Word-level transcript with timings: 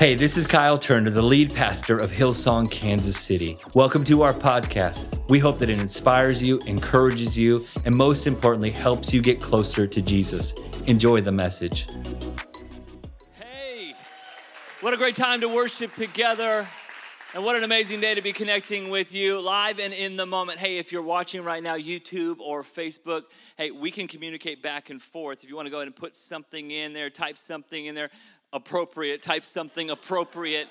Hey, 0.00 0.14
this 0.14 0.38
is 0.38 0.46
Kyle 0.46 0.78
Turner, 0.78 1.10
the 1.10 1.20
lead 1.20 1.52
pastor 1.52 1.98
of 1.98 2.10
Hillsong, 2.10 2.70
Kansas 2.70 3.18
City. 3.18 3.58
Welcome 3.74 4.02
to 4.04 4.22
our 4.22 4.32
podcast. 4.32 5.28
We 5.28 5.38
hope 5.38 5.58
that 5.58 5.68
it 5.68 5.78
inspires 5.78 6.42
you, 6.42 6.58
encourages 6.60 7.36
you, 7.36 7.62
and 7.84 7.94
most 7.94 8.26
importantly, 8.26 8.70
helps 8.70 9.12
you 9.12 9.20
get 9.20 9.42
closer 9.42 9.86
to 9.86 10.00
Jesus. 10.00 10.54
Enjoy 10.86 11.20
the 11.20 11.32
message. 11.32 11.86
Hey, 13.34 13.94
what 14.80 14.94
a 14.94 14.96
great 14.96 15.16
time 15.16 15.42
to 15.42 15.50
worship 15.50 15.92
together. 15.92 16.66
And 17.32 17.44
what 17.44 17.54
an 17.54 17.62
amazing 17.62 18.00
day 18.00 18.14
to 18.14 18.22
be 18.22 18.32
connecting 18.32 18.90
with 18.90 19.12
you 19.12 19.40
live 19.40 19.78
and 19.78 19.92
in 19.92 20.16
the 20.16 20.26
moment. 20.26 20.58
Hey, 20.58 20.78
if 20.78 20.90
you're 20.90 21.00
watching 21.00 21.44
right 21.44 21.62
now, 21.62 21.76
YouTube 21.76 22.40
or 22.40 22.64
Facebook, 22.64 23.24
hey, 23.56 23.70
we 23.70 23.92
can 23.92 24.08
communicate 24.08 24.62
back 24.62 24.90
and 24.90 25.00
forth. 25.00 25.44
If 25.44 25.48
you 25.48 25.54
want 25.54 25.66
to 25.66 25.70
go 25.70 25.76
ahead 25.76 25.86
and 25.86 25.94
put 25.94 26.16
something 26.16 26.72
in 26.72 26.92
there, 26.92 27.08
type 27.08 27.38
something 27.38 27.86
in 27.86 27.94
there, 27.94 28.10
appropriate, 28.52 29.22
type 29.22 29.44
something 29.44 29.90
appropriate 29.90 30.68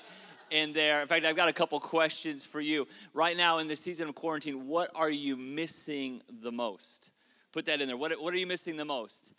in 0.50 0.72
there. 0.72 1.00
In 1.00 1.08
fact, 1.08 1.24
I've 1.24 1.36
got 1.36 1.48
a 1.48 1.52
couple 1.52 1.78
questions 1.80 2.44
for 2.44 2.60
you. 2.60 2.86
Right 3.14 3.36
now, 3.36 3.58
in 3.58 3.68
the 3.68 3.76
season 3.76 4.08
of 4.08 4.14
quarantine, 4.14 4.66
what 4.66 4.90
are 4.94 5.10
you 5.10 5.36
missing 5.36 6.22
the 6.42 6.52
most? 6.52 7.10
Put 7.52 7.66
that 7.66 7.80
in 7.80 7.88
there. 7.88 7.96
What, 7.96 8.12
what 8.20 8.34
are 8.34 8.38
you 8.38 8.46
missing 8.46 8.76
the 8.76 8.84
most? 8.84 9.30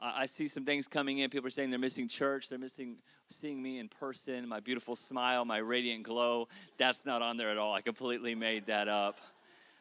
Uh, 0.00 0.12
I 0.14 0.26
see 0.26 0.46
some 0.46 0.64
things 0.64 0.86
coming 0.86 1.18
in. 1.18 1.30
People 1.30 1.46
are 1.46 1.50
saying 1.50 1.70
they're 1.70 1.78
missing 1.78 2.08
church. 2.08 2.48
They're 2.48 2.58
missing 2.58 2.96
seeing 3.28 3.60
me 3.60 3.78
in 3.78 3.88
person, 3.88 4.46
my 4.48 4.60
beautiful 4.60 4.94
smile, 4.94 5.44
my 5.44 5.58
radiant 5.58 6.04
glow. 6.04 6.48
That's 6.78 7.04
not 7.04 7.22
on 7.22 7.36
there 7.36 7.50
at 7.50 7.58
all. 7.58 7.74
I 7.74 7.80
completely 7.80 8.34
made 8.34 8.66
that 8.66 8.88
up. 8.88 9.18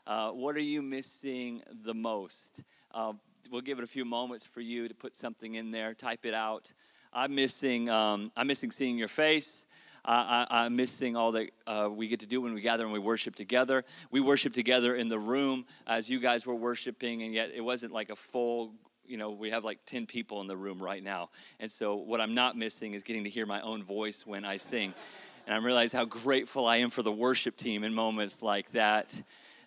Uh, 0.07 0.31
what 0.31 0.55
are 0.55 0.61
you 0.61 0.81
missing 0.81 1.61
the 1.83 1.93
most? 1.93 2.61
Uh, 2.93 3.13
we'll 3.51 3.61
give 3.61 3.77
it 3.77 3.83
a 3.83 3.87
few 3.87 4.05
moments 4.05 4.45
for 4.45 4.61
you 4.61 4.87
to 4.87 4.93
put 4.93 5.15
something 5.15 5.55
in 5.55 5.71
there. 5.71 5.93
Type 5.93 6.25
it 6.25 6.33
out. 6.33 6.71
I'm 7.15 7.33
missing, 7.33 7.89
um, 7.89 8.29
I'm 8.35 8.47
missing 8.47 8.71
seeing 8.71 8.97
your 8.97 9.07
face. 9.07 9.63
I, 10.03 10.65
am 10.65 10.75
missing 10.75 11.15
all 11.15 11.31
that 11.31 11.49
uh, 11.65 11.89
we 11.91 12.07
get 12.09 12.19
to 12.19 12.27
do 12.27 12.41
when 12.41 12.53
we 12.53 12.61
gather 12.61 12.83
and 12.83 12.91
we 12.93 12.99
worship 12.99 13.35
together. 13.35 13.85
We 14.11 14.19
worship 14.19 14.53
together 14.53 14.95
in 14.95 15.07
the 15.07 15.17
room 15.17 15.65
as 15.87 16.09
you 16.09 16.19
guys 16.19 16.45
were 16.45 16.53
worshiping, 16.53 17.23
and 17.23 17.33
yet 17.33 17.51
it 17.55 17.61
wasn't 17.61 17.93
like 17.93 18.09
a 18.11 18.15
full, 18.15 18.73
you 19.07 19.17
know, 19.17 19.31
we 19.31 19.49
have 19.49 19.63
like 19.63 19.79
10 19.85 20.05
people 20.05 20.41
in 20.41 20.47
the 20.47 20.57
room 20.57 20.83
right 20.83 21.01
now. 21.01 21.29
And 21.59 21.71
so 21.71 21.95
what 21.95 22.19
I'm 22.19 22.35
not 22.35 22.57
missing 22.57 22.93
is 22.93 23.01
getting 23.01 23.23
to 23.23 23.29
hear 23.29 23.45
my 23.45 23.61
own 23.61 23.81
voice 23.81 24.27
when 24.27 24.43
I 24.43 24.57
sing. 24.57 24.93
And 25.47 25.55
I 25.55 25.65
realize 25.65 25.91
how 25.91 26.05
grateful 26.05 26.67
I 26.67 26.77
am 26.77 26.89
for 26.89 27.01
the 27.01 27.11
worship 27.11 27.55
team 27.55 27.83
in 27.83 27.93
moments 27.93 28.41
like 28.41 28.71
that. 28.73 29.15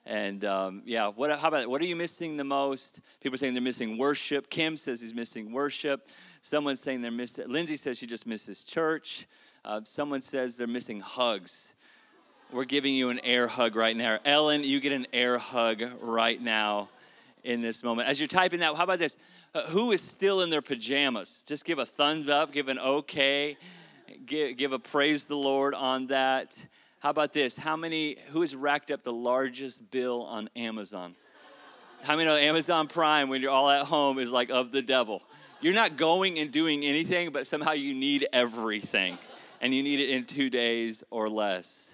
And 0.09 0.43
um, 0.47 0.83
yeah, 0.87 1.09
what, 1.09 1.39
how 1.39 1.49
about 1.49 1.69
what 1.69 1.83
are 1.83 1.85
you 1.85 1.95
missing 1.95 2.39
the 2.39 2.45
most? 2.45 3.01
People 3.21 3.35
are 3.35 3.37
saying 3.37 3.53
they're 3.53 3.63
missing 3.63 3.99
worship. 3.99 4.49
Kim 4.49 4.75
says 4.79 5.03
he's 5.03 5.13
missing 5.13 5.53
worship. 5.53 6.09
Someone's 6.41 6.81
saying 6.81 7.03
they're 7.03 7.11
missing. 7.11 7.45
Lindsay 7.47 7.77
says 7.77 7.99
she 7.99 8.07
just 8.07 8.27
misses 8.27 8.65
church. 8.65 9.29
Uh, 9.67 9.83
someone 9.85 10.23
says 10.23 10.57
they're 10.57 10.67
missing 10.67 10.99
hugs. 10.99 11.69
We're 12.51 12.65
giving 12.65 12.95
you 12.95 13.11
an 13.11 13.21
air 13.23 13.47
hug 13.47 13.77
right 13.77 13.95
now. 13.95 14.19
Ellen, 14.25 14.65
you 14.65 14.81
get 14.81 14.93
an 14.93 15.07
air 15.13 15.37
hug 15.37 15.83
right 16.01 16.41
now 16.41 16.89
in 17.45 17.61
this 17.61 17.83
moment. 17.83 18.09
As 18.09 18.19
you're 18.19 18.29
typing 18.29 18.61
that, 18.61 18.75
how 18.77 18.85
about 18.85 18.99
this? 18.99 19.19
Uh, 19.55 19.65
who 19.65 19.93
is 19.93 20.01
still 20.01 20.41
in 20.41 20.49
their 20.49 20.63
pajamas? 20.63 21.45
Just 21.47 21.67
give 21.67 21.79
a 21.79 21.85
thumbs 21.85 22.31
up, 22.31 22.51
give 22.51 22.69
an 22.69 22.79
okay, 22.79 23.59
give, 24.25 24.57
give 24.57 24.73
a 24.73 24.79
praise 24.79 25.25
the 25.25 25.37
Lord 25.37 25.75
on 25.75 26.07
that. 26.07 26.57
How 27.01 27.11
about 27.11 27.33
this? 27.33 27.57
How 27.57 27.77
many, 27.77 28.17
who 28.31 28.41
has 28.41 28.57
racked 28.57 28.91
up 28.91 29.05
the 29.05 29.13
largest 29.13 29.91
bill 29.91 30.25
on 30.25 30.51
Amazon? 30.57 31.15
How 32.03 32.17
many 32.17 32.27
know 32.27 32.37
Amazon 32.37 32.89
Prime, 32.89 33.29
when 33.29 33.41
you're 33.41 33.53
all 33.53 33.71
at 33.71 33.87
home, 33.87 34.19
is 34.19 34.33
like 34.33 34.51
of 34.51 34.73
the 34.73 34.83
devil? 34.83 35.23
You're 35.61 35.75
not 35.75 35.97
going 35.97 36.39
and 36.39 36.51
doing 36.51 36.85
anything, 36.85 37.31
but 37.31 37.47
somehow 37.47 37.73
you 37.73 37.95
need 37.95 38.27
everything. 38.33 39.19
And 39.61 39.75
you 39.75 39.83
need 39.83 40.01
it 40.01 40.11
in 40.11 40.25
two 40.25 40.51
days 40.51 41.03
or 41.11 41.29
less. 41.29 41.89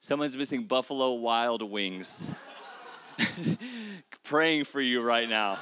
Someone's 0.00 0.36
missing 0.36 0.64
Buffalo 0.64 1.14
Wild 1.14 1.62
Wings. 1.62 2.30
Praying 4.22 4.64
for 4.64 4.80
you 4.80 5.02
right 5.02 5.28
now. 5.28 5.58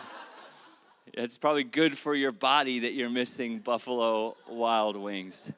It's 1.12 1.36
probably 1.36 1.64
good 1.64 1.98
for 1.98 2.14
your 2.14 2.30
body 2.32 2.80
that 2.80 2.92
you're 2.92 3.10
missing 3.10 3.58
Buffalo 3.58 4.36
Wild 4.48 4.96
Wings. 4.96 5.50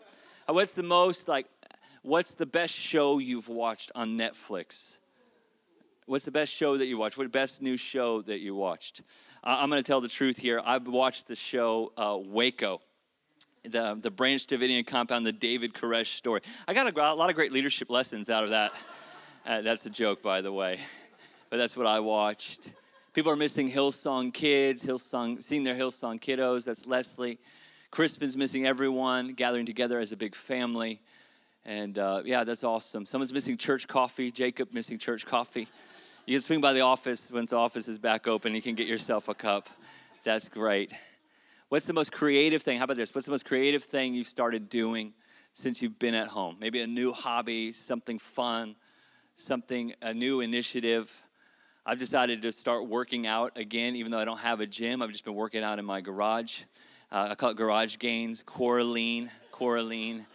Uh, 0.49 0.55
what's 0.55 0.73
the 0.73 0.83
most 0.83 1.29
like 1.29 1.47
What's 2.03 2.33
the 2.33 2.47
best 2.47 2.75
show 2.75 3.19
you've 3.19 3.49
watched 3.49 3.93
on 3.95 4.17
Netflix? 4.17 4.97
What's 6.07 6.25
the 6.25 6.31
best 6.31 6.51
show 6.51 6.79
that 6.79 6.87
you 6.87 6.97
watched? 6.97 7.19
What 7.19 7.31
best 7.31 7.61
new 7.61 7.77
show 7.77 8.23
that 8.23 8.41
you 8.41 8.55
watched? 8.55 9.03
Uh, 9.45 9.59
I'm 9.61 9.69
going 9.69 9.83
to 9.83 9.87
tell 9.87 10.01
the 10.01 10.09
truth 10.09 10.39
here. 10.39 10.63
I've 10.65 10.87
watched 10.87 11.29
the 11.29 11.37
show 11.37 11.93
uh, 11.99 12.19
Waco, 12.19 12.81
the, 13.65 13.99
the 14.01 14.11
Branch 14.11 14.45
Davidian 14.47 14.87
compound, 14.87 15.27
the 15.27 15.33
David 15.33 15.75
Koresh 15.75 16.17
story. 16.17 16.41
I 16.67 16.73
got 16.73 16.87
a, 16.87 17.13
a 17.13 17.15
lot 17.15 17.29
of 17.29 17.37
great 17.37 17.53
leadership 17.53 17.91
lessons 17.91 18.31
out 18.31 18.45
of 18.45 18.51
that. 18.51 18.73
Uh, 19.47 19.63
that's 19.63 19.87
a 19.87 19.91
joke, 19.91 20.23
by 20.23 20.43
the 20.43 20.53
way, 20.53 20.79
but 21.49 21.57
that's 21.57 21.75
what 21.75 21.87
I 21.87 21.99
watched. 21.99 22.69
People 23.15 23.33
are 23.33 23.37
missing 23.37 23.73
Hillsong 23.73 24.35
kids, 24.35 24.83
Hillsong, 24.83 25.43
seeing 25.43 25.65
their 25.65 25.75
Hillsong 25.75 26.21
kiddos. 26.21 26.67
That's 26.67 26.85
Leslie. 26.85 27.39
Crispin's 27.91 28.37
missing 28.37 28.67
everyone, 28.67 29.33
gathering 29.33 29.65
together 29.65 29.99
as 29.99 30.13
a 30.13 30.17
big 30.19 30.35
family. 30.35 31.01
And 31.65 31.99
uh, 31.99 32.23
yeah, 32.25 32.45
that's 32.45 32.65
awesome. 32.65 33.07
Someone's 33.07 33.33
missing 33.33 33.57
church 33.57 33.87
coffee. 33.87 34.31
Jacob 34.31 34.73
missing 34.73 34.99
church 34.99 35.27
coffee. 35.27 35.69
You 36.27 36.37
can 36.37 36.43
swing 36.43 36.61
by 36.61 36.73
the 36.73 36.81
office 36.81 37.31
once 37.31 37.51
the 37.51 37.57
office 37.57 37.89
is 37.89 37.99
back 37.99 38.27
open. 38.27 38.55
You 38.55 38.63
can 38.63 38.75
get 38.75 38.87
yourself 38.87 39.29
a 39.29 39.35
cup. 39.35 39.69
That's 40.25 40.49
great. 40.49 40.93
What's 41.69 41.87
the 41.87 41.93
most 41.93 42.13
creative 42.13 42.63
thing? 42.63 42.79
How 42.79 42.85
about 42.85 42.97
this? 42.97 43.15
What's 43.15 43.27
the 43.27 43.31
most 43.31 43.45
creative 43.45 43.85
thing 43.85 44.15
you've 44.15 44.27
started 44.27 44.69
doing 44.69 45.13
since 45.53 45.81
you've 45.81 45.99
been 45.99 46.15
at 46.15 46.29
home? 46.29 46.57
Maybe 46.61 46.81
a 46.81 46.87
new 46.87 47.13
hobby, 47.13 47.73
something 47.73 48.19
fun, 48.19 48.75
something, 49.35 49.95
a 50.03 50.13
new 50.13 50.41
initiative. 50.41 51.13
I've 51.87 51.99
decided 51.99 52.43
to 52.43 52.53
start 52.53 52.89
working 52.89 53.27
out 53.27 53.57
again, 53.57 53.97
even 53.97 54.11
though 54.11 54.19
I 54.19 54.25
don't 54.25 54.41
have 54.41 54.61
a 54.61 54.67
gym. 54.67 55.01
I've 55.01 55.11
just 55.11 55.25
been 55.25 55.35
working 55.35 55.63
out 55.63 55.79
in 55.79 55.85
my 55.85 56.01
garage. 56.01 56.61
Uh, 57.13 57.29
I 57.31 57.35
call 57.35 57.51
it 57.51 57.57
Garage 57.57 57.99
Gains, 57.99 58.43
Coraline, 58.45 59.31
Coraline 59.51 60.27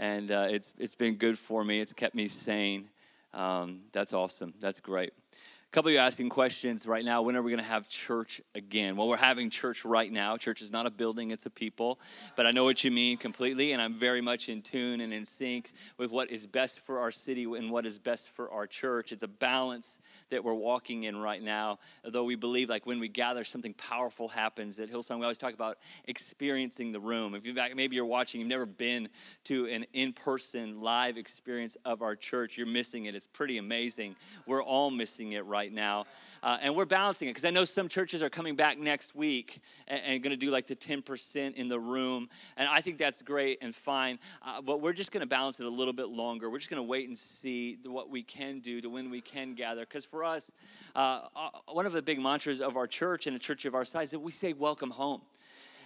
and 0.00 0.30
uh, 0.32 0.48
it's 0.50 0.72
it's 0.78 0.94
been 0.96 1.14
good 1.14 1.38
for 1.38 1.62
me. 1.62 1.78
It's 1.78 1.92
kept 1.92 2.16
me 2.16 2.26
sane. 2.26 2.88
Um, 3.32 3.82
that's 3.92 4.12
awesome. 4.12 4.54
That's 4.58 4.80
great. 4.80 5.12
A 5.12 5.72
couple 5.72 5.90
of 5.90 5.92
you 5.92 6.00
asking 6.00 6.30
questions 6.30 6.84
right 6.84 7.04
now. 7.04 7.22
When 7.22 7.36
are 7.36 7.42
we 7.42 7.52
going 7.52 7.62
to 7.62 7.68
have 7.68 7.86
church 7.86 8.40
again? 8.56 8.96
Well, 8.96 9.06
we're 9.06 9.18
having 9.18 9.50
church 9.50 9.84
right 9.84 10.10
now. 10.10 10.36
Church 10.36 10.62
is 10.62 10.72
not 10.72 10.86
a 10.86 10.90
building; 10.90 11.30
it's 11.30 11.46
a 11.46 11.50
people. 11.50 12.00
But 12.34 12.46
I 12.46 12.50
know 12.50 12.64
what 12.64 12.82
you 12.82 12.90
mean 12.90 13.18
completely, 13.18 13.72
and 13.72 13.80
I'm 13.80 13.94
very 13.94 14.22
much 14.22 14.48
in 14.48 14.62
tune 14.62 15.02
and 15.02 15.12
in 15.12 15.26
sync 15.26 15.70
with 15.98 16.10
what 16.10 16.30
is 16.30 16.46
best 16.46 16.80
for 16.80 16.98
our 16.98 17.10
city 17.10 17.44
and 17.44 17.70
what 17.70 17.84
is 17.84 17.98
best 17.98 18.30
for 18.30 18.50
our 18.50 18.66
church. 18.66 19.12
It's 19.12 19.22
a 19.22 19.28
balance 19.28 19.98
that 20.30 20.42
we're 20.42 20.54
walking 20.54 21.04
in 21.04 21.16
right 21.16 21.42
now. 21.42 21.78
Though 22.04 22.24
we 22.24 22.36
believe, 22.36 22.68
like 22.68 22.86
when 22.86 23.00
we 23.00 23.08
gather, 23.08 23.44
something 23.44 23.74
powerful 23.74 24.28
happens 24.28 24.78
at 24.78 24.90
Hillsong. 24.90 25.18
We 25.18 25.24
always 25.24 25.38
talk 25.38 25.54
about 25.54 25.78
experiencing 26.04 26.92
the 26.92 27.00
room. 27.00 27.34
If 27.34 27.46
you 27.46 27.54
maybe 27.74 27.96
you're 27.96 28.04
watching, 28.04 28.40
you've 28.40 28.48
never 28.48 28.66
been 28.66 29.08
to 29.44 29.66
an 29.66 29.86
in-person 29.92 30.80
live 30.80 31.16
experience 31.16 31.76
of 31.84 32.02
our 32.02 32.16
church, 32.16 32.56
you're 32.56 32.66
missing 32.66 33.06
it. 33.06 33.14
It's 33.14 33.26
pretty 33.26 33.58
amazing. 33.58 34.16
We're 34.46 34.62
all 34.62 34.90
missing 34.90 35.32
it 35.32 35.44
right 35.44 35.72
now, 35.72 36.06
uh, 36.42 36.58
and 36.60 36.74
we're 36.74 36.84
balancing 36.84 37.28
it 37.28 37.32
because 37.32 37.44
I 37.44 37.50
know 37.50 37.64
some 37.64 37.88
churches 37.88 38.22
are 38.22 38.30
coming 38.30 38.56
back 38.56 38.78
next 38.78 39.14
week 39.14 39.60
and, 39.88 40.00
and 40.04 40.22
going 40.22 40.30
to 40.30 40.36
do 40.36 40.50
like 40.50 40.66
the 40.66 40.76
10% 40.76 41.54
in 41.54 41.68
the 41.68 41.78
room, 41.78 42.28
and 42.56 42.68
I 42.68 42.80
think 42.80 42.98
that's 42.98 43.22
great 43.22 43.58
and 43.60 43.74
fine. 43.74 44.18
Uh, 44.42 44.60
but 44.60 44.80
we're 44.80 44.92
just 44.92 45.12
going 45.12 45.22
to 45.22 45.26
balance 45.26 45.60
it 45.60 45.66
a 45.66 45.70
little 45.70 45.92
bit 45.92 46.08
longer. 46.08 46.50
We're 46.50 46.58
just 46.58 46.70
going 46.70 46.82
to 46.82 46.88
wait 46.88 47.08
and 47.08 47.18
see 47.18 47.78
what 47.84 48.10
we 48.10 48.22
can 48.22 48.60
do 48.60 48.80
to 48.80 48.88
when 48.88 49.10
we 49.10 49.20
can 49.20 49.54
gather 49.54 49.80
because 49.80 50.04
for 50.04 50.19
for 50.20 50.26
us, 50.26 50.52
uh, 50.94 51.22
uh, 51.34 51.48
one 51.72 51.86
of 51.86 51.92
the 51.92 52.02
big 52.02 52.20
mantras 52.20 52.60
of 52.60 52.76
our 52.76 52.86
church 52.86 53.26
and 53.26 53.34
a 53.34 53.38
church 53.38 53.64
of 53.64 53.74
our 53.74 53.86
size 53.86 54.08
is 54.08 54.10
that 54.10 54.18
we 54.18 54.30
say 54.30 54.52
welcome 54.52 54.90
home. 54.90 55.22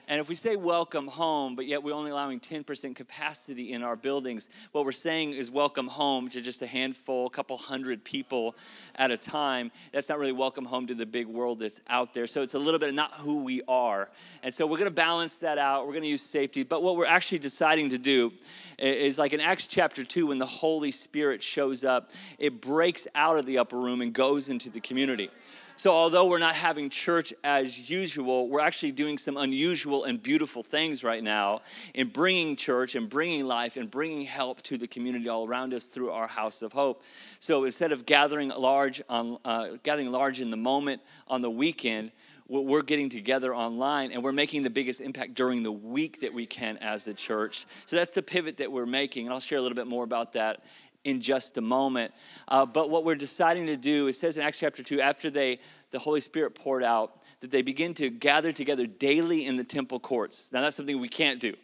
And 0.06 0.20
if 0.20 0.28
we 0.28 0.34
say 0.34 0.56
welcome 0.56 1.08
home, 1.08 1.56
but 1.56 1.66
yet 1.66 1.82
we're 1.82 1.94
only 1.94 2.10
allowing 2.10 2.38
10% 2.38 2.94
capacity 2.94 3.72
in 3.72 3.82
our 3.82 3.96
buildings, 3.96 4.48
what 4.72 4.84
we're 4.84 4.92
saying 4.92 5.32
is 5.32 5.50
welcome 5.50 5.86
home 5.86 6.28
to 6.28 6.42
just 6.42 6.60
a 6.60 6.66
handful, 6.66 7.26
a 7.26 7.30
couple 7.30 7.56
hundred 7.56 8.04
people 8.04 8.54
at 8.96 9.10
a 9.10 9.16
time. 9.16 9.72
That's 9.92 10.10
not 10.10 10.18
really 10.18 10.32
welcome 10.32 10.66
home 10.66 10.86
to 10.88 10.94
the 10.94 11.06
big 11.06 11.26
world 11.26 11.60
that's 11.60 11.80
out 11.88 12.12
there. 12.12 12.26
So 12.26 12.42
it's 12.42 12.52
a 12.52 12.58
little 12.58 12.78
bit 12.78 12.90
of 12.90 12.94
not 12.94 13.14
who 13.14 13.42
we 13.42 13.62
are. 13.66 14.10
And 14.42 14.52
so 14.52 14.66
we're 14.66 14.78
going 14.78 14.90
to 14.90 14.94
balance 14.94 15.38
that 15.38 15.56
out. 15.56 15.86
We're 15.86 15.92
going 15.92 16.02
to 16.02 16.08
use 16.08 16.22
safety. 16.22 16.64
But 16.64 16.82
what 16.82 16.96
we're 16.96 17.06
actually 17.06 17.38
deciding 17.38 17.88
to 17.90 17.98
do 17.98 18.30
is 18.78 19.16
like 19.18 19.32
in 19.32 19.40
Acts 19.40 19.66
chapter 19.66 20.04
2, 20.04 20.26
when 20.26 20.38
the 20.38 20.44
Holy 20.44 20.90
Spirit 20.90 21.42
shows 21.42 21.82
up, 21.82 22.10
it 22.38 22.60
breaks 22.60 23.06
out 23.14 23.38
of 23.38 23.46
the 23.46 23.56
upper 23.56 23.78
room 23.78 24.02
and 24.02 24.12
goes 24.12 24.50
into 24.50 24.68
the 24.68 24.80
community. 24.80 25.30
So, 25.76 25.90
although 25.90 26.26
we're 26.26 26.38
not 26.38 26.54
having 26.54 26.88
church 26.88 27.34
as 27.42 27.90
usual, 27.90 28.48
we're 28.48 28.60
actually 28.60 28.92
doing 28.92 29.18
some 29.18 29.36
unusual 29.36 30.04
and 30.04 30.22
beautiful 30.22 30.62
things 30.62 31.02
right 31.02 31.22
now 31.22 31.62
in 31.94 32.08
bringing 32.08 32.54
church 32.54 32.94
and 32.94 33.08
bringing 33.08 33.44
life 33.44 33.76
and 33.76 33.90
bringing 33.90 34.22
help 34.22 34.62
to 34.62 34.78
the 34.78 34.86
community 34.86 35.28
all 35.28 35.48
around 35.48 35.74
us 35.74 35.84
through 35.84 36.10
our 36.10 36.28
house 36.28 36.62
of 36.62 36.72
hope. 36.72 37.02
So, 37.40 37.64
instead 37.64 37.90
of 37.90 38.06
gathering 38.06 38.50
large 38.50 39.02
on 39.08 39.38
uh, 39.44 39.70
gathering 39.82 40.12
large 40.12 40.40
in 40.40 40.50
the 40.50 40.56
moment 40.56 41.02
on 41.26 41.40
the 41.40 41.50
weekend, 41.50 42.12
we're 42.46 42.82
getting 42.82 43.08
together 43.08 43.54
online 43.54 44.12
and 44.12 44.22
we're 44.22 44.32
making 44.32 44.62
the 44.62 44.70
biggest 44.70 45.00
impact 45.00 45.34
during 45.34 45.62
the 45.62 45.72
week 45.72 46.20
that 46.20 46.32
we 46.32 46.44
can 46.44 46.76
as 46.78 47.06
a 47.06 47.14
church. 47.14 47.66
So 47.86 47.96
that's 47.96 48.10
the 48.10 48.22
pivot 48.22 48.58
that 48.58 48.70
we're 48.70 48.86
making. 48.86 49.26
And 49.26 49.32
I'll 49.32 49.40
share 49.40 49.58
a 49.58 49.62
little 49.62 49.76
bit 49.76 49.86
more 49.86 50.04
about 50.04 50.34
that 50.34 50.62
in 51.04 51.20
just 51.20 51.56
a 51.58 51.60
moment. 51.60 52.12
Uh, 52.48 52.66
but 52.66 52.90
what 52.90 53.04
we're 53.04 53.14
deciding 53.14 53.66
to 53.66 53.76
do, 53.76 54.08
it 54.08 54.14
says 54.14 54.36
in 54.36 54.42
Acts 54.42 54.58
chapter 54.58 54.82
2, 54.82 55.00
after 55.00 55.30
they 55.30 55.60
the 55.90 55.98
Holy 56.00 56.20
Spirit 56.20 56.56
poured 56.56 56.82
out, 56.82 57.22
that 57.40 57.52
they 57.52 57.62
begin 57.62 57.94
to 57.94 58.10
gather 58.10 58.50
together 58.50 58.84
daily 58.84 59.46
in 59.46 59.56
the 59.56 59.62
temple 59.62 60.00
courts. 60.00 60.50
Now 60.52 60.60
that's 60.60 60.74
something 60.74 61.00
we 61.00 61.08
can't 61.08 61.38
do 61.38 61.54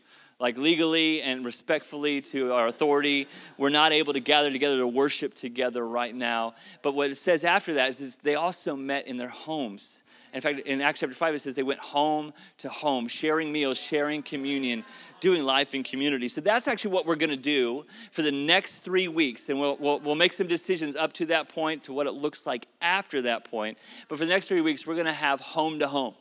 like 0.41 0.57
legally 0.57 1.21
and 1.23 1.45
respectfully 1.45 2.21
to 2.23 2.53
our 2.53 2.67
authority. 2.67 3.29
We're 3.59 3.69
not 3.69 3.93
able 3.93 4.15
to 4.15 4.21
gather 4.21 4.51
together 4.51 4.79
to 4.79 4.87
worship 4.87 5.35
together 5.35 5.87
right 5.87 6.15
now. 6.15 6.55
But 6.83 6.95
what 6.95 7.11
it 7.11 7.17
says 7.17 7.45
after 7.45 7.75
that 7.75 7.91
is, 7.91 8.01
is 8.01 8.17
they 8.17 8.35
also 8.35 8.75
met 8.75 9.07
in 9.07 9.19
their 9.19 9.29
homes. 9.29 10.03
In 10.33 10.41
fact, 10.41 10.61
in 10.61 10.81
Acts 10.81 11.01
chapter 11.01 11.15
5, 11.15 11.35
it 11.35 11.39
says 11.41 11.55
they 11.55 11.63
went 11.63 11.81
home 11.81 12.33
to 12.59 12.69
home, 12.69 13.09
sharing 13.09 13.53
meals, 13.53 13.79
sharing 13.79 14.23
communion, 14.23 14.85
doing 15.19 15.43
life 15.43 15.75
in 15.75 15.83
community. 15.83 16.29
So 16.29 16.41
that's 16.41 16.69
actually 16.69 16.93
what 16.93 17.07
we're 17.07 17.17
going 17.17 17.31
to 17.31 17.37
do 17.37 17.85
for 18.13 18.23
the 18.23 18.33
next 18.33 18.81
three 18.81 19.09
weeks. 19.09 19.49
And 19.49 19.59
we'll, 19.59 19.77
we'll, 19.79 20.01
we'll, 20.01 20.15
make 20.15 20.33
some 20.33 20.47
decisions 20.47 20.97
up 20.97 21.13
to 21.15 21.27
that 21.27 21.49
point 21.49 21.85
to 21.85 21.93
what 21.93 22.07
it 22.07 22.13
looks 22.13 22.47
like 22.47 22.67
after 22.81 23.23
that 23.23 23.45
point. 23.45 23.79
But 24.09 24.19
for 24.19 24.25
the 24.25 24.31
next 24.31 24.47
three 24.47 24.61
weeks, 24.61 24.87
we're 24.87 24.95
going 24.95 25.07
to 25.07 25.13
have 25.13 25.41
home 25.41 25.79
to 25.79 25.89
home. 25.89 26.15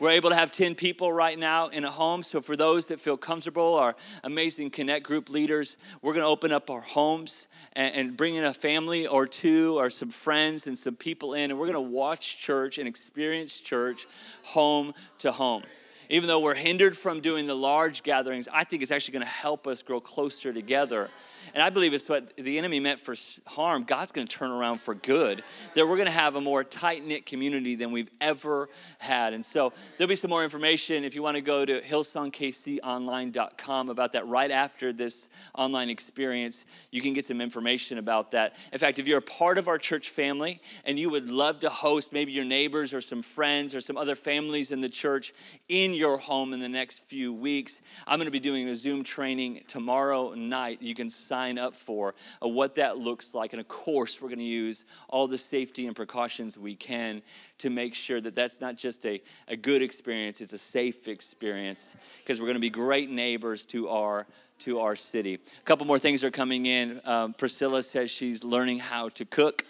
We're 0.00 0.10
able 0.10 0.30
to 0.30 0.36
have 0.36 0.50
10 0.50 0.74
people 0.74 1.12
right 1.12 1.38
now 1.38 1.68
in 1.68 1.84
a 1.84 1.90
home. 1.90 2.24
So, 2.24 2.40
for 2.40 2.56
those 2.56 2.86
that 2.86 3.00
feel 3.00 3.16
comfortable, 3.16 3.76
our 3.76 3.94
amazing 4.24 4.70
Connect 4.70 5.06
group 5.06 5.28
leaders, 5.28 5.76
we're 6.02 6.12
going 6.12 6.24
to 6.24 6.28
open 6.28 6.50
up 6.50 6.68
our 6.68 6.80
homes 6.80 7.46
and, 7.74 7.94
and 7.94 8.16
bring 8.16 8.34
in 8.34 8.44
a 8.44 8.52
family 8.52 9.06
or 9.06 9.26
two 9.26 9.78
or 9.78 9.90
some 9.90 10.10
friends 10.10 10.66
and 10.66 10.76
some 10.76 10.96
people 10.96 11.34
in. 11.34 11.50
And 11.52 11.60
we're 11.60 11.70
going 11.70 11.74
to 11.74 11.92
watch 11.92 12.38
church 12.38 12.78
and 12.78 12.88
experience 12.88 13.60
church 13.60 14.08
home 14.42 14.94
to 15.18 15.30
home 15.30 15.62
even 16.08 16.28
though 16.28 16.40
we're 16.40 16.54
hindered 16.54 16.96
from 16.96 17.20
doing 17.20 17.46
the 17.46 17.54
large 17.54 18.02
gatherings, 18.02 18.48
I 18.52 18.64
think 18.64 18.82
it's 18.82 18.90
actually 18.90 19.12
going 19.12 19.24
to 19.24 19.28
help 19.28 19.66
us 19.66 19.82
grow 19.82 20.00
closer 20.00 20.50
together. 20.52 21.10
And 21.54 21.62
I 21.62 21.70
believe 21.70 21.94
it's 21.94 22.08
what 22.08 22.36
the 22.36 22.58
enemy 22.58 22.80
meant 22.80 23.00
for 23.00 23.14
harm, 23.46 23.84
God's 23.84 24.12
going 24.12 24.26
to 24.26 24.36
turn 24.36 24.50
around 24.50 24.78
for 24.78 24.94
good. 24.94 25.44
That 25.74 25.86
we're 25.86 25.96
going 25.96 26.06
to 26.06 26.12
have 26.12 26.36
a 26.36 26.40
more 26.40 26.64
tight 26.64 27.06
knit 27.06 27.26
community 27.26 27.74
than 27.74 27.92
we've 27.92 28.10
ever 28.20 28.68
had. 28.98 29.34
And 29.34 29.44
so 29.44 29.72
there'll 29.96 30.08
be 30.08 30.16
some 30.16 30.30
more 30.30 30.42
information 30.42 31.04
if 31.04 31.14
you 31.14 31.22
want 31.22 31.36
to 31.36 31.42
go 31.42 31.64
to 31.64 31.80
hillsongkconline.com 31.80 33.88
about 33.88 34.12
that 34.12 34.26
right 34.26 34.50
after 34.50 34.92
this 34.92 35.28
online 35.56 35.90
experience. 35.90 36.64
You 36.90 37.00
can 37.00 37.14
get 37.14 37.24
some 37.24 37.40
information 37.40 37.98
about 37.98 38.32
that. 38.32 38.56
In 38.72 38.78
fact, 38.78 38.98
if 38.98 39.06
you're 39.06 39.18
a 39.18 39.22
part 39.22 39.58
of 39.58 39.68
our 39.68 39.78
church 39.78 40.10
family 40.10 40.60
and 40.84 40.98
you 40.98 41.10
would 41.10 41.30
love 41.30 41.60
to 41.60 41.70
host 41.70 42.12
maybe 42.12 42.32
your 42.32 42.44
neighbors 42.44 42.92
or 42.92 43.00
some 43.00 43.22
friends 43.22 43.74
or 43.74 43.80
some 43.80 43.96
other 43.96 44.14
families 44.14 44.72
in 44.72 44.80
the 44.80 44.88
church 44.88 45.32
in 45.68 45.93
your 45.94 46.18
home 46.18 46.52
in 46.52 46.60
the 46.60 46.68
next 46.68 47.02
few 47.06 47.32
weeks. 47.32 47.80
I'm 48.06 48.18
going 48.18 48.26
to 48.26 48.32
be 48.32 48.40
doing 48.40 48.68
a 48.68 48.76
Zoom 48.76 49.04
training 49.04 49.62
tomorrow 49.68 50.34
night. 50.34 50.82
You 50.82 50.94
can 50.94 51.08
sign 51.10 51.58
up 51.58 51.74
for 51.74 52.14
what 52.40 52.74
that 52.76 52.98
looks 52.98 53.34
like. 53.34 53.52
And 53.52 53.60
of 53.60 53.68
course, 53.68 54.20
we're 54.20 54.28
going 54.28 54.38
to 54.38 54.44
use 54.44 54.84
all 55.08 55.26
the 55.26 55.38
safety 55.38 55.86
and 55.86 55.96
precautions 55.96 56.58
we 56.58 56.74
can 56.74 57.22
to 57.58 57.70
make 57.70 57.94
sure 57.94 58.20
that 58.20 58.34
that's 58.34 58.60
not 58.60 58.76
just 58.76 59.06
a, 59.06 59.22
a 59.48 59.56
good 59.56 59.82
experience, 59.82 60.40
it's 60.40 60.52
a 60.52 60.58
safe 60.58 61.08
experience 61.08 61.94
because 62.18 62.40
we're 62.40 62.46
going 62.46 62.56
to 62.56 62.60
be 62.60 62.70
great 62.70 63.10
neighbors 63.10 63.64
to 63.66 63.88
our 63.88 64.26
to 64.60 64.78
our 64.78 64.94
city. 64.94 65.34
A 65.34 65.64
couple 65.64 65.84
more 65.84 65.98
things 65.98 66.22
are 66.22 66.30
coming 66.30 66.66
in. 66.66 67.00
Um, 67.04 67.32
Priscilla 67.32 67.82
says 67.82 68.10
she's 68.10 68.44
learning 68.44 68.78
how 68.78 69.08
to 69.10 69.24
cook. 69.24 69.64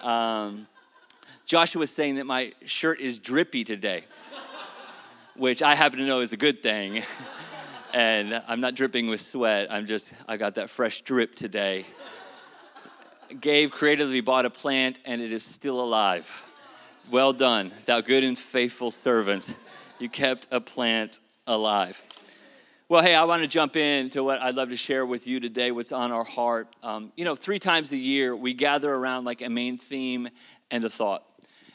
Um, 0.00 0.68
Joshua 1.46 1.80
was 1.80 1.90
saying 1.90 2.14
that 2.14 2.26
my 2.26 2.52
shirt 2.64 3.00
is 3.00 3.18
drippy 3.18 3.64
today 3.64 4.04
which 5.40 5.62
I 5.62 5.74
happen 5.74 5.98
to 6.00 6.04
know 6.04 6.20
is 6.20 6.34
a 6.34 6.36
good 6.36 6.62
thing. 6.62 7.02
and 7.94 8.42
I'm 8.46 8.60
not 8.60 8.74
dripping 8.74 9.08
with 9.08 9.22
sweat. 9.22 9.72
I'm 9.72 9.86
just, 9.86 10.12
I 10.28 10.36
got 10.36 10.56
that 10.56 10.68
fresh 10.68 11.00
drip 11.00 11.34
today. 11.34 11.86
Gabe 13.40 13.70
creatively 13.70 14.20
bought 14.20 14.44
a 14.44 14.50
plant 14.50 15.00
and 15.06 15.22
it 15.22 15.32
is 15.32 15.42
still 15.42 15.80
alive. 15.80 16.30
Well 17.10 17.32
done, 17.32 17.72
thou 17.86 18.02
good 18.02 18.22
and 18.22 18.38
faithful 18.38 18.90
servant. 18.90 19.54
You 19.98 20.10
kept 20.10 20.46
a 20.50 20.60
plant 20.60 21.20
alive. 21.46 22.02
Well, 22.90 23.02
hey, 23.02 23.14
I 23.14 23.24
want 23.24 23.40
to 23.40 23.48
jump 23.48 23.76
into 23.76 24.22
what 24.22 24.42
I'd 24.42 24.56
love 24.56 24.68
to 24.68 24.76
share 24.76 25.06
with 25.06 25.26
you 25.26 25.40
today, 25.40 25.70
what's 25.70 25.92
on 25.92 26.12
our 26.12 26.24
heart. 26.24 26.68
Um, 26.82 27.12
you 27.16 27.24
know, 27.24 27.34
three 27.34 27.58
times 27.58 27.92
a 27.92 27.96
year, 27.96 28.36
we 28.36 28.52
gather 28.52 28.92
around 28.92 29.24
like 29.24 29.40
a 29.40 29.48
main 29.48 29.78
theme 29.78 30.28
and 30.70 30.84
a 30.84 30.90
thought. 30.90 31.24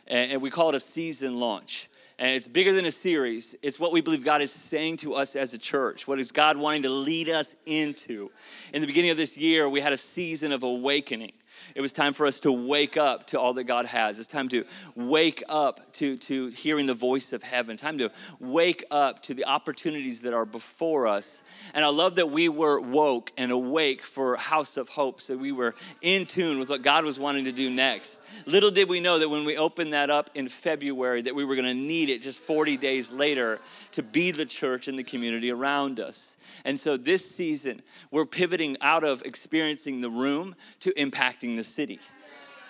And, 0.06 0.34
and 0.34 0.42
we 0.44 0.52
call 0.52 0.70
it 0.70 0.76
a 0.76 0.80
season 0.80 1.40
launch 1.40 1.90
and 2.18 2.34
it's 2.34 2.48
bigger 2.48 2.72
than 2.74 2.86
a 2.86 2.92
series. 2.92 3.56
It's 3.62 3.80
what 3.80 3.92
we 3.92 4.00
believe 4.02 4.24
God 4.24 4.42
is 4.42 4.52
saying 4.52 4.98
to 4.98 5.16
us 5.16 5.36
as 5.36 5.54
a 5.54 5.58
church. 5.58 6.08
What 6.08 6.20
is 6.20 6.32
God 6.32 6.56
wanting 6.56 6.84
to 6.84 6.90
lead 6.90 7.30
us 7.30 7.56
into? 7.66 8.32
In 8.74 8.82
the 8.82 8.88
beginning 8.88 9.12
of 9.12 9.18
this 9.18 9.36
year, 9.36 9.68
we 9.68 9.82
had 9.82 9.92
a 9.92 9.98
season 9.98 10.54
of 10.54 10.64
awakening. 10.64 11.34
It 11.74 11.82
was 11.82 11.94
time 11.94 12.14
for 12.14 12.26
us 12.26 12.40
to 12.42 12.52
wake 12.52 12.98
up 12.98 13.28
to 13.28 13.40
all 13.40 13.54
that 13.54 13.66
God 13.66 13.86
has. 13.86 14.20
It's 14.20 14.28
time 14.28 14.50
to 14.50 14.66
wake 14.96 15.44
up 15.50 15.94
to, 15.94 16.18
to 16.18 16.48
hearing 16.48 16.86
the 16.86 16.94
voice 16.94 17.34
of 17.34 17.44
heaven. 17.44 17.78
Time 17.78 17.98
to 17.98 18.12
wake 18.40 18.84
up 18.92 19.22
to 19.24 19.34
the 19.34 19.46
opportunities 19.46 20.22
that 20.22 20.34
are 20.34 20.46
before 20.46 21.08
us. 21.08 21.42
And 21.74 21.84
I 21.84 21.90
love 21.90 22.16
that 22.16 22.30
we 22.32 22.50
were 22.50 22.80
woke 22.80 23.32
and 23.38 23.52
awake 23.52 24.04
for 24.04 24.36
House 24.38 24.78
of 24.78 24.90
Hope. 24.90 25.22
So 25.22 25.36
we 25.38 25.52
were 25.52 25.76
in 26.02 26.26
tune 26.26 26.60
with 26.60 26.70
what 26.70 26.82
God 26.82 27.04
was 27.04 27.20
wanting 27.20 27.46
to 27.46 27.52
do 27.52 27.70
next. 27.70 28.22
Little 28.46 28.72
did 28.72 28.90
we 28.90 29.00
know 29.00 29.20
that 29.20 29.30
when 29.30 29.46
we 29.46 29.58
opened 29.58 29.94
that 29.94 30.10
up 30.10 30.30
in 30.36 30.50
February, 30.50 31.22
that 31.24 31.36
we 31.36 31.46
were 31.46 31.56
going 31.56 31.68
to 31.68 31.74
need 31.74 32.10
it 32.10 32.22
just 32.22 32.40
40 32.40 32.78
days 32.78 33.12
later 33.12 33.60
to 33.92 34.04
be 34.04 34.32
the 34.32 34.46
church 34.46 34.88
and 34.88 34.98
the 34.98 35.04
community 35.04 35.52
around 35.52 36.00
us. 36.00 36.35
And 36.64 36.80
so 36.80 36.98
this 36.98 37.30
season, 37.30 37.82
we're 38.12 38.26
pivoting 38.26 38.78
out 38.82 39.04
of 39.04 39.22
experiencing 39.24 40.02
the 40.02 40.10
room 40.10 40.56
to 40.80 40.92
impacting 40.94 41.56
the 41.56 41.64
city. 41.64 42.00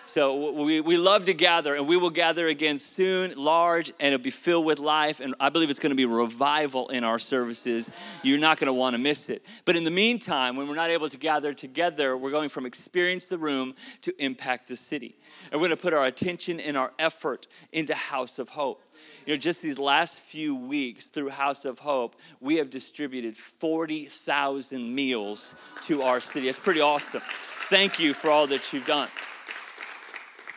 So 0.05 0.51
we, 0.51 0.81
we 0.81 0.97
love 0.97 1.25
to 1.25 1.33
gather, 1.33 1.73
and 1.73 1.87
we 1.87 1.97
will 1.97 2.11
gather 2.11 2.47
again 2.47 2.77
soon, 2.77 3.33
large, 3.35 3.91
and 3.99 4.13
it'll 4.13 4.23
be 4.23 4.29
filled 4.29 4.63
with 4.63 4.77
life. 4.77 5.19
And 5.19 5.33
I 5.39 5.49
believe 5.49 5.71
it's 5.71 5.79
going 5.79 5.89
to 5.89 5.95
be 5.95 6.05
revival 6.05 6.89
in 6.89 7.03
our 7.03 7.17
services. 7.17 7.89
You're 8.21 8.37
not 8.37 8.59
going 8.59 8.67
to 8.67 8.73
want 8.73 8.93
to 8.93 8.99
miss 8.99 9.29
it. 9.29 9.43
But 9.65 9.75
in 9.75 9.83
the 9.83 9.91
meantime, 9.91 10.55
when 10.55 10.67
we're 10.67 10.75
not 10.75 10.91
able 10.91 11.09
to 11.09 11.17
gather 11.17 11.53
together, 11.53 12.15
we're 12.15 12.31
going 12.31 12.49
from 12.49 12.67
experience 12.67 13.25
the 13.25 13.39
room 13.39 13.73
to 14.01 14.13
impact 14.23 14.67
the 14.67 14.75
city. 14.75 15.15
And 15.51 15.59
we're 15.59 15.69
going 15.69 15.77
to 15.77 15.81
put 15.81 15.93
our 15.93 16.05
attention 16.05 16.59
and 16.59 16.77
our 16.77 16.93
effort 16.99 17.47
into 17.71 17.95
House 17.95 18.37
of 18.37 18.49
Hope. 18.49 18.83
You 19.25 19.33
know, 19.33 19.37
just 19.37 19.63
these 19.63 19.79
last 19.79 20.19
few 20.19 20.55
weeks 20.55 21.05
through 21.05 21.29
House 21.29 21.65
of 21.65 21.79
Hope, 21.79 22.15
we 22.41 22.57
have 22.57 22.69
distributed 22.69 23.35
40,000 23.35 24.93
meals 24.93 25.55
to 25.81 26.03
our 26.03 26.19
city. 26.19 26.47
It's 26.47 26.59
pretty 26.59 26.81
awesome. 26.81 27.23
Thank 27.69 27.99
you 27.99 28.13
for 28.13 28.29
all 28.29 28.45
that 28.45 28.71
you've 28.71 28.85
done. 28.85 29.09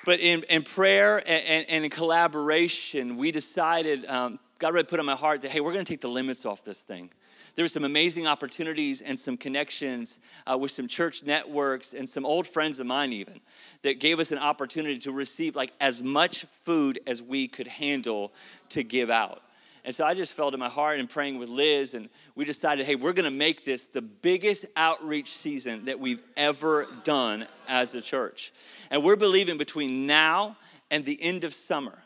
But 0.04 0.20
in, 0.20 0.42
in 0.50 0.64
prayer 0.64 1.16
and, 1.18 1.44
and, 1.46 1.66
and 1.70 1.84
in 1.86 1.90
collaboration, 1.90 3.16
we 3.16 3.30
decided, 3.30 4.04
um, 4.04 4.38
God 4.58 4.74
really 4.74 4.84
put 4.84 5.00
on 5.00 5.06
my 5.06 5.16
heart 5.16 5.40
that, 5.42 5.50
hey, 5.50 5.60
we're 5.60 5.72
going 5.72 5.84
to 5.84 5.90
take 5.90 6.02
the 6.02 6.08
limits 6.08 6.44
off 6.44 6.62
this 6.62 6.82
thing 6.82 7.10
there 7.58 7.64
were 7.64 7.68
some 7.68 7.82
amazing 7.82 8.24
opportunities 8.24 9.00
and 9.00 9.18
some 9.18 9.36
connections 9.36 10.20
uh, 10.46 10.56
with 10.56 10.70
some 10.70 10.86
church 10.86 11.24
networks 11.24 11.92
and 11.92 12.08
some 12.08 12.24
old 12.24 12.46
friends 12.46 12.78
of 12.78 12.86
mine 12.86 13.12
even 13.12 13.40
that 13.82 13.98
gave 13.98 14.20
us 14.20 14.30
an 14.30 14.38
opportunity 14.38 14.96
to 14.96 15.10
receive 15.10 15.56
like 15.56 15.72
as 15.80 16.00
much 16.00 16.46
food 16.62 17.00
as 17.08 17.20
we 17.20 17.48
could 17.48 17.66
handle 17.66 18.32
to 18.68 18.84
give 18.84 19.10
out 19.10 19.42
and 19.84 19.92
so 19.92 20.04
I 20.04 20.14
just 20.14 20.34
felt 20.34 20.54
in 20.54 20.60
my 20.60 20.68
heart 20.68 21.00
and 21.00 21.08
praying 21.08 21.38
with 21.38 21.48
Liz, 21.48 21.94
and 21.94 22.10
we 22.34 22.44
decided, 22.44 22.84
hey, 22.84 22.94
we're 22.94 23.14
gonna 23.14 23.30
make 23.30 23.64
this 23.64 23.86
the 23.86 24.02
biggest 24.02 24.66
outreach 24.76 25.30
season 25.30 25.86
that 25.86 25.98
we've 25.98 26.22
ever 26.36 26.86
done 27.04 27.46
as 27.68 27.94
a 27.94 28.02
church. 28.02 28.52
And 28.90 29.02
we're 29.02 29.16
believing 29.16 29.56
between 29.56 30.06
now 30.06 30.58
and 30.90 31.06
the 31.06 31.18
end 31.22 31.44
of 31.44 31.54
summer 31.54 31.96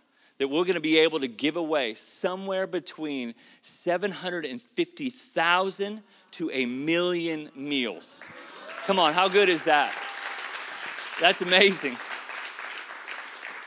that 0.43 0.49
we're 0.49 0.65
going 0.65 0.75
to 0.75 0.81
be 0.81 0.99
able 0.99 1.21
to 1.21 1.29
give 1.29 1.57
away 1.57 1.95
somewhere 1.95 2.67
between 2.67 3.33
750,000 3.61 6.03
to 6.33 6.51
a 6.51 6.67
million 6.67 7.49
meals. 7.55 8.25
Come 8.85 8.99
on, 8.99 9.13
how 9.13 9.29
good 9.29 9.49
is 9.49 9.63
that? 9.67 9.97
That's 11.21 11.43
amazing. 11.43 11.97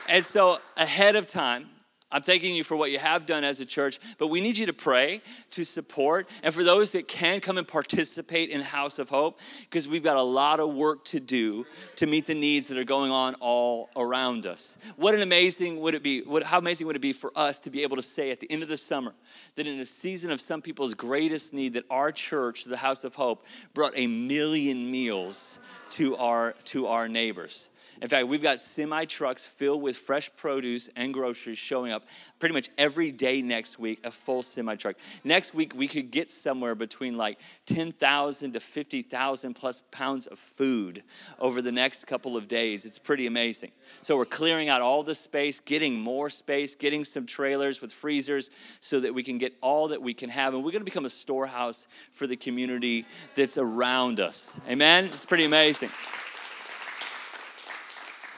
And 0.06 0.22
so, 0.22 0.58
ahead 0.76 1.16
of 1.16 1.26
time, 1.26 1.70
I'm 2.16 2.22
thanking 2.22 2.56
you 2.56 2.64
for 2.64 2.76
what 2.76 2.90
you 2.90 2.98
have 2.98 3.26
done 3.26 3.44
as 3.44 3.60
a 3.60 3.66
church, 3.66 4.00
but 4.16 4.28
we 4.28 4.40
need 4.40 4.56
you 4.56 4.64
to 4.64 4.72
pray, 4.72 5.20
to 5.50 5.64
support, 5.64 6.26
and 6.42 6.54
for 6.54 6.64
those 6.64 6.92
that 6.92 7.08
can 7.08 7.40
come 7.40 7.58
and 7.58 7.68
participate 7.68 8.48
in 8.48 8.62
House 8.62 8.98
of 8.98 9.10
Hope, 9.10 9.38
because 9.68 9.86
we've 9.86 10.02
got 10.02 10.16
a 10.16 10.22
lot 10.22 10.58
of 10.58 10.72
work 10.72 11.04
to 11.04 11.20
do 11.20 11.66
to 11.96 12.06
meet 12.06 12.26
the 12.26 12.34
needs 12.34 12.68
that 12.68 12.78
are 12.78 12.84
going 12.84 13.12
on 13.12 13.34
all 13.34 13.90
around 13.96 14.46
us. 14.46 14.78
What 14.96 15.14
an 15.14 15.20
amazing 15.20 15.78
would 15.80 15.94
it 15.94 16.02
be? 16.02 16.22
What, 16.22 16.42
how 16.42 16.56
amazing 16.56 16.86
would 16.86 16.96
it 16.96 17.02
be 17.02 17.12
for 17.12 17.30
us 17.36 17.60
to 17.60 17.70
be 17.70 17.82
able 17.82 17.96
to 17.96 18.02
say 18.02 18.30
at 18.30 18.40
the 18.40 18.50
end 18.50 18.62
of 18.62 18.70
the 18.70 18.78
summer 18.78 19.12
that 19.56 19.66
in 19.66 19.78
a 19.78 19.84
season 19.84 20.30
of 20.30 20.40
some 20.40 20.62
people's 20.62 20.94
greatest 20.94 21.52
need, 21.52 21.74
that 21.74 21.84
our 21.90 22.12
church, 22.12 22.64
the 22.64 22.78
House 22.78 23.04
of 23.04 23.14
Hope, 23.14 23.44
brought 23.74 23.92
a 23.94 24.06
million 24.06 24.90
meals 24.90 25.58
to 25.90 26.16
our 26.16 26.52
to 26.64 26.86
our 26.86 27.08
neighbors. 27.08 27.68
In 28.02 28.08
fact, 28.08 28.28
we've 28.28 28.42
got 28.42 28.60
semi 28.60 29.04
trucks 29.04 29.44
filled 29.44 29.82
with 29.82 29.96
fresh 29.96 30.30
produce 30.36 30.88
and 30.96 31.14
groceries 31.14 31.58
showing 31.58 31.92
up 31.92 32.04
pretty 32.38 32.52
much 32.52 32.68
every 32.76 33.10
day 33.10 33.42
next 33.42 33.78
week, 33.78 34.04
a 34.04 34.10
full 34.10 34.42
semi 34.42 34.76
truck. 34.76 34.96
Next 35.24 35.54
week, 35.54 35.74
we 35.74 35.88
could 35.88 36.10
get 36.10 36.28
somewhere 36.28 36.74
between 36.74 37.16
like 37.16 37.38
10,000 37.66 38.52
to 38.52 38.60
50,000 38.60 39.54
plus 39.54 39.82
pounds 39.90 40.26
of 40.26 40.38
food 40.38 41.02
over 41.38 41.62
the 41.62 41.72
next 41.72 42.06
couple 42.06 42.36
of 42.36 42.48
days. 42.48 42.84
It's 42.84 42.98
pretty 42.98 43.26
amazing. 43.26 43.70
So 44.02 44.16
we're 44.16 44.24
clearing 44.24 44.68
out 44.68 44.82
all 44.82 45.02
the 45.02 45.14
space, 45.14 45.60
getting 45.60 45.98
more 45.98 46.30
space, 46.30 46.74
getting 46.74 47.04
some 47.04 47.26
trailers 47.26 47.80
with 47.80 47.92
freezers 47.92 48.50
so 48.80 49.00
that 49.00 49.14
we 49.14 49.22
can 49.22 49.38
get 49.38 49.54
all 49.60 49.88
that 49.88 50.02
we 50.02 50.14
can 50.14 50.30
have. 50.30 50.54
And 50.54 50.62
we're 50.62 50.72
going 50.72 50.82
to 50.82 50.86
become 50.86 51.06
a 51.06 51.10
storehouse 51.10 51.86
for 52.12 52.26
the 52.26 52.36
community 52.36 53.06
that's 53.34 53.58
around 53.58 54.20
us. 54.20 54.58
Amen? 54.68 55.06
It's 55.06 55.24
pretty 55.24 55.44
amazing. 55.44 55.90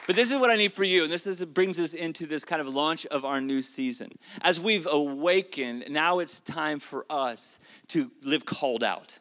But 0.09 0.17
this 0.17 0.31
is 0.31 0.39
what 0.39 0.49
I 0.49 0.57
need 0.57 0.73
for 0.73 0.85
you, 0.85 1.03
and 1.05 1.13
this 1.13 1.27
is, 1.27 1.45
brings 1.45 1.79
us 1.79 1.93
into 1.93 2.25
this 2.25 2.43
kind 2.43 2.63
of 2.63 2.75
launch 2.75 3.05
of 3.07 3.27
our 3.27 3.43
new 3.43 3.61
season. 3.61 4.11
As 4.41 4.59
we've 4.59 4.87
awakened, 4.91 5.85
now 5.91 6.21
it's 6.21 6.41
time 6.41 6.79
for 6.79 7.05
us 7.11 7.59
to 7.89 8.11
live 8.23 8.47
called 8.47 8.83
out. 8.83 9.19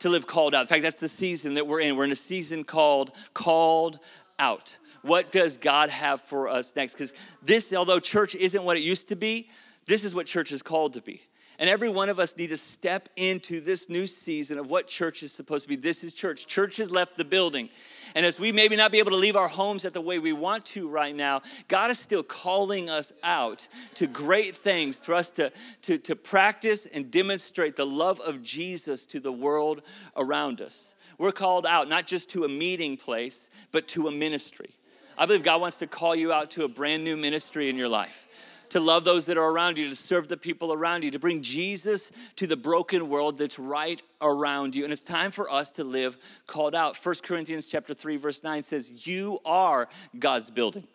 To 0.00 0.08
live 0.08 0.26
called 0.26 0.52
out. 0.52 0.62
In 0.62 0.66
fact, 0.66 0.82
that's 0.82 0.98
the 0.98 1.08
season 1.08 1.54
that 1.54 1.68
we're 1.68 1.78
in. 1.78 1.94
We're 1.94 2.02
in 2.02 2.10
a 2.10 2.16
season 2.16 2.64
called 2.64 3.12
Called 3.34 4.00
Out. 4.40 4.76
What 5.02 5.30
does 5.30 5.58
God 5.58 5.90
have 5.90 6.22
for 6.22 6.48
us 6.48 6.74
next? 6.74 6.94
Because 6.94 7.12
this, 7.40 7.72
although 7.72 8.00
church 8.00 8.34
isn't 8.34 8.64
what 8.64 8.76
it 8.76 8.82
used 8.82 9.06
to 9.10 9.14
be, 9.14 9.48
this 9.86 10.02
is 10.02 10.12
what 10.12 10.26
church 10.26 10.50
is 10.50 10.60
called 10.60 10.94
to 10.94 11.02
be. 11.02 11.22
And 11.58 11.70
every 11.70 11.88
one 11.88 12.08
of 12.08 12.18
us 12.18 12.36
need 12.36 12.48
to 12.48 12.56
step 12.56 13.08
into 13.16 13.60
this 13.60 13.88
new 13.88 14.06
season 14.06 14.58
of 14.58 14.68
what 14.68 14.86
church 14.86 15.22
is 15.22 15.32
supposed 15.32 15.64
to 15.64 15.68
be. 15.68 15.76
This 15.76 16.04
is 16.04 16.12
church. 16.12 16.46
Church 16.46 16.76
has 16.76 16.90
left 16.90 17.16
the 17.16 17.24
building. 17.24 17.70
And 18.14 18.26
as 18.26 18.38
we 18.38 18.52
maybe 18.52 18.76
not 18.76 18.92
be 18.92 18.98
able 18.98 19.12
to 19.12 19.16
leave 19.16 19.36
our 19.36 19.48
homes 19.48 19.84
at 19.84 19.94
the 19.94 20.00
way 20.00 20.18
we 20.18 20.34
want 20.34 20.66
to 20.66 20.88
right 20.88 21.14
now, 21.14 21.42
God 21.68 21.90
is 21.90 21.98
still 21.98 22.22
calling 22.22 22.90
us 22.90 23.12
out 23.22 23.66
to 23.94 24.06
great 24.06 24.54
things 24.54 24.96
for 24.96 25.14
us 25.14 25.30
to, 25.32 25.50
to, 25.82 25.96
to 25.98 26.14
practice 26.14 26.86
and 26.86 27.10
demonstrate 27.10 27.76
the 27.76 27.86
love 27.86 28.20
of 28.20 28.42
Jesus 28.42 29.06
to 29.06 29.20
the 29.20 29.32
world 29.32 29.80
around 30.16 30.60
us. 30.60 30.94
We're 31.18 31.32
called 31.32 31.64
out 31.64 31.88
not 31.88 32.06
just 32.06 32.28
to 32.30 32.44
a 32.44 32.48
meeting 32.48 32.98
place, 32.98 33.48
but 33.72 33.88
to 33.88 34.08
a 34.08 34.10
ministry. 34.10 34.70
I 35.18 35.24
believe 35.24 35.42
God 35.42 35.62
wants 35.62 35.78
to 35.78 35.86
call 35.86 36.14
you 36.14 36.32
out 36.32 36.50
to 36.52 36.64
a 36.64 36.68
brand 36.68 37.02
new 37.02 37.16
ministry 37.16 37.70
in 37.70 37.76
your 37.76 37.88
life 37.88 38.25
to 38.70 38.80
love 38.80 39.04
those 39.04 39.26
that 39.26 39.36
are 39.36 39.48
around 39.50 39.78
you, 39.78 39.88
to 39.88 39.96
serve 39.96 40.28
the 40.28 40.36
people 40.36 40.72
around 40.72 41.04
you, 41.04 41.10
to 41.10 41.18
bring 41.18 41.42
Jesus 41.42 42.10
to 42.36 42.46
the 42.46 42.56
broken 42.56 43.08
world 43.08 43.38
that's 43.38 43.58
right 43.58 44.02
around 44.20 44.74
you. 44.74 44.84
And 44.84 44.92
it's 44.92 45.02
time 45.02 45.30
for 45.30 45.50
us 45.50 45.70
to 45.72 45.84
live 45.84 46.18
called 46.46 46.74
out. 46.74 46.96
1 46.96 47.22
Corinthians 47.22 47.66
chapter 47.66 47.94
3 47.94 48.16
verse 48.16 48.42
9 48.42 48.62
says, 48.62 49.06
"You 49.06 49.40
are 49.44 49.88
God's 50.18 50.50
building." 50.50 50.86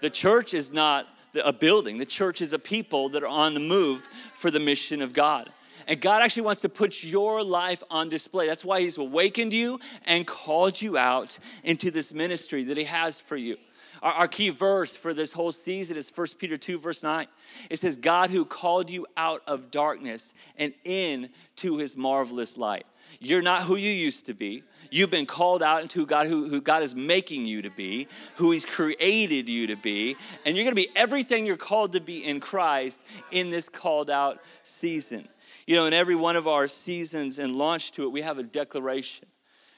The 0.00 0.10
church 0.10 0.54
is 0.54 0.72
not 0.72 1.08
a 1.44 1.52
building. 1.52 1.98
The 1.98 2.06
church 2.06 2.40
is 2.40 2.52
a 2.52 2.58
people 2.58 3.08
that 3.10 3.22
are 3.22 3.28
on 3.28 3.54
the 3.54 3.60
move 3.60 4.08
for 4.34 4.50
the 4.50 4.60
mission 4.60 5.02
of 5.02 5.12
God. 5.12 5.50
And 5.86 6.00
God 6.00 6.22
actually 6.22 6.42
wants 6.42 6.62
to 6.62 6.68
put 6.68 7.04
your 7.04 7.44
life 7.44 7.82
on 7.90 8.08
display. 8.08 8.46
That's 8.46 8.64
why 8.64 8.80
He's 8.80 8.98
awakened 8.98 9.52
you 9.52 9.78
and 10.04 10.26
called 10.26 10.80
you 10.80 10.98
out 10.98 11.38
into 11.62 11.90
this 11.90 12.12
ministry 12.12 12.64
that 12.64 12.76
He 12.76 12.84
has 12.84 13.20
for 13.20 13.36
you. 13.36 13.56
Our, 14.02 14.12
our, 14.12 14.28
key 14.28 14.50
verse 14.50 14.94
for 14.94 15.14
this 15.14 15.32
whole 15.32 15.52
season 15.52 15.96
is 15.96 16.10
1 16.14 16.26
Peter 16.38 16.56
2, 16.56 16.78
verse 16.78 17.02
9. 17.02 17.26
It 17.70 17.78
says, 17.78 17.96
God 17.96 18.30
who 18.30 18.44
called 18.44 18.90
you 18.90 19.06
out 19.16 19.42
of 19.46 19.70
darkness 19.70 20.32
and 20.58 20.74
into 20.84 21.78
his 21.78 21.96
marvelous 21.96 22.56
light. 22.56 22.86
You're 23.20 23.42
not 23.42 23.62
who 23.62 23.76
you 23.76 23.90
used 23.90 24.26
to 24.26 24.34
be. 24.34 24.62
You've 24.90 25.10
been 25.10 25.26
called 25.26 25.62
out 25.62 25.82
into 25.82 26.06
God 26.06 26.26
who, 26.26 26.48
who 26.48 26.60
God 26.60 26.82
is 26.82 26.94
making 26.94 27.46
you 27.46 27.62
to 27.62 27.70
be, 27.70 28.08
who 28.36 28.50
He's 28.50 28.64
created 28.64 29.48
you 29.48 29.68
to 29.68 29.76
be, 29.76 30.16
and 30.44 30.56
you're 30.56 30.64
gonna 30.64 30.74
be 30.74 30.88
everything 30.94 31.46
you're 31.46 31.56
called 31.56 31.92
to 31.92 32.00
be 32.00 32.24
in 32.24 32.40
Christ 32.40 33.02
in 33.30 33.50
this 33.50 33.68
called 33.68 34.10
out 34.10 34.40
season. 34.62 35.28
You 35.66 35.76
know, 35.76 35.86
in 35.86 35.92
every 35.92 36.14
one 36.14 36.36
of 36.36 36.46
our 36.46 36.68
seasons 36.68 37.38
and 37.38 37.56
launch 37.56 37.92
to 37.92 38.04
it, 38.04 38.12
we 38.12 38.22
have 38.22 38.38
a 38.38 38.42
declaration 38.42 39.26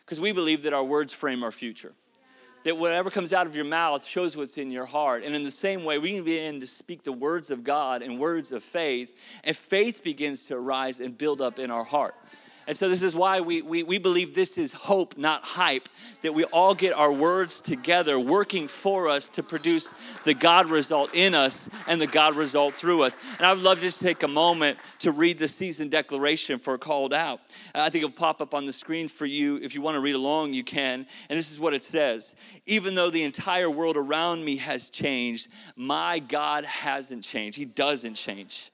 because 0.04 0.20
we 0.20 0.32
believe 0.32 0.62
that 0.62 0.72
our 0.72 0.84
words 0.84 1.12
frame 1.12 1.42
our 1.42 1.52
future 1.52 1.92
that 2.68 2.76
whatever 2.76 3.08
comes 3.08 3.32
out 3.32 3.46
of 3.46 3.56
your 3.56 3.64
mouth 3.64 4.04
shows 4.04 4.36
what's 4.36 4.58
in 4.58 4.70
your 4.70 4.84
heart. 4.84 5.24
And 5.24 5.34
in 5.34 5.42
the 5.42 5.50
same 5.50 5.84
way, 5.84 5.98
we 5.98 6.10
can 6.10 6.22
begin 6.22 6.60
to 6.60 6.66
speak 6.66 7.02
the 7.02 7.14
words 7.14 7.50
of 7.50 7.64
God 7.64 8.02
and 8.02 8.18
words 8.18 8.52
of 8.52 8.62
faith, 8.62 9.18
and 9.42 9.56
faith 9.56 10.04
begins 10.04 10.40
to 10.48 10.56
arise 10.56 11.00
and 11.00 11.16
build 11.16 11.40
up 11.40 11.58
in 11.58 11.70
our 11.70 11.82
heart. 11.82 12.14
And 12.68 12.76
so, 12.76 12.90
this 12.90 13.02
is 13.02 13.14
why 13.14 13.40
we, 13.40 13.62
we, 13.62 13.82
we 13.82 13.96
believe 13.96 14.34
this 14.34 14.58
is 14.58 14.74
hope, 14.74 15.16
not 15.16 15.42
hype, 15.42 15.88
that 16.20 16.34
we 16.34 16.44
all 16.44 16.74
get 16.74 16.92
our 16.92 17.10
words 17.10 17.62
together, 17.62 18.20
working 18.20 18.68
for 18.68 19.08
us 19.08 19.26
to 19.30 19.42
produce 19.42 19.94
the 20.24 20.34
God 20.34 20.66
result 20.66 21.14
in 21.14 21.34
us 21.34 21.66
and 21.86 21.98
the 21.98 22.06
God 22.06 22.36
result 22.36 22.74
through 22.74 23.04
us. 23.04 23.16
And 23.38 23.46
I 23.46 23.54
would 23.54 23.62
love 23.62 23.78
to 23.78 23.84
just 23.84 24.02
take 24.02 24.22
a 24.22 24.28
moment 24.28 24.76
to 24.98 25.12
read 25.12 25.38
the 25.38 25.48
season 25.48 25.88
declaration 25.88 26.58
for 26.58 26.76
Called 26.76 27.14
Out. 27.14 27.40
Uh, 27.74 27.80
I 27.80 27.88
think 27.88 28.04
it'll 28.04 28.14
pop 28.14 28.42
up 28.42 28.52
on 28.52 28.66
the 28.66 28.72
screen 28.74 29.08
for 29.08 29.24
you. 29.24 29.56
If 29.56 29.74
you 29.74 29.80
want 29.80 29.94
to 29.94 30.00
read 30.00 30.14
along, 30.14 30.52
you 30.52 30.62
can. 30.62 31.06
And 31.30 31.38
this 31.38 31.50
is 31.50 31.58
what 31.58 31.72
it 31.72 31.82
says 31.82 32.34
Even 32.66 32.94
though 32.94 33.08
the 33.08 33.24
entire 33.24 33.70
world 33.70 33.96
around 33.96 34.44
me 34.44 34.56
has 34.56 34.90
changed, 34.90 35.48
my 35.74 36.18
God 36.18 36.66
hasn't 36.66 37.24
changed. 37.24 37.56
He 37.56 37.64
doesn't 37.64 38.14
change. 38.14 38.70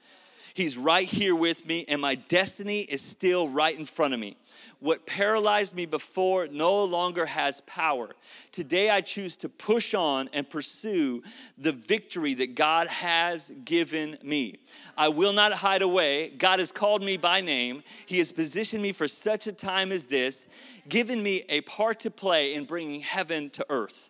He's 0.55 0.79
right 0.79 1.07
here 1.07 1.35
with 1.35 1.67
me, 1.67 1.85
and 1.89 2.01
my 2.01 2.15
destiny 2.15 2.83
is 2.83 3.03
still 3.03 3.49
right 3.49 3.77
in 3.77 3.85
front 3.85 4.15
of 4.15 4.21
me. 4.21 4.37
What 4.79 5.05
paralyzed 5.05 5.75
me 5.75 5.85
before 5.85 6.47
no 6.47 6.85
longer 6.85 7.27
has 7.27 7.61
power. 7.63 8.11
Today 8.53 8.89
I 8.89 9.01
choose 9.01 9.37
to 9.39 9.49
push 9.49 9.95
on 9.95 10.31
and 10.33 10.49
pursue 10.49 11.25
the 11.59 11.73
victory 11.73 12.35
that 12.35 12.55
God 12.55 12.87
has 12.87 13.51
given 13.65 14.17
me. 14.23 14.61
I 14.97 15.09
will 15.09 15.33
not 15.33 15.53
hide 15.53 15.83
away. 15.83 16.29
God 16.39 16.61
has 16.61 16.71
called 16.71 17.03
me 17.03 17.17
by 17.17 17.41
name. 17.41 17.83
He 18.07 18.19
has 18.19 18.31
positioned 18.31 18.83
me 18.83 18.93
for 18.93 19.09
such 19.09 19.49
a 19.49 19.53
time 19.53 19.91
as 19.91 20.07
this, 20.07 20.47
given 20.89 21.21
me 21.21 21.43
a 21.49 21.63
part 21.63 21.99
to 22.01 22.13
play 22.13 22.55
in 22.55 22.65
bringing 22.65 23.01
heaven 23.01 23.51
to 23.51 23.67
earth. 23.71 24.09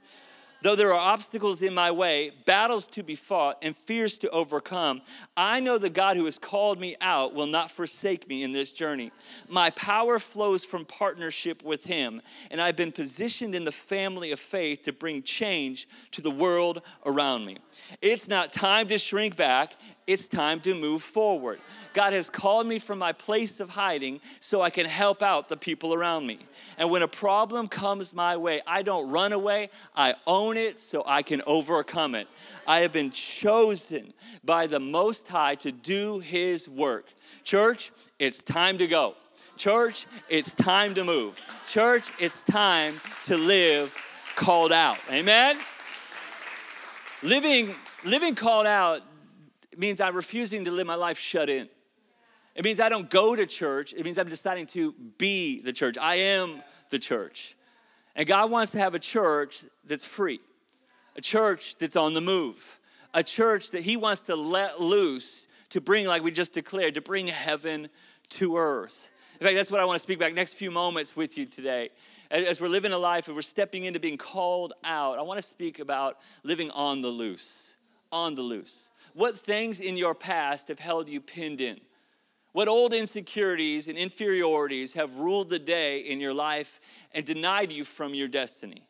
Though 0.65 0.77
there 0.77 0.95
are 0.95 1.13
obstacles 1.13 1.61
in 1.61 1.75
my 1.75 1.91
way, 1.91 2.31
battles 2.47 2.87
to 2.87 3.03
be 3.03 3.17
fought, 3.17 3.59
and 3.61 3.77
fears 3.77 4.17
to 4.17 4.31
overcome, 4.31 5.03
I 5.37 5.61
know 5.61 5.77
the 5.77 5.91
God 5.91 6.17
who 6.17 6.25
has 6.25 6.39
called 6.39 6.81
me 6.81 6.97
out 7.03 7.35
will 7.35 7.47
not 7.47 7.71
forsake 7.71 8.27
me 8.27 8.43
in 8.43 8.53
this 8.53 8.71
journey. 8.71 9.13
My 9.47 9.69
power 9.69 10.19
flows 10.19 10.65
from 10.65 10.87
partnership 10.87 11.63
with 11.63 11.85
Him, 11.85 12.23
and 12.51 12.63
I've 12.63 12.77
been 12.77 12.93
positioned 12.93 13.55
in 13.55 13.65
the 13.65 13.73
family 13.73 14.33
of 14.33 14.41
faith 14.41 14.85
to 14.85 14.93
bring 14.95 15.23
change 15.23 15.87
to 16.13 16.23
the 16.23 16.31
world 16.31 16.81
around 17.05 17.45
me. 17.45 17.59
It's 18.01 18.27
not 18.27 18.51
time 18.51 18.89
to 18.89 18.97
shrink 18.97 19.37
back, 19.37 19.77
it's 20.07 20.29
time 20.29 20.61
to 20.61 20.75
move 20.75 21.03
forward. 21.03 21.59
God 21.95 22.13
has 22.13 22.29
called 22.29 22.67
me 22.67 22.79
from 22.79 22.99
my 22.99 23.13
place 23.13 23.61
of 23.61 23.71
hiding 23.71 24.21
so 24.41 24.61
I 24.61 24.71
can 24.71 24.85
help 24.87 25.23
out 25.23 25.49
the 25.49 25.57
people 25.57 25.95
around 25.95 26.27
me. 26.27 26.41
And 26.77 26.91
when 26.91 27.03
a 27.03 27.09
problem 27.09 27.69
comes 27.69 28.13
my 28.13 28.37
way, 28.37 28.61
I 28.67 28.83
don't 28.83 29.09
run 29.11 29.33
away, 29.33 29.71
I 29.97 30.15
own 30.27 30.57
it 30.57 30.79
so 30.79 31.05
I 31.07 31.23
can 31.23 31.41
overcome 31.47 32.15
it. 32.15 32.29
I 32.67 32.81
have 32.81 32.93
been 32.93 33.11
chosen 33.11 34.13
by 34.45 34.67
the 34.67 34.81
Most 34.81 35.29
High 35.29 35.55
to 35.57 35.73
do 35.73 36.19
His 36.19 36.69
work. 36.69 37.07
Church, 37.43 37.91
it's 38.19 38.43
time 38.43 38.79
to 38.79 38.87
go. 38.87 39.17
Church, 39.57 40.07
it's 40.29 40.53
time 40.55 40.95
to 40.95 41.05
move. 41.05 41.41
Church, 41.67 42.11
it's 42.19 42.43
time 42.43 43.01
to 43.25 43.37
live 43.37 43.95
called 44.37 44.73
out. 44.73 44.99
Amen? 45.11 45.59
Living, 47.23 47.75
living 48.05 48.35
called 48.35 48.67
out 48.67 49.03
means 49.79 50.01
I'm 50.01 50.15
refusing 50.15 50.65
to 50.65 50.71
live 50.71 50.87
my 50.87 50.95
life 50.95 51.19
shut 51.19 51.49
in. 51.49 51.69
It 52.55 52.65
means 52.65 52.81
I 52.81 52.89
don't 52.89 53.11
go 53.11 53.35
to 53.35 53.47
church. 53.47 53.93
It 53.93 54.05
means 54.05 54.19
I'm 54.19 54.29
deciding 54.29 54.67
to 54.69 54.93
be 55.19 55.61
the 55.61 55.73
church. 55.73 55.99
I 55.99 56.17
am 56.17 56.63
the 56.91 56.99
church. 56.99 57.57
And 58.15 58.27
God 58.29 58.51
wants 58.51 58.73
to 58.73 58.79
have 58.79 58.95
a 58.95 58.99
church 58.99 59.65
that's 59.85 60.05
free, 60.05 60.41
a 61.17 61.21
church 61.21 61.77
that's 61.79 61.97
on 61.97 62.15
the 62.15 62.21
move, 62.21 62.65
a 63.13 63.25
church 63.25 63.73
that 63.73 63.83
He 63.83 63.97
wants 63.97 64.23
to 64.23 64.37
let 64.37 64.81
loose 64.81 65.47
to 65.71 65.81
bring, 65.81 66.07
like 66.07 66.23
we 66.23 66.31
just 66.31 66.53
declared, 66.53 66.95
to 66.95 67.01
bring 67.01 67.27
heaven 67.27 67.89
to 68.31 68.57
earth. 68.57 69.11
In 69.41 69.45
fact, 69.45 69.57
that's 69.57 69.71
what 69.71 69.81
I 69.81 69.85
want 69.85 69.97
to 69.97 70.03
speak 70.03 70.21
back 70.21 70.33
next 70.33 70.55
few 70.55 70.71
moments 70.71 71.17
with 71.17 71.37
you 71.37 71.47
today. 71.47 71.91
As 72.31 72.61
we're 72.61 72.69
living 72.69 72.93
a 72.93 72.99
life 72.99 73.27
and 73.27 73.35
we're 73.35 73.43
stepping 73.43 73.85
into 73.85 73.99
being 73.99 74.17
called 74.17 74.75
out, 74.85 75.19
I 75.19 75.23
want 75.23 75.43
to 75.43 75.47
speak 75.47 75.81
about 75.81 76.19
living 76.45 76.71
on 76.71 77.01
the 77.01 77.09
loose. 77.09 77.75
On 78.13 78.37
the 78.37 78.43
loose. 78.43 78.91
What 79.15 79.39
things 79.39 79.81
in 79.81 79.97
your 79.97 80.15
past 80.15 80.69
have 80.69 80.79
held 80.79 81.09
you 81.09 81.21
pinned 81.21 81.61
in? 81.61 81.81
What 82.53 82.69
old 82.69 82.93
insecurities 82.93 83.89
and 83.89 83.99
inferiorities 83.99 84.93
have 84.93 85.17
ruled 85.17 85.51
the 85.51 85.59
day 85.59 86.01
in 86.01 86.21
your 86.21 86.35
life 86.35 86.81
and 87.13 87.25
denied 87.25 87.73
you 87.73 87.85
from 87.85 88.15
your 88.15 88.29
destiny? 88.29 88.87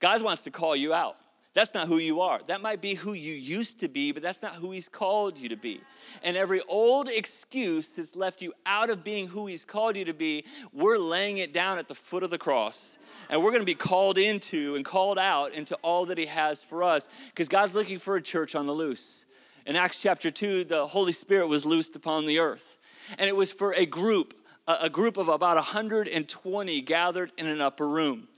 God 0.00 0.22
wants 0.22 0.42
to 0.42 0.50
call 0.50 0.76
you 0.76 0.92
out. 0.92 1.16
That's 1.54 1.74
not 1.74 1.88
who 1.88 1.96
you 1.96 2.20
are. 2.20 2.40
That 2.46 2.60
might 2.60 2.80
be 2.80 2.94
who 2.94 3.14
you 3.14 3.34
used 3.34 3.80
to 3.80 3.88
be, 3.88 4.12
but 4.12 4.22
that's 4.22 4.42
not 4.42 4.52
who 4.52 4.70
He's 4.70 4.88
called 4.88 5.38
you 5.38 5.48
to 5.48 5.56
be. 5.56 5.80
And 6.22 6.36
every 6.36 6.60
old 6.68 7.08
excuse 7.08 7.88
that's 7.88 8.14
left 8.14 8.42
you 8.42 8.52
out 8.66 8.90
of 8.90 9.02
being 9.02 9.26
who 9.26 9.46
He's 9.46 9.64
called 9.64 9.96
you 9.96 10.04
to 10.04 10.14
be, 10.14 10.44
we're 10.72 10.98
laying 10.98 11.38
it 11.38 11.52
down 11.52 11.78
at 11.78 11.88
the 11.88 11.94
foot 11.94 12.22
of 12.22 12.30
the 12.30 12.38
cross. 12.38 12.98
And 13.30 13.42
we're 13.42 13.50
going 13.50 13.62
to 13.62 13.66
be 13.66 13.74
called 13.74 14.18
into 14.18 14.76
and 14.76 14.84
called 14.84 15.18
out 15.18 15.52
into 15.52 15.74
all 15.76 16.06
that 16.06 16.18
He 16.18 16.26
has 16.26 16.62
for 16.62 16.82
us 16.82 17.08
because 17.28 17.48
God's 17.48 17.74
looking 17.74 17.98
for 17.98 18.16
a 18.16 18.22
church 18.22 18.54
on 18.54 18.66
the 18.66 18.74
loose. 18.74 19.24
In 19.68 19.76
Acts 19.76 19.98
chapter 19.98 20.30
2, 20.30 20.64
the 20.64 20.86
Holy 20.86 21.12
Spirit 21.12 21.46
was 21.46 21.66
loosed 21.66 21.94
upon 21.94 22.24
the 22.24 22.38
earth. 22.38 22.78
And 23.18 23.28
it 23.28 23.36
was 23.36 23.52
for 23.52 23.74
a 23.74 23.84
group, 23.84 24.32
a 24.66 24.88
group 24.88 25.18
of 25.18 25.28
about 25.28 25.56
120 25.56 26.80
gathered 26.80 27.32
in 27.36 27.46
an 27.46 27.60
upper 27.60 27.86
room. 27.86 28.28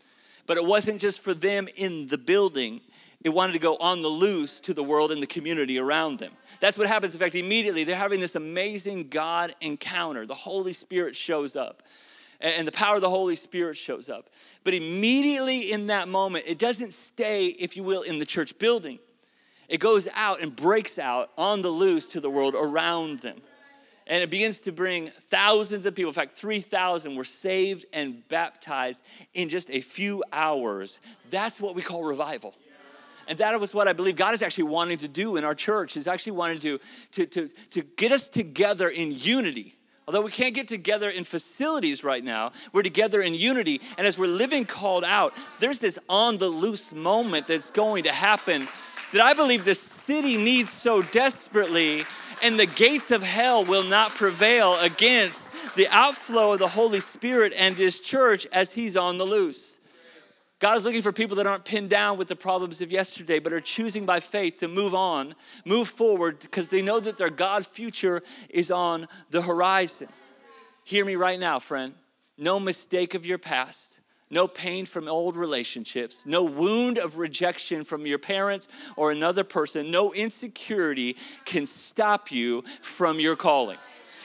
But 0.48 0.56
it 0.56 0.66
wasn't 0.66 1.00
just 1.00 1.20
for 1.20 1.32
them 1.32 1.68
in 1.76 2.08
the 2.08 2.18
building, 2.18 2.80
it 3.22 3.28
wanted 3.28 3.52
to 3.52 3.60
go 3.60 3.76
on 3.76 4.02
the 4.02 4.08
loose 4.08 4.58
to 4.58 4.74
the 4.74 4.82
world 4.82 5.12
and 5.12 5.22
the 5.22 5.26
community 5.28 5.78
around 5.78 6.18
them. 6.18 6.32
That's 6.58 6.76
what 6.76 6.88
happens. 6.88 7.14
In 7.14 7.20
fact, 7.20 7.36
immediately 7.36 7.84
they're 7.84 7.94
having 7.94 8.18
this 8.18 8.34
amazing 8.34 9.08
God 9.08 9.54
encounter. 9.60 10.26
The 10.26 10.34
Holy 10.34 10.72
Spirit 10.72 11.14
shows 11.14 11.54
up, 11.54 11.84
and 12.40 12.66
the 12.66 12.72
power 12.72 12.96
of 12.96 13.02
the 13.02 13.10
Holy 13.10 13.36
Spirit 13.36 13.76
shows 13.76 14.08
up. 14.08 14.30
But 14.64 14.74
immediately 14.74 15.70
in 15.70 15.86
that 15.88 16.08
moment, 16.08 16.46
it 16.48 16.58
doesn't 16.58 16.92
stay, 16.92 17.46
if 17.46 17.76
you 17.76 17.84
will, 17.84 18.02
in 18.02 18.18
the 18.18 18.26
church 18.26 18.58
building. 18.58 18.98
It 19.70 19.78
goes 19.78 20.08
out 20.14 20.40
and 20.40 20.54
breaks 20.54 20.98
out 20.98 21.30
on 21.38 21.62
the 21.62 21.70
loose 21.70 22.06
to 22.08 22.20
the 22.20 22.28
world 22.28 22.56
around 22.58 23.20
them. 23.20 23.40
And 24.08 24.20
it 24.20 24.28
begins 24.28 24.58
to 24.62 24.72
bring 24.72 25.10
thousands 25.28 25.86
of 25.86 25.94
people. 25.94 26.10
In 26.10 26.14
fact, 26.14 26.34
3,000 26.34 27.14
were 27.14 27.22
saved 27.22 27.86
and 27.92 28.26
baptized 28.28 29.00
in 29.32 29.48
just 29.48 29.70
a 29.70 29.80
few 29.80 30.24
hours. 30.32 30.98
That's 31.30 31.60
what 31.60 31.76
we 31.76 31.82
call 31.82 32.02
revival. 32.02 32.52
And 33.28 33.38
that 33.38 33.58
was 33.60 33.72
what 33.72 33.86
I 33.86 33.92
believe 33.92 34.16
God 34.16 34.34
is 34.34 34.42
actually 34.42 34.64
wanting 34.64 34.98
to 34.98 35.08
do 35.08 35.36
in 35.36 35.44
our 35.44 35.54
church. 35.54 35.92
He's 35.92 36.08
actually 36.08 36.32
wanting 36.32 36.58
to, 36.58 36.80
to, 37.12 37.26
to, 37.26 37.48
to 37.70 37.82
get 37.82 38.10
us 38.10 38.28
together 38.28 38.88
in 38.88 39.12
unity. 39.12 39.76
Although 40.08 40.22
we 40.22 40.32
can't 40.32 40.56
get 40.56 40.66
together 40.66 41.08
in 41.08 41.22
facilities 41.22 42.02
right 42.02 42.24
now, 42.24 42.50
we're 42.72 42.82
together 42.82 43.22
in 43.22 43.32
unity. 43.32 43.80
And 43.96 44.08
as 44.08 44.18
we're 44.18 44.26
living 44.26 44.64
called 44.64 45.04
out, 45.04 45.34
there's 45.60 45.78
this 45.78 46.00
on 46.08 46.38
the 46.38 46.48
loose 46.48 46.90
moment 46.90 47.46
that's 47.46 47.70
going 47.70 48.02
to 48.02 48.12
happen 48.12 48.66
that 49.12 49.20
I 49.20 49.32
believe 49.32 49.64
the 49.64 49.74
city 49.74 50.36
needs 50.36 50.70
so 50.70 51.02
desperately, 51.02 52.04
and 52.42 52.58
the 52.58 52.66
gates 52.66 53.10
of 53.10 53.22
hell 53.22 53.64
will 53.64 53.84
not 53.84 54.14
prevail 54.14 54.78
against 54.80 55.48
the 55.76 55.88
outflow 55.90 56.54
of 56.54 56.58
the 56.58 56.68
Holy 56.68 57.00
Spirit 57.00 57.52
and 57.56 57.76
His 57.76 58.00
church 58.00 58.46
as 58.52 58.72
He's 58.72 58.96
on 58.96 59.18
the 59.18 59.24
loose. 59.24 59.78
God 60.58 60.76
is 60.76 60.84
looking 60.84 61.00
for 61.00 61.12
people 61.12 61.36
that 61.36 61.46
aren't 61.46 61.64
pinned 61.64 61.88
down 61.88 62.18
with 62.18 62.28
the 62.28 62.36
problems 62.36 62.82
of 62.82 62.92
yesterday, 62.92 63.38
but 63.38 63.54
are 63.54 63.62
choosing 63.62 64.04
by 64.04 64.20
faith 64.20 64.58
to 64.58 64.68
move 64.68 64.94
on, 64.94 65.34
move 65.64 65.88
forward, 65.88 66.38
because 66.40 66.68
they 66.68 66.82
know 66.82 67.00
that 67.00 67.16
their 67.16 67.30
God 67.30 67.66
future 67.66 68.22
is 68.50 68.70
on 68.70 69.08
the 69.30 69.40
horizon. 69.40 70.08
Hear 70.84 71.04
me 71.06 71.16
right 71.16 71.40
now, 71.40 71.60
friend. 71.60 71.94
No 72.36 72.60
mistake 72.60 73.14
of 73.14 73.24
your 73.24 73.38
past, 73.38 73.89
no 74.30 74.46
pain 74.46 74.86
from 74.86 75.08
old 75.08 75.36
relationships, 75.36 76.22
no 76.24 76.44
wound 76.44 76.98
of 76.98 77.18
rejection 77.18 77.84
from 77.84 78.06
your 78.06 78.18
parents 78.18 78.68
or 78.96 79.10
another 79.10 79.44
person, 79.44 79.90
no 79.90 80.12
insecurity 80.14 81.16
can 81.44 81.66
stop 81.66 82.30
you 82.30 82.62
from 82.80 83.20
your 83.20 83.36
calling 83.36 83.78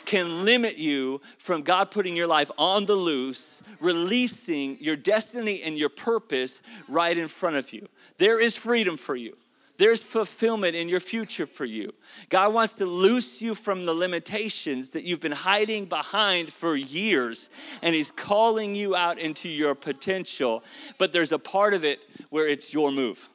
can 0.05 0.45
limit 0.45 0.77
you 0.77 1.19
from 1.37 1.63
God 1.63 1.91
putting 1.91 2.15
your 2.15 2.27
life 2.27 2.51
on 2.57 2.85
the 2.85 2.95
loose, 2.95 3.61
releasing 3.79 4.77
your 4.79 4.95
destiny 4.95 5.61
and 5.63 5.77
your 5.77 5.89
purpose 5.89 6.61
right 6.87 7.17
in 7.17 7.27
front 7.27 7.55
of 7.55 7.73
you. 7.73 7.87
There 8.17 8.39
is 8.39 8.55
freedom 8.55 8.97
for 8.97 9.15
you. 9.15 9.35
There's 9.77 10.01
fulfillment 10.01 10.75
in 10.75 10.87
your 10.87 11.01
future 11.01 11.45
for 11.45 11.65
you. 11.65 11.93
God 12.29 12.53
wants 12.53 12.73
to 12.75 12.85
loose 12.85 13.41
you 13.41 13.53
from 13.53 13.85
the 13.85 13.93
limitations 13.93 14.91
that 14.91 15.03
you've 15.03 15.19
been 15.19 15.33
hiding 15.33 15.85
behind 15.85 16.51
for 16.51 16.75
years, 16.77 17.49
and 17.81 17.93
He's 17.93 18.11
calling 18.11 18.73
you 18.73 18.95
out 18.95 19.19
into 19.19 19.49
your 19.49 19.75
potential. 19.75 20.63
But 20.97 21.11
there's 21.11 21.33
a 21.33 21.39
part 21.39 21.73
of 21.73 21.83
it 21.83 22.05
where 22.29 22.47
it's 22.47 22.73
your 22.73 22.91
move, 22.91 23.29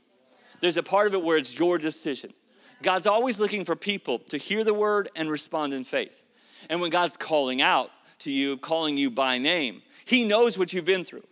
there's 0.61 0.79
a 0.79 0.83
part 0.83 1.07
of 1.07 1.15
it 1.15 1.23
where 1.23 1.37
it's 1.37 1.59
your 1.59 1.79
decision. 1.79 2.33
God's 2.83 3.07
always 3.07 3.39
looking 3.39 3.67
for 3.67 3.77
people 3.77 4.19
to 4.31 4.39
hear 4.39 4.65
the 4.65 4.73
word 4.73 5.11
and 5.15 5.31
respond 5.31 5.75
in 5.75 5.85
faith. 5.85 6.25
And 6.71 6.81
when 6.81 6.91
God's 6.91 7.17
calling 7.17 7.61
out 7.61 7.91
to 8.21 8.31
you, 8.31 8.57
calling 8.57 8.97
you 8.97 9.11
by 9.11 9.37
name, 9.37 9.83
He 10.07 10.27
knows 10.27 10.57
what 10.57 10.73
you've 10.73 10.87
been 10.87 11.05
through, 11.05 11.27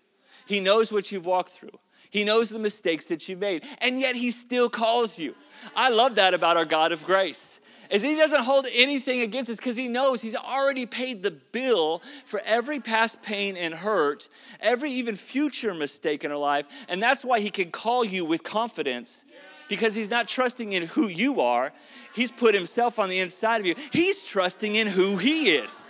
He 0.47 0.61
knows 0.61 0.93
what 0.93 1.11
you've 1.11 1.25
walked 1.25 1.53
through. 1.53 1.79
He 2.11 2.25
knows 2.25 2.49
the 2.51 2.59
mistakes 2.59 3.07
that 3.07 3.29
you've 3.29 3.39
made, 3.39 3.65
and 3.81 4.01
yet 4.01 4.17
He 4.17 4.31
still 4.31 4.71
calls 4.71 5.19
you. 5.19 5.35
I 5.77 5.91
love 5.91 6.15
that 6.17 6.35
about 6.35 6.57
our 6.57 6.65
God 6.65 6.93
of 6.93 7.05
grace. 7.05 7.59
Is 7.91 8.03
he 8.03 8.17
doesn't 8.17 8.43
hold 8.43 8.67
anything 8.75 9.23
against 9.23 9.51
us 9.51 9.57
because 9.57 9.77
he 9.77 9.89
knows 9.89 10.21
he's 10.21 10.37
already 10.37 10.85
paid 10.85 11.23
the 11.23 11.31
bill 11.31 12.03
for 12.27 12.41
every 12.45 12.81
past 12.81 13.23
pain 13.23 13.57
and 13.57 13.73
hurt, 13.73 14.29
every 14.61 14.91
even 14.93 15.17
future 15.17 15.73
mistake 15.73 16.23
in 16.23 16.31
our 16.31 16.37
life. 16.37 16.67
And 16.89 17.03
that's 17.03 17.25
why 17.25 17.41
he 17.41 17.51
can 17.51 17.71
call 17.71 18.05
you 18.05 18.27
with 18.27 18.43
confidence 18.43 19.25
because 19.69 19.95
he's 19.95 20.11
not 20.11 20.29
trusting 20.29 20.73
in 20.73 20.85
who 20.85 21.07
you 21.07 21.41
are. 21.41 21.73
He's 22.15 22.31
put 22.31 22.55
himself 22.55 22.99
on 22.99 23.09
the 23.09 23.21
inside 23.21 23.61
of 23.61 23.67
you. 23.67 23.75
He's 23.91 24.23
trusting 24.25 24.75
in 24.75 24.87
who 24.87 25.17
he 25.17 25.51
is. 25.57 25.89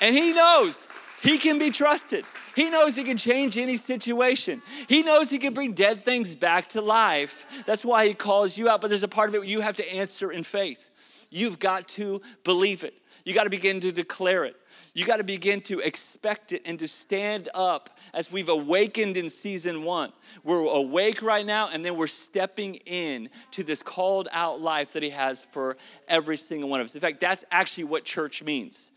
And 0.00 0.14
he 0.14 0.32
knows 0.32 0.92
he 1.22 1.38
can 1.38 1.58
be 1.58 1.70
trusted. 1.70 2.24
He 2.58 2.70
knows 2.70 2.96
he 2.96 3.04
can 3.04 3.16
change 3.16 3.56
any 3.56 3.76
situation. 3.76 4.62
He 4.88 5.04
knows 5.04 5.30
he 5.30 5.38
can 5.38 5.54
bring 5.54 5.74
dead 5.74 6.00
things 6.00 6.34
back 6.34 6.70
to 6.70 6.80
life. 6.80 7.46
That's 7.66 7.84
why 7.84 8.08
he 8.08 8.14
calls 8.14 8.58
you 8.58 8.68
out. 8.68 8.80
But 8.80 8.88
there's 8.88 9.04
a 9.04 9.08
part 9.08 9.28
of 9.28 9.36
it 9.36 9.38
where 9.38 9.48
you 9.48 9.60
have 9.60 9.76
to 9.76 9.88
answer 9.94 10.32
in 10.32 10.42
faith. 10.42 10.90
You've 11.30 11.60
got 11.60 11.86
to 11.90 12.20
believe 12.42 12.82
it. 12.82 12.94
You 13.24 13.32
got 13.32 13.44
to 13.44 13.50
begin 13.50 13.78
to 13.78 13.92
declare 13.92 14.44
it. 14.44 14.56
You 14.92 15.04
got 15.04 15.18
to 15.18 15.24
begin 15.24 15.60
to 15.62 15.78
expect 15.78 16.50
it 16.50 16.62
and 16.64 16.80
to 16.80 16.88
stand 16.88 17.48
up 17.54 17.96
as 18.12 18.32
we've 18.32 18.48
awakened 18.48 19.16
in 19.16 19.30
season 19.30 19.84
one. 19.84 20.12
We're 20.42 20.64
awake 20.64 21.22
right 21.22 21.46
now, 21.46 21.68
and 21.72 21.84
then 21.84 21.96
we're 21.96 22.08
stepping 22.08 22.74
in 22.86 23.28
to 23.52 23.62
this 23.62 23.84
called 23.84 24.26
out 24.32 24.60
life 24.60 24.94
that 24.94 25.04
He 25.04 25.10
has 25.10 25.46
for 25.52 25.76
every 26.08 26.36
single 26.36 26.68
one 26.68 26.80
of 26.80 26.86
us. 26.86 26.96
In 26.96 27.00
fact, 27.00 27.20
that's 27.20 27.44
actually 27.52 27.84
what 27.84 28.04
church 28.04 28.42
means. 28.42 28.90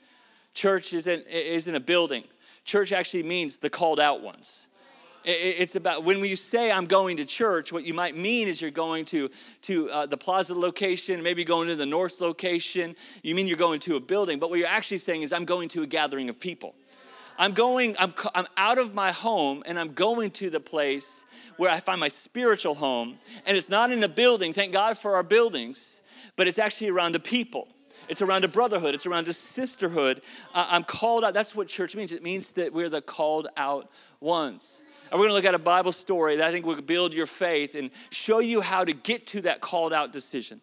Church 0.56 0.94
isn't, 0.94 1.28
isn't 1.28 1.76
a 1.76 1.80
building, 1.80 2.24
church 2.64 2.92
actually 2.92 3.24
means 3.24 3.58
the 3.58 3.70
called 3.70 4.00
out 4.00 4.22
ones. 4.22 4.68
It's 5.24 5.76
about 5.76 6.04
when 6.04 6.20
you 6.26 6.36
say 6.36 6.72
I'm 6.72 6.88
going 6.88 7.18
to 7.18 7.26
church, 7.26 7.72
what 7.72 7.84
you 7.84 7.94
might 7.94 8.18
mean 8.18 8.48
is 8.48 8.60
you're 8.60 8.72
going 8.72 9.06
to, 9.06 9.30
to 9.64 9.90
uh, 9.92 10.06
the 10.08 10.18
plaza 10.18 10.56
location, 10.56 11.22
maybe 11.22 11.44
going 11.44 11.68
to 11.68 11.76
the 11.76 11.86
north 11.86 12.22
location. 12.22 12.96
You 13.22 13.36
mean 13.36 13.46
you're 13.46 13.58
going 13.58 13.82
to 13.82 13.98
a 13.98 14.00
building, 14.00 14.40
but 14.40 14.50
what 14.50 14.58
you're 14.58 14.68
actually 14.68 14.98
saying 14.98 15.22
is 15.22 15.32
I'm 15.32 15.46
going 15.46 15.70
to 15.70 15.84
a 15.84 15.88
gathering 15.88 16.28
of 16.30 16.40
people. 16.40 16.74
I'm 17.38 17.54
going, 17.54 17.96
I'm, 18.00 18.16
I'm 18.34 18.48
out 18.58 18.80
of 18.80 18.96
my 18.96 19.12
home 19.12 19.62
and 19.68 19.80
I'm 19.80 19.94
going 19.94 20.32
to 20.32 20.50
the 20.50 20.60
place 20.60 21.24
where 21.58 21.70
I 21.70 21.80
find 21.80 22.00
my 22.00 22.08
spiritual 22.08 22.74
home. 22.74 23.18
And 23.46 23.56
it's 23.56 23.70
not 23.70 23.92
in 23.92 24.04
a 24.04 24.10
building, 24.10 24.54
thank 24.54 24.74
God 24.74 24.98
for 24.98 25.16
our 25.16 25.24
buildings, 25.24 26.02
but 26.36 26.48
it's 26.48 26.58
actually 26.58 26.90
around 26.90 27.16
a 27.16 27.20
people. 27.20 27.68
It's 28.10 28.22
around 28.22 28.44
a 28.44 28.48
brotherhood. 28.48 28.94
It's 28.94 29.06
around 29.06 29.28
a 29.28 29.34
sisterhood. 29.34 30.22
Uh, 30.54 30.68
I'm 30.70 30.84
called 30.84 31.24
out. 31.24 31.34
That's 31.34 31.56
what 31.56 31.68
church 31.68 31.96
means. 31.96 32.12
It 32.12 32.24
means 32.24 32.52
that 32.54 32.74
we're 32.74 32.90
the 32.90 33.02
called 33.02 33.48
out 33.58 33.90
ones. 34.20 34.84
And 35.12 35.20
we're 35.20 35.28
going 35.28 35.32
to 35.32 35.36
look 35.36 35.46
at 35.46 35.56
a 35.56 35.60
Bible 35.60 35.92
story 35.92 36.38
that 36.38 36.48
I 36.48 36.52
think 36.52 36.66
will 36.66 36.82
build 36.82 37.14
your 37.14 37.26
faith 37.26 37.76
and 37.76 37.92
show 38.12 38.40
you 38.40 38.62
how 38.62 38.86
to 38.86 38.94
get 38.94 39.28
to 39.28 39.42
that 39.42 39.60
called 39.60 39.92
out 39.92 40.14
decision. 40.14 40.62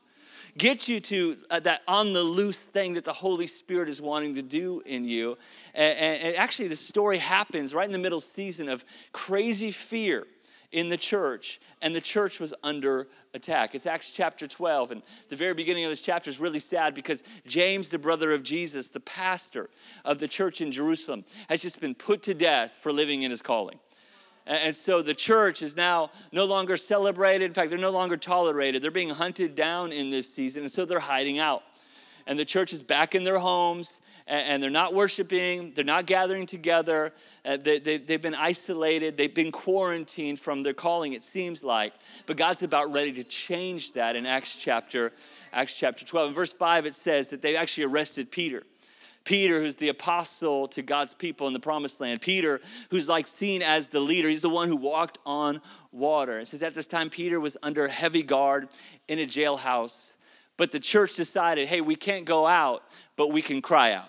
Get 0.57 0.89
you 0.89 0.99
to 1.01 1.37
uh, 1.51 1.61
that 1.61 1.83
on 1.87 2.13
the 2.13 2.23
loose 2.23 2.59
thing 2.59 2.95
that 2.95 3.05
the 3.05 3.13
Holy 3.13 3.47
Spirit 3.47 3.89
is 3.89 4.01
wanting 4.01 4.35
to 4.37 4.43
do 4.43 4.83
in 4.87 5.05
you. 5.05 5.37
And, 5.75 5.99
and, 5.99 6.23
and 6.23 6.37
actually, 6.37 6.69
the 6.69 6.77
story 6.77 7.19
happens 7.19 7.75
right 7.75 7.87
in 7.87 7.93
the 7.93 7.99
middle 7.99 8.21
season 8.21 8.69
of 8.69 8.85
crazy 9.13 9.71
fear 9.71 10.27
in 10.71 10.89
the 10.89 10.97
church, 10.97 11.61
and 11.81 11.95
the 11.95 12.01
church 12.01 12.41
was 12.41 12.53
under 12.63 13.07
attack. 13.33 13.75
It's 13.75 13.87
Acts 13.87 14.11
chapter 14.11 14.47
12, 14.47 14.93
and 14.93 15.03
the 15.29 15.37
very 15.37 15.55
beginning 15.55 15.85
of 15.85 15.91
this 15.91 16.03
chapter 16.03 16.29
is 16.29 16.39
really 16.39 16.59
sad 16.59 16.95
because 16.95 17.23
James, 17.47 17.89
the 17.89 17.99
brother 17.99 18.33
of 18.33 18.43
Jesus, 18.43 18.89
the 18.89 19.01
pastor 19.01 19.71
of 20.05 20.19
the 20.19 20.29
church 20.29 20.61
in 20.61 20.71
Jerusalem, 20.71 21.25
has 21.49 21.63
just 21.63 21.81
been 21.81 21.95
put 21.95 22.23
to 22.23 22.35
death 22.35 22.79
for 22.83 22.93
living 22.93 23.23
in 23.23 23.31
his 23.31 23.41
calling. 23.41 23.79
And 24.47 24.75
so 24.75 25.03
the 25.03 25.15
church 25.15 25.61
is 25.61 25.77
now 25.77 26.11
no 26.33 26.47
longer 26.47 26.79
celebrated. 26.79 27.45
In 27.45 27.53
fact, 27.53 27.69
they're 27.69 27.79
no 27.79 27.91
longer 27.91 28.17
tolerated. 28.17 28.83
They're 28.83 28.91
being 28.91 29.11
hunted 29.11 29.55
down 29.55 29.93
in 29.93 30.09
this 30.09 30.33
season, 30.33 30.63
and 30.63 30.73
so 30.73 30.87
they're 30.87 30.99
hiding 30.99 31.39
out. 31.39 31.63
And 32.27 32.39
the 32.39 32.47
church 32.47 32.73
is 32.73 32.83
back 32.83 33.15
in 33.15 33.25
their 33.25 33.39
homes, 33.39 34.01
and 34.29 34.63
they're 34.63 34.71
not 34.71 34.95
worshiping, 34.95 35.73
they're 35.75 35.85
not 35.85 36.07
gathering 36.07 36.47
together. 36.47 37.13
Uh, 37.45 37.57
they, 37.57 37.79
they, 37.79 37.97
they've 37.97 38.21
been 38.21 38.35
isolated, 38.35 39.17
they've 39.17 39.35
been 39.35 39.51
quarantined 39.51 40.39
from 40.39 40.63
their 40.63 40.75
calling, 40.75 41.15
it 41.15 41.23
seems 41.23 41.65
like. 41.65 41.95
But 42.27 42.37
God's 42.37 42.63
about 42.63 42.93
ready 42.93 43.13
to 43.13 43.25
change 43.25 43.95
that 43.95 44.17
in 44.17 44.27
Acts 44.27 44.55
chapter, 44.55 45.13
Acts 45.53 45.75
chapter 45.75 46.05
12. 46.05 46.29
In 46.29 46.35
verse 46.35 46.53
5, 46.53 46.87
it 46.87 46.95
says 46.95 47.31
that 47.31 47.41
they 47.41 47.57
actually 47.57 47.85
arrested 47.85 48.31
Peter. 48.31 48.65
Peter, 49.25 49.61
who's 49.61 49.77
the 49.77 49.89
apostle 49.89 50.67
to 50.69 50.81
God's 50.81 51.13
people 51.13 51.47
in 51.47 51.53
the 51.53 51.61
promised 51.61 52.01
land. 52.01 52.21
Peter, 52.21 52.61
who's 52.91 53.09
like 53.09 53.27
seen 53.27 53.61
as 53.63 53.89
the 53.89 54.01
leader. 54.01 54.29
He's 54.29 54.41
the 54.41 54.49
one 54.49 54.69
who 54.69 54.77
walked 54.77 55.19
on 55.27 55.61
water. 55.93 56.39
It 56.41 56.49
says 56.49 56.63
at 56.63 56.75
this 56.75 56.87
time, 56.87 57.11
Peter 57.11 57.39
was 57.39 57.57
under 57.63 57.89
heavy 57.89 58.23
guard 58.23 58.69
in 59.07 59.19
a 59.19 59.27
jailhouse. 59.27 60.15
But 60.57 60.73
the 60.73 60.81
church 60.81 61.15
decided, 61.15 61.69
hey, 61.69 61.81
we 61.83 61.95
can't 61.95 62.25
go 62.25 62.47
out, 62.47 62.83
but 63.17 63.31
we 63.31 63.43
can 63.43 63.61
cry 63.61 63.93
out. 63.93 64.09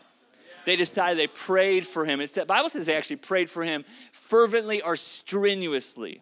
They 0.69 0.75
decided 0.75 1.17
they 1.17 1.25
prayed 1.25 1.87
for 1.87 2.05
him. 2.05 2.21
It's, 2.21 2.33
the 2.33 2.45
Bible 2.45 2.69
says 2.69 2.85
they 2.85 2.95
actually 2.95 3.15
prayed 3.15 3.49
for 3.49 3.63
him 3.63 3.83
fervently 4.11 4.83
or 4.83 4.95
strenuously. 4.95 6.21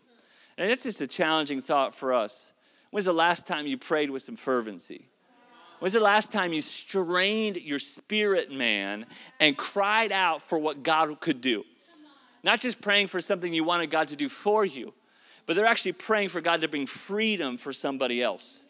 And 0.58 0.72
it's 0.72 0.84
just 0.84 1.02
a 1.02 1.08
challenging 1.08 1.60
thought 1.60 1.94
for 1.94 2.14
us. 2.14 2.54
When's 2.90 3.08
the 3.08 3.12
last 3.12 3.46
time 3.46 3.68
you 3.68 3.78
prayed 3.78 4.10
with 4.10 4.22
some 4.22 4.38
fervency? 4.38 5.10
When's 5.80 5.96
the 5.96 6.00
last 6.00 6.32
time 6.32 6.54
you 6.54 6.62
strained 6.62 7.58
your 7.58 7.80
spirit 7.80 8.50
man 8.50 9.06
and 9.42 9.58
cried 9.58 10.14
out 10.14 10.42
for 10.42 10.58
what 10.58 10.82
God 10.82 11.20
could 11.20 11.42
do? 11.42 11.66
Not 12.42 12.62
just 12.62 12.80
praying 12.80 13.08
for 13.08 13.20
something 13.20 13.54
you 13.54 13.66
wanted 13.66 13.92
God 13.92 14.08
to 14.08 14.16
do 14.16 14.30
for 14.30 14.64
you, 14.64 14.94
but 15.46 15.58
they're 15.58 15.66
actually 15.66 15.92
praying 15.92 16.30
for 16.30 16.40
God 16.40 16.62
to 16.62 16.70
bring 16.70 16.88
freedom 16.88 17.58
for 17.58 17.74
somebody 17.74 18.24
else. 18.24 18.66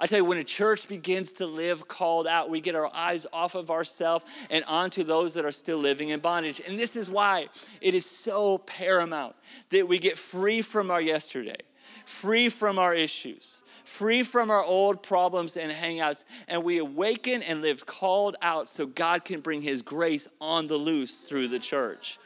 I 0.00 0.06
tell 0.06 0.18
you, 0.18 0.24
when 0.24 0.38
a 0.38 0.44
church 0.44 0.86
begins 0.86 1.32
to 1.34 1.46
live 1.46 1.88
called 1.88 2.26
out, 2.26 2.50
we 2.50 2.60
get 2.60 2.74
our 2.74 2.90
eyes 2.94 3.26
off 3.32 3.54
of 3.54 3.70
ourselves 3.70 4.24
and 4.50 4.64
onto 4.64 5.02
those 5.02 5.34
that 5.34 5.44
are 5.44 5.50
still 5.50 5.78
living 5.78 6.10
in 6.10 6.20
bondage. 6.20 6.60
And 6.66 6.78
this 6.78 6.94
is 6.94 7.10
why 7.10 7.48
it 7.80 7.94
is 7.94 8.06
so 8.06 8.58
paramount 8.58 9.34
that 9.70 9.88
we 9.88 9.98
get 9.98 10.16
free 10.16 10.62
from 10.62 10.90
our 10.90 11.00
yesterday, 11.00 11.58
free 12.04 12.48
from 12.48 12.78
our 12.78 12.94
issues, 12.94 13.60
free 13.84 14.22
from 14.22 14.50
our 14.50 14.62
old 14.62 15.02
problems 15.02 15.56
and 15.56 15.72
hangouts, 15.72 16.22
and 16.46 16.62
we 16.62 16.78
awaken 16.78 17.42
and 17.42 17.62
live 17.62 17.84
called 17.84 18.36
out 18.40 18.68
so 18.68 18.86
God 18.86 19.24
can 19.24 19.40
bring 19.40 19.62
His 19.62 19.82
grace 19.82 20.28
on 20.40 20.68
the 20.68 20.76
loose 20.76 21.16
through 21.16 21.48
the 21.48 21.58
church. 21.58 22.18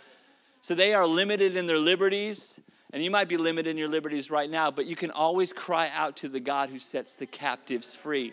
So 0.61 0.75
they 0.75 0.93
are 0.93 1.07
limited 1.07 1.57
in 1.57 1.67
their 1.67 1.79
liberties 1.79 2.61
and 2.93 3.03
you 3.03 3.11
might 3.11 3.29
be 3.29 3.37
limited 3.37 3.71
in 3.71 3.79
your 3.79 3.89
liberties 3.89 4.31
right 4.31 4.51
now, 4.51 4.71
but 4.71 4.87
you 4.87 4.97
can 4.97 5.11
always 5.11 5.53
cry 5.53 5.91
out 5.95 6.17
to 6.17 6.29
the 6.29 6.41
God 6.41 6.69
who 6.69 6.79
sets 6.79 7.17
the 7.17 7.27
captives 7.27 7.95
free. 7.95 8.33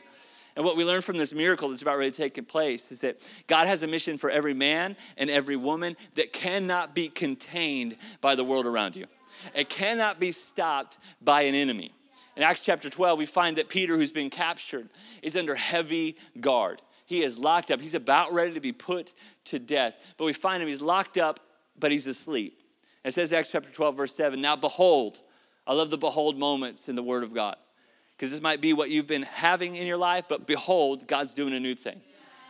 And 0.56 0.65
what 0.65 0.76
we 0.76 0.84
learn 0.84 1.02
from 1.02 1.17
this 1.17 1.34
miracle 1.34 1.69
that's 1.69 1.82
about 1.82 1.98
ready 1.98 2.12
to 2.12 2.17
take 2.17 2.48
place 2.48 2.91
is 2.91 3.00
that 3.00 3.26
God 3.48 3.67
has 3.67 3.84
a 3.84 3.88
mission 3.88 4.17
for 4.17 4.30
every 4.30 4.54
man 4.54 4.98
and 5.17 5.30
every 5.30 5.56
woman 5.56 5.95
that 6.15 6.34
cannot 6.34 6.93
be 6.93 7.08
contained 7.08 7.95
by 8.19 8.36
the 8.36 8.43
world 8.43 8.65
around 8.65 8.95
you. 8.95 9.06
It 9.56 9.69
cannot 9.69 10.19
be 10.19 10.34
stopped 10.34 10.98
by 11.22 11.43
an 11.43 11.56
enemy. 11.56 11.93
In 12.36 12.43
Acts 12.43 12.60
chapter 12.60 12.89
12, 12.89 13.19
we 13.19 13.26
find 13.26 13.58
that 13.58 13.69
Peter, 13.69 13.95
who's 13.95 14.12
been 14.12 14.30
captured, 14.30 14.89
is 15.22 15.38
under 15.38 15.56
heavy 15.56 16.17
guard. 16.39 16.82
He 17.06 17.24
is 17.24 17.39
locked 17.39 17.72
up. 17.72 17.80
He's 17.80 17.95
about 17.95 18.34
ready 18.34 18.54
to 18.54 18.60
be 18.60 18.72
put 18.72 19.13
to 19.45 19.60
death. 19.60 19.95
But 20.17 20.26
we 20.26 20.34
find 20.34 20.62
him, 20.62 20.67
he's 20.67 20.82
locked 20.82 21.17
up, 21.17 21.39
but 21.78 21.91
he's 21.91 22.06
asleep. 22.06 22.62
It 23.10 23.15
says 23.15 23.34
Acts 23.34 23.50
chapter 23.50 23.72
12, 23.72 23.98
verse 23.98 24.15
7. 24.15 24.39
Now 24.39 24.56
behold, 24.56 25.19
I 25.65 25.74
love 25.74 25.89
the 25.89 25.98
behold 25.98 26.38
moments 26.38 26.89
in 26.89 26.95
the 26.95 27.02
Word 27.02 27.24
of 27.24 27.34
God. 27.34 27.56
Because 28.15 28.32
this 28.32 28.39
might 28.39 28.62
be 28.62 28.72
what 28.72 28.91
you've 28.91 29.08
been 29.08 29.24
having 29.24 29.78
in 29.78 29.88
your 29.88 29.98
life, 29.98 30.26
but 30.30 30.45
behold, 30.45 31.08
God's 31.08 31.34
doing 31.34 31.56
a 31.56 31.60
new 31.60 31.74
thing. 31.74 32.02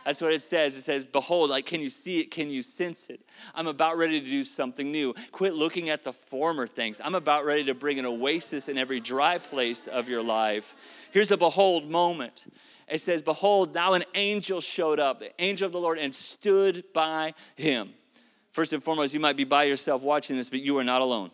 That's 0.04 0.20
what 0.20 0.34
it 0.34 0.42
says. 0.42 0.76
It 0.76 0.82
says, 0.82 1.06
Behold, 1.06 1.48
like, 1.48 1.64
can 1.64 1.80
you 1.80 1.88
see 1.88 2.20
it? 2.20 2.30
Can 2.30 2.50
you 2.50 2.60
sense 2.62 3.06
it? 3.08 3.20
I'm 3.54 3.68
about 3.68 3.96
ready 3.96 4.20
to 4.20 4.26
do 4.26 4.44
something 4.44 4.92
new. 4.92 5.14
Quit 5.32 5.54
looking 5.54 5.88
at 5.88 6.04
the 6.04 6.12
former 6.12 6.66
things. 6.66 7.00
I'm 7.02 7.14
about 7.14 7.46
ready 7.46 7.64
to 7.64 7.74
bring 7.74 7.98
an 7.98 8.04
oasis 8.04 8.68
in 8.68 8.76
every 8.76 9.00
dry 9.00 9.38
place 9.38 9.86
of 9.86 10.10
your 10.10 10.22
life. 10.22 10.76
Here's 11.10 11.30
a 11.30 11.38
behold 11.38 11.90
moment. 11.90 12.44
It 12.86 13.00
says, 13.00 13.22
Behold, 13.22 13.74
now 13.74 13.94
an 13.94 14.04
angel 14.14 14.60
showed 14.60 15.00
up, 15.00 15.20
the 15.20 15.32
angel 15.40 15.64
of 15.64 15.72
the 15.72 15.80
Lord, 15.80 15.98
and 15.98 16.14
stood 16.14 16.84
by 16.92 17.32
him. 17.56 17.94
First 18.52 18.72
and 18.72 18.82
foremost, 18.82 19.14
you 19.14 19.20
might 19.20 19.36
be 19.36 19.44
by 19.44 19.64
yourself 19.64 20.02
watching 20.02 20.36
this, 20.36 20.48
but 20.48 20.60
you 20.60 20.78
are 20.78 20.84
not 20.84 21.02
alone. 21.02 21.30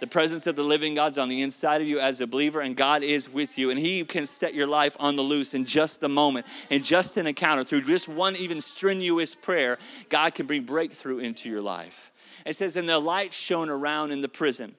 The 0.00 0.06
presence 0.06 0.46
of 0.46 0.54
the 0.54 0.62
living 0.62 0.94
God's 0.94 1.18
on 1.18 1.28
the 1.28 1.42
inside 1.42 1.80
of 1.80 1.88
you 1.88 1.98
as 1.98 2.20
a 2.20 2.26
believer, 2.26 2.60
and 2.60 2.76
God 2.76 3.02
is 3.02 3.28
with 3.28 3.58
you. 3.58 3.70
And 3.70 3.78
He 3.78 4.04
can 4.04 4.26
set 4.26 4.54
your 4.54 4.66
life 4.66 4.96
on 5.00 5.16
the 5.16 5.22
loose 5.22 5.54
in 5.54 5.64
just 5.64 6.02
a 6.02 6.08
moment, 6.08 6.46
in 6.70 6.82
just 6.82 7.16
an 7.16 7.26
encounter, 7.26 7.64
through 7.64 7.82
just 7.82 8.06
one 8.06 8.36
even 8.36 8.60
strenuous 8.60 9.34
prayer. 9.34 9.78
God 10.08 10.34
can 10.34 10.46
bring 10.46 10.62
breakthrough 10.62 11.18
into 11.18 11.48
your 11.48 11.60
life. 11.60 12.12
It 12.46 12.54
says, 12.54 12.76
And 12.76 12.88
the 12.88 12.98
light 12.98 13.32
shone 13.32 13.70
around 13.70 14.12
in 14.12 14.20
the 14.20 14.28
prison. 14.28 14.76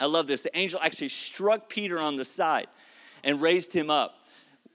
I 0.00 0.06
love 0.06 0.26
this. 0.26 0.40
The 0.40 0.56
angel 0.56 0.80
actually 0.82 1.08
struck 1.08 1.68
Peter 1.68 1.98
on 2.00 2.16
the 2.16 2.24
side 2.24 2.66
and 3.22 3.40
raised 3.42 3.72
him 3.72 3.90
up 3.90 4.14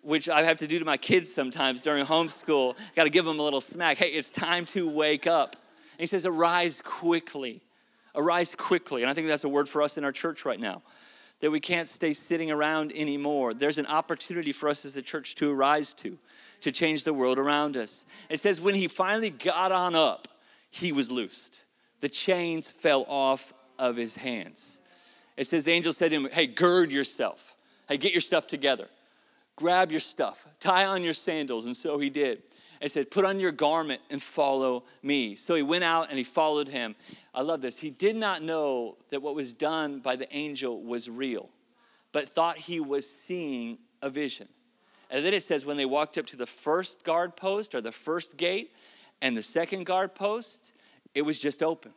which 0.01 0.29
I 0.29 0.43
have 0.43 0.57
to 0.57 0.67
do 0.67 0.79
to 0.79 0.85
my 0.85 0.95
kids 0.95 1.31
sometimes 1.31 1.81
during 1.81 2.05
homeschool. 2.05 2.77
I 2.79 2.95
got 2.95 3.03
to 3.03 3.09
give 3.09 3.25
them 3.25 3.37
a 3.37 3.43
little 3.43 3.59
smack. 3.59 3.97
Hey, 3.97 4.07
it's 4.07 4.31
time 4.31 4.65
to 4.67 4.89
wake 4.89 5.27
up 5.27 5.57
he 5.99 6.07
says, 6.07 6.25
Arise 6.25 6.81
quickly. 6.83 7.61
Arise 8.15 8.55
quickly. 8.55 9.03
And 9.03 9.09
I 9.09 9.13
think 9.13 9.27
that's 9.27 9.43
a 9.43 9.49
word 9.49 9.69
for 9.69 9.81
us 9.81 9.97
in 9.97 10.03
our 10.03 10.11
church 10.11 10.45
right 10.45 10.59
now 10.59 10.81
that 11.39 11.51
we 11.51 11.59
can't 11.59 11.87
stay 11.87 12.13
sitting 12.13 12.51
around 12.51 12.91
anymore. 12.95 13.53
There's 13.53 13.77
an 13.77 13.85
opportunity 13.85 14.51
for 14.51 14.67
us 14.67 14.83
as 14.85 14.95
a 14.95 15.01
church 15.01 15.35
to 15.35 15.49
arise 15.49 15.93
to, 15.95 16.17
to 16.61 16.71
change 16.71 17.03
the 17.03 17.13
world 17.13 17.39
around 17.39 17.77
us. 17.77 18.03
It 18.29 18.39
says, 18.39 18.59
when 18.59 18.75
he 18.75 18.87
finally 18.87 19.29
got 19.29 19.71
on 19.71 19.95
up, 19.95 20.27
he 20.69 20.91
was 20.91 21.09
loosed. 21.09 21.61
The 22.01 22.09
chains 22.09 22.69
fell 22.69 23.05
off 23.07 23.53
of 23.77 23.95
his 23.95 24.15
hands. 24.15 24.79
It 25.37 25.47
says, 25.47 25.63
the 25.63 25.71
angel 25.71 25.93
said 25.93 26.09
to 26.09 26.17
him, 26.17 26.29
Hey, 26.31 26.47
gird 26.47 26.91
yourself. 26.91 27.55
Hey, 27.87 27.97
get 27.97 28.11
your 28.11 28.21
stuff 28.21 28.45
together. 28.45 28.87
Grab 29.55 29.91
your 29.91 29.99
stuff. 29.99 30.45
Tie 30.59 30.85
on 30.85 31.03
your 31.03 31.13
sandals. 31.13 31.65
And 31.65 31.75
so 31.75 31.97
he 31.97 32.09
did 32.09 32.43
and 32.81 32.91
said, 32.91 33.11
Put 33.11 33.25
on 33.25 33.39
your 33.39 33.51
garment 33.51 34.01
and 34.09 34.21
follow 34.21 34.83
me. 35.03 35.35
So 35.35 35.55
he 35.55 35.61
went 35.61 35.83
out 35.83 36.09
and 36.09 36.17
he 36.17 36.23
followed 36.23 36.67
him. 36.67 36.95
I 37.33 37.41
love 37.41 37.61
this. 37.61 37.77
He 37.77 37.89
did 37.89 38.15
not 38.15 38.41
know 38.41 38.97
that 39.09 39.21
what 39.21 39.35
was 39.35 39.53
done 39.53 39.99
by 39.99 40.15
the 40.15 40.33
angel 40.35 40.81
was 40.81 41.09
real, 41.09 41.49
but 42.11 42.29
thought 42.29 42.57
he 42.57 42.79
was 42.79 43.09
seeing 43.09 43.77
a 44.01 44.09
vision. 44.09 44.47
And 45.09 45.25
then 45.25 45.33
it 45.33 45.43
says, 45.43 45.65
when 45.65 45.77
they 45.77 45.85
walked 45.85 46.17
up 46.17 46.27
to 46.27 46.37
the 46.37 46.45
first 46.45 47.03
guard 47.03 47.35
post 47.35 47.73
or 47.73 47.81
the 47.81 47.91
first 47.91 48.37
gate 48.37 48.71
and 49.21 49.35
the 49.35 49.43
second 49.43 49.85
guard 49.85 50.13
post, 50.13 50.71
it 51.15 51.23
was 51.23 51.39
just 51.39 51.63
open. 51.63 51.91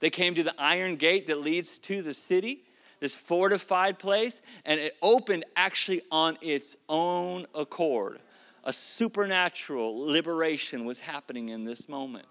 They 0.00 0.10
came 0.10 0.34
to 0.34 0.42
the 0.42 0.54
iron 0.58 0.96
gate 0.96 1.26
that 1.26 1.40
leads 1.40 1.78
to 1.80 2.02
the 2.02 2.14
city, 2.14 2.64
this 3.00 3.14
fortified 3.14 3.98
place, 3.98 4.40
and 4.64 4.80
it 4.80 4.96
opened 5.02 5.44
actually 5.56 6.02
on 6.10 6.36
its 6.40 6.76
own 6.88 7.46
accord 7.54 8.20
a 8.64 8.72
supernatural 8.72 9.98
liberation 9.98 10.84
was 10.84 10.98
happening 10.98 11.48
in 11.48 11.64
this 11.64 11.88
moment. 11.88 12.26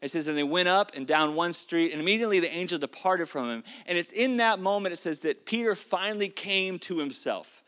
It 0.00 0.10
says, 0.10 0.26
and 0.26 0.36
they 0.36 0.42
went 0.42 0.68
up 0.68 0.92
and 0.94 1.06
down 1.06 1.34
one 1.34 1.54
street, 1.54 1.92
and 1.92 2.00
immediately 2.00 2.38
the 2.38 2.54
angel 2.54 2.78
departed 2.78 3.26
from 3.26 3.48
him. 3.48 3.64
And 3.86 3.96
it's 3.96 4.12
in 4.12 4.36
that 4.36 4.60
moment, 4.60 4.92
it 4.92 4.98
says, 4.98 5.20
that 5.20 5.46
Peter 5.46 5.74
finally 5.74 6.28
came 6.28 6.78
to 6.80 6.98
himself. 6.98 7.62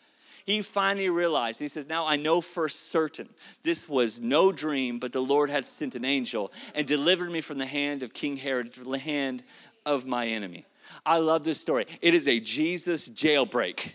He 0.45 0.63
finally 0.63 1.09
realized, 1.09 1.59
he 1.59 1.67
says, 1.67 1.89
Now 1.89 2.07
I 2.07 2.17
know 2.17 2.41
for 2.41 2.69
certain 2.69 3.29
this 3.63 3.89
was 3.89 4.21
no 4.21 4.53
dream, 4.53 4.99
but 4.99 5.13
the 5.13 5.21
Lord 5.23 5.51
had 5.51 5.67
sent 5.67 5.97
an 5.97 6.05
angel 6.05 6.53
and 6.75 6.87
delivered 6.87 7.31
me 7.31 7.41
from 7.41 7.59
the 7.59 7.67
hand 7.67 8.03
of 8.03 8.13
King 8.13 8.37
Herod, 8.37 8.73
the 8.75 8.99
hand 8.99 9.43
of 9.85 10.07
my 10.07 10.27
enemy. 10.27 10.65
I 11.05 11.19
love 11.19 11.43
this 11.43 11.61
story. 11.61 11.87
It 12.01 12.15
is 12.15 12.29
a 12.29 12.39
Jesus 12.39 13.09
jailbreak. 13.09 13.95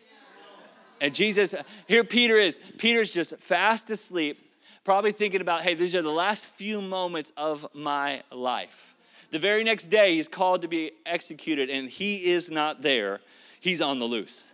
And 1.02 1.14
Jesus, 1.16 1.54
here 1.88 2.04
Peter 2.04 2.38
is. 2.38 2.60
Peter's 2.78 3.10
just 3.10 3.36
fast 3.40 3.90
asleep, 3.90 4.40
probably 4.84 5.12
thinking 5.12 5.42
about, 5.42 5.64
hey, 5.64 5.74
these 5.74 5.96
are 5.96 6.04
the 6.04 6.12
last 6.12 6.46
few 6.46 6.80
moments 6.80 7.34
of 7.36 7.68
my 7.74 8.22
life. 8.32 8.96
The 9.32 9.40
very 9.40 9.64
next 9.64 9.90
day, 9.90 10.14
he's 10.14 10.28
called 10.28 10.62
to 10.62 10.68
be 10.68 10.92
executed, 11.06 11.70
and 11.70 11.90
he 11.90 12.32
is 12.32 12.52
not 12.52 12.84
there. 12.84 13.20
He's 13.60 13.82
on 13.82 13.98
the 13.98 14.06
loose. 14.06 14.48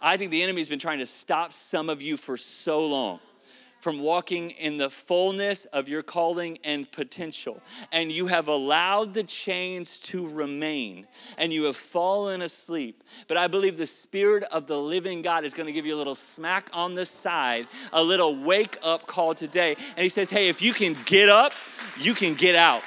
I 0.00 0.16
think 0.16 0.32
the 0.32 0.42
enemy's 0.42 0.68
been 0.68 0.80
trying 0.80 0.98
to 0.98 1.06
stop 1.06 1.52
some 1.52 1.88
of 1.88 2.02
you 2.02 2.16
for 2.16 2.36
so 2.36 2.84
long 2.84 3.20
from 3.82 4.00
walking 4.00 4.50
in 4.52 4.76
the 4.76 4.88
fullness 4.88 5.64
of 5.72 5.88
your 5.88 6.04
calling 6.04 6.56
and 6.62 6.90
potential. 6.92 7.60
And 7.90 8.12
you 8.12 8.28
have 8.28 8.46
allowed 8.46 9.12
the 9.12 9.24
chains 9.24 9.98
to 10.04 10.28
remain 10.28 11.08
and 11.36 11.52
you 11.52 11.64
have 11.64 11.76
fallen 11.76 12.42
asleep. 12.42 13.02
But 13.26 13.38
I 13.38 13.48
believe 13.48 13.76
the 13.76 13.88
Spirit 13.88 14.44
of 14.52 14.68
the 14.68 14.78
living 14.78 15.20
God 15.20 15.44
is 15.44 15.52
going 15.52 15.66
to 15.66 15.72
give 15.72 15.84
you 15.84 15.96
a 15.96 15.98
little 15.98 16.14
smack 16.14 16.70
on 16.72 16.94
the 16.94 17.04
side, 17.04 17.66
a 17.92 18.00
little 18.00 18.36
wake 18.36 18.78
up 18.84 19.08
call 19.08 19.34
today. 19.34 19.74
And 19.96 20.04
He 20.04 20.08
says, 20.08 20.30
Hey, 20.30 20.48
if 20.48 20.62
you 20.62 20.72
can 20.72 20.96
get 21.04 21.28
up, 21.28 21.52
you 21.98 22.14
can 22.14 22.34
get 22.34 22.54
out. 22.54 22.82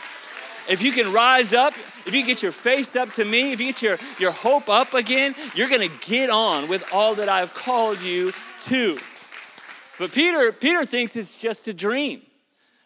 If 0.69 0.81
you 0.81 0.93
can 0.93 1.11
rise 1.11 1.51
up, 1.51 1.73
if 2.05 2.15
you 2.15 2.25
get 2.25 2.41
your 2.41 2.53
face 2.53 2.95
up 2.95 3.11
to 3.13 3.25
me, 3.25 3.51
if 3.51 3.59
you 3.59 3.67
get 3.67 3.81
your, 3.81 3.97
your 4.17 4.31
hope 4.31 4.69
up 4.69 4.93
again, 4.93 5.35
you're 5.55 5.67
to 5.67 5.91
get 6.07 6.29
on 6.29 6.69
with 6.69 6.85
all 6.93 7.15
that 7.15 7.27
I've 7.27 7.53
called 7.53 8.01
you 8.01 8.31
to. 8.61 8.97
But 9.97 10.11
Peter, 10.11 10.51
Peter 10.51 10.85
thinks 10.85 11.15
it's 11.15 11.35
just 11.35 11.67
a 11.67 11.73
dream. 11.73 12.21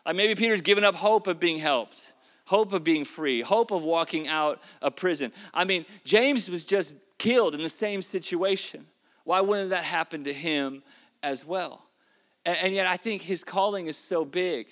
Like 0.06 0.16
maybe 0.16 0.36
Peter's 0.36 0.62
given 0.62 0.84
up 0.84 0.96
hope 0.96 1.28
of 1.28 1.40
being 1.40 1.60
helped, 1.60 2.14
hope 2.46 2.74
of 2.74 2.84
being 2.84 3.06
free, 3.06 3.42
hope 3.42 3.72
of 3.72 3.84
walking 3.84 4.28
out 4.28 4.62
of 4.82 4.96
prison. 4.96 5.32
I 5.54 5.66
mean, 5.66 5.86
James 6.04 6.50
was 6.50 6.66
just 6.66 6.96
killed 7.18 7.56
in 7.56 7.62
the 7.62 7.70
same 7.70 8.02
situation. 8.02 8.86
Why 9.24 9.42
wouldn't 9.42 9.72
that 9.72 9.84
happen 9.84 10.24
to 10.24 10.34
him 10.34 10.84
as 11.22 11.46
well? 11.46 11.86
And, 12.46 12.58
and 12.58 12.74
yet 12.74 12.88
I 12.88 12.98
think 12.98 13.22
his 13.22 13.44
calling 13.44 13.88
is 13.88 13.98
so 13.98 14.26
big 14.26 14.68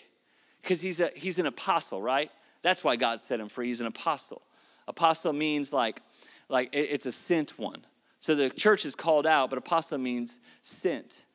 because 0.61 0.81
he's, 0.81 0.99
a, 0.99 1.11
he's 1.15 1.37
an 1.37 1.45
apostle, 1.45 2.01
right? 2.01 2.31
That's 2.61 2.83
why 2.83 2.95
God 2.95 3.21
set 3.21 3.39
him 3.39 3.49
free. 3.49 3.67
He's 3.67 3.81
an 3.81 3.87
apostle. 3.87 4.41
Apostle 4.87 5.33
means 5.33 5.71
like, 5.71 6.01
like 6.49 6.69
it's 6.73 7.05
a 7.05 7.11
sent 7.11 7.59
one. 7.59 7.85
So 8.19 8.33
the 8.35 8.49
church 8.49 8.85
is 8.85 8.95
called 8.95 9.27
out, 9.27 9.49
but 9.49 9.59
apostle 9.59 9.97
means 9.97 10.39
sent. 10.61 11.25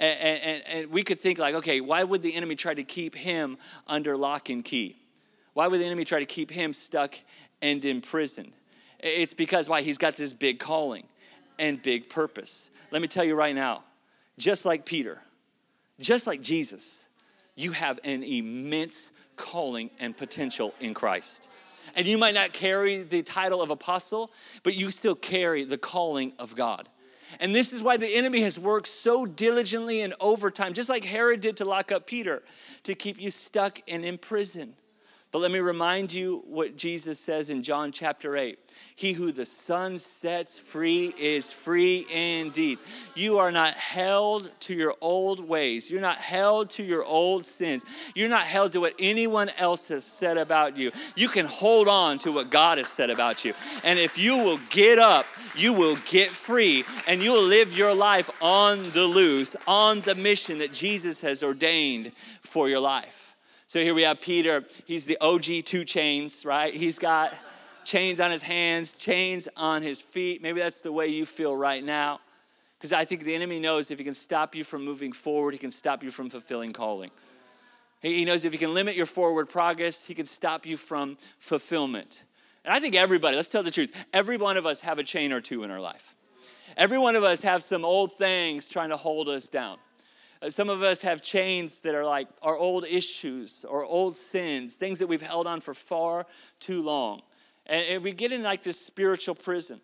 And, 0.00 0.42
and, 0.42 0.62
and 0.66 0.90
we 0.90 1.02
could 1.02 1.20
think 1.20 1.38
like, 1.38 1.54
okay, 1.56 1.82
why 1.82 2.02
would 2.02 2.22
the 2.22 2.34
enemy 2.34 2.56
try 2.56 2.72
to 2.72 2.82
keep 2.82 3.14
him 3.14 3.58
under 3.86 4.16
lock 4.16 4.48
and 4.48 4.64
key? 4.64 4.96
Why 5.52 5.68
would 5.68 5.78
the 5.78 5.84
enemy 5.84 6.06
try 6.06 6.20
to 6.20 6.26
keep 6.26 6.50
him 6.50 6.72
stuck 6.72 7.16
and 7.60 7.84
imprisoned? 7.84 8.52
It's 8.98 9.34
because 9.34 9.68
why? 9.68 9.82
He's 9.82 9.98
got 9.98 10.16
this 10.16 10.32
big 10.32 10.58
calling 10.58 11.04
and 11.58 11.80
big 11.82 12.08
purpose. 12.08 12.70
Let 12.90 13.02
me 13.02 13.08
tell 13.08 13.24
you 13.24 13.36
right 13.36 13.54
now, 13.54 13.84
just 14.38 14.64
like 14.64 14.86
Peter, 14.86 15.20
just 16.00 16.26
like 16.26 16.40
Jesus, 16.40 17.04
you 17.54 17.72
have 17.72 18.00
an 18.02 18.22
immense 18.22 19.10
calling 19.36 19.90
and 20.00 20.16
potential 20.16 20.74
in 20.80 20.94
Christ. 20.94 21.48
And 21.94 22.06
you 22.06 22.16
might 22.16 22.34
not 22.34 22.54
carry 22.54 23.02
the 23.02 23.22
title 23.22 23.60
of 23.60 23.68
apostle, 23.68 24.30
but 24.62 24.74
you 24.74 24.90
still 24.90 25.14
carry 25.14 25.64
the 25.64 25.78
calling 25.78 26.32
of 26.38 26.56
God. 26.56 26.88
And 27.38 27.54
this 27.54 27.72
is 27.72 27.82
why 27.82 27.96
the 27.96 28.14
enemy 28.14 28.42
has 28.42 28.58
worked 28.58 28.88
so 28.88 29.24
diligently 29.24 30.02
and 30.02 30.14
overtime, 30.20 30.72
just 30.72 30.88
like 30.88 31.04
Herod 31.04 31.40
did 31.40 31.56
to 31.58 31.64
lock 31.64 31.92
up 31.92 32.06
Peter, 32.06 32.42
to 32.82 32.94
keep 32.94 33.20
you 33.20 33.30
stuck 33.30 33.80
and 33.86 34.04
in 34.04 34.18
prison. 34.18 34.74
But 35.32 35.38
let 35.42 35.52
me 35.52 35.60
remind 35.60 36.12
you 36.12 36.42
what 36.48 36.76
Jesus 36.76 37.20
says 37.20 37.50
in 37.50 37.62
John 37.62 37.92
chapter 37.92 38.36
8. 38.36 38.58
He 38.96 39.12
who 39.12 39.30
the 39.30 39.44
Son 39.44 39.96
sets 39.96 40.58
free 40.58 41.14
is 41.16 41.52
free 41.52 42.04
indeed. 42.10 42.80
You 43.14 43.38
are 43.38 43.52
not 43.52 43.74
held 43.74 44.50
to 44.60 44.74
your 44.74 44.96
old 45.00 45.38
ways. 45.38 45.88
You're 45.88 46.00
not 46.00 46.16
held 46.16 46.70
to 46.70 46.82
your 46.82 47.04
old 47.04 47.46
sins. 47.46 47.84
You're 48.16 48.28
not 48.28 48.42
held 48.42 48.72
to 48.72 48.80
what 48.80 48.94
anyone 48.98 49.50
else 49.56 49.86
has 49.88 50.02
said 50.02 50.36
about 50.36 50.76
you. 50.76 50.90
You 51.14 51.28
can 51.28 51.46
hold 51.46 51.86
on 51.86 52.18
to 52.20 52.32
what 52.32 52.50
God 52.50 52.78
has 52.78 52.88
said 52.88 53.08
about 53.08 53.44
you. 53.44 53.54
And 53.84 54.00
if 54.00 54.18
you 54.18 54.36
will 54.36 54.58
get 54.70 54.98
up, 54.98 55.26
you 55.54 55.72
will 55.72 55.96
get 56.06 56.30
free 56.30 56.84
and 57.06 57.22
you 57.22 57.30
will 57.32 57.46
live 57.46 57.78
your 57.78 57.94
life 57.94 58.30
on 58.42 58.90
the 58.90 59.04
loose, 59.04 59.54
on 59.68 60.00
the 60.00 60.16
mission 60.16 60.58
that 60.58 60.72
Jesus 60.72 61.20
has 61.20 61.44
ordained 61.44 62.10
for 62.40 62.68
your 62.68 62.80
life. 62.80 63.29
So 63.70 63.78
here 63.78 63.94
we 63.94 64.02
have 64.02 64.20
Peter. 64.20 64.64
He's 64.84 65.04
the 65.04 65.16
OG 65.20 65.64
two 65.64 65.84
chains, 65.84 66.44
right? 66.44 66.74
He's 66.74 66.98
got 66.98 67.32
chains 67.84 68.18
on 68.18 68.32
his 68.32 68.42
hands, 68.42 68.94
chains 68.94 69.46
on 69.56 69.80
his 69.80 70.00
feet. 70.00 70.42
Maybe 70.42 70.58
that's 70.58 70.80
the 70.80 70.90
way 70.90 71.06
you 71.06 71.24
feel 71.24 71.54
right 71.54 71.84
now. 71.84 72.18
Because 72.76 72.92
I 72.92 73.04
think 73.04 73.22
the 73.22 73.32
enemy 73.32 73.60
knows 73.60 73.92
if 73.92 73.98
he 73.98 74.04
can 74.04 74.14
stop 74.14 74.56
you 74.56 74.64
from 74.64 74.84
moving 74.84 75.12
forward, 75.12 75.52
he 75.52 75.58
can 75.58 75.70
stop 75.70 76.02
you 76.02 76.10
from 76.10 76.30
fulfilling 76.30 76.72
calling. 76.72 77.12
He 78.02 78.24
knows 78.24 78.44
if 78.44 78.50
he 78.50 78.58
can 78.58 78.74
limit 78.74 78.96
your 78.96 79.06
forward 79.06 79.48
progress, 79.48 80.02
he 80.02 80.16
can 80.16 80.26
stop 80.26 80.66
you 80.66 80.76
from 80.76 81.16
fulfillment. 81.38 82.24
And 82.64 82.74
I 82.74 82.80
think 82.80 82.96
everybody, 82.96 83.36
let's 83.36 83.46
tell 83.46 83.62
the 83.62 83.70
truth, 83.70 83.94
every 84.12 84.36
one 84.36 84.56
of 84.56 84.66
us 84.66 84.80
have 84.80 84.98
a 84.98 85.04
chain 85.04 85.30
or 85.32 85.40
two 85.40 85.62
in 85.62 85.70
our 85.70 85.80
life. 85.80 86.16
Every 86.76 86.98
one 86.98 87.14
of 87.14 87.22
us 87.22 87.40
have 87.42 87.62
some 87.62 87.84
old 87.84 88.16
things 88.16 88.68
trying 88.68 88.90
to 88.90 88.96
hold 88.96 89.28
us 89.28 89.48
down. 89.48 89.78
Some 90.48 90.70
of 90.70 90.82
us 90.82 91.00
have 91.00 91.20
chains 91.20 91.82
that 91.82 91.94
are 91.94 92.04
like 92.04 92.26
our 92.40 92.56
old 92.56 92.84
issues 92.86 93.64
or 93.68 93.84
old 93.84 94.16
sins, 94.16 94.72
things 94.74 94.98
that 94.98 95.06
we've 95.06 95.20
held 95.20 95.46
on 95.46 95.60
for 95.60 95.74
far 95.74 96.26
too 96.60 96.80
long. 96.80 97.20
And 97.66 98.02
we 98.02 98.12
get 98.12 98.32
in 98.32 98.42
like 98.42 98.62
this 98.62 98.80
spiritual 98.80 99.34
prison 99.34 99.80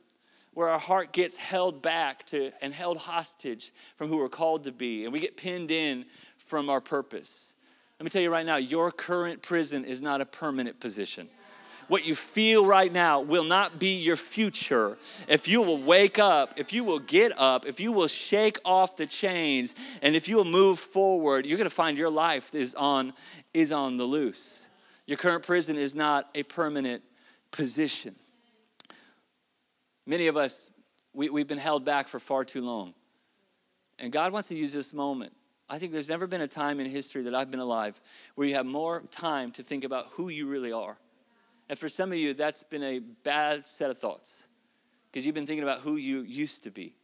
where 0.54 0.68
our 0.68 0.78
heart 0.78 1.12
gets 1.12 1.36
held 1.36 1.82
back 1.82 2.24
to 2.26 2.50
and 2.62 2.72
held 2.72 2.96
hostage 2.96 3.72
from 3.96 4.08
who 4.08 4.16
we're 4.16 4.28
called 4.30 4.64
to 4.64 4.72
be, 4.72 5.04
and 5.04 5.12
we 5.12 5.20
get 5.20 5.36
pinned 5.36 5.70
in 5.70 6.06
from 6.38 6.70
our 6.70 6.80
purpose. 6.80 7.52
Let 8.00 8.04
me 8.04 8.10
tell 8.10 8.22
you 8.22 8.30
right 8.30 8.46
now, 8.46 8.56
your 8.56 8.90
current 8.90 9.42
prison 9.42 9.84
is 9.84 10.00
not 10.00 10.22
a 10.22 10.24
permanent 10.24 10.80
position 10.80 11.28
what 11.88 12.05
you 12.05 12.14
feel 12.14 12.66
right 12.66 12.92
now 12.92 13.20
will 13.20 13.44
not 13.44 13.79
be 13.79 13.96
your 13.96 14.16
future. 14.16 14.96
If 15.29 15.46
you 15.46 15.62
will 15.62 15.81
wake 15.81 16.18
up, 16.18 16.55
if 16.57 16.72
you 16.72 16.85
will 16.85 16.99
get 16.99 17.33
up, 17.38 17.66
if 17.66 17.81
you 17.81 17.92
will 17.92 18.09
shake 18.09 18.59
off 18.64 18.96
the 18.96 19.07
chains, 19.07 19.75
and 20.03 20.16
if 20.16 20.29
you 20.29 20.37
will 20.37 20.44
move 20.44 20.79
forward, 20.79 21.46
you're 21.46 21.59
going 21.59 21.68
to 21.68 21.75
find 21.75 21.96
your 21.96 22.11
life 22.11 22.55
is 22.55 22.75
on 22.75 23.12
is 23.55 23.72
on 23.72 23.96
the 23.96 24.05
loose. 24.05 24.64
Your 25.07 25.16
current 25.16 25.44
prison 25.44 25.77
is 25.77 25.94
not 25.94 26.29
a 26.35 26.42
permanent 26.42 27.03
position. 27.53 28.16
Many 30.07 30.27
of 30.27 30.37
us, 30.37 30.70
we, 31.12 31.31
we've 31.31 31.46
been 31.46 31.59
held 31.59 31.85
back 31.85 32.09
for 32.09 32.18
far 32.18 32.44
too 32.44 32.61
long. 32.61 32.94
And 33.99 34.12
God 34.12 34.33
wants 34.33 34.49
to 34.49 34.55
use 34.55 34.72
this 34.72 34.92
moment. 34.92 35.33
I 35.68 35.79
think 35.79 35.92
there's 35.92 36.09
never 36.09 36.27
been 36.27 36.42
a 36.42 36.49
time 36.49 36.81
in 36.81 36.87
history 36.87 37.22
that 37.22 37.35
I've 37.35 37.51
been 37.51 37.61
alive 37.61 38.01
where 38.35 38.46
you 38.46 38.55
have 38.55 38.66
more 38.66 39.03
time 39.11 39.51
to 39.53 39.62
think 39.62 39.85
about 39.85 40.11
who 40.12 40.29
you 40.29 40.49
really 40.49 40.70
are 40.70 40.96
and 41.68 41.79
for 41.79 41.88
some 41.88 42.12
of 42.12 42.18
you, 42.18 42.35
that's 42.35 42.62
been 42.62 42.83
a 42.83 43.00
bad 43.00 43.66
set 43.66 43.90
of 43.90 43.98
thoughts 43.98 44.44
because 45.11 45.26
you've 45.26 45.35
been 45.35 45.46
thinking 45.46 45.64
about 45.64 45.81
who 45.81 45.96
you 45.96 46.22
used 46.22 46.64
to 46.64 46.70
be 46.70 46.94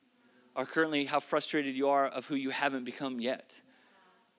or 0.54 0.66
currently 0.66 1.04
how 1.04 1.20
frustrated 1.20 1.74
you 1.74 1.88
are 1.88 2.06
of 2.06 2.26
who 2.26 2.34
you 2.34 2.50
haven't 2.50 2.84
become 2.84 3.20
yet. 3.20 3.60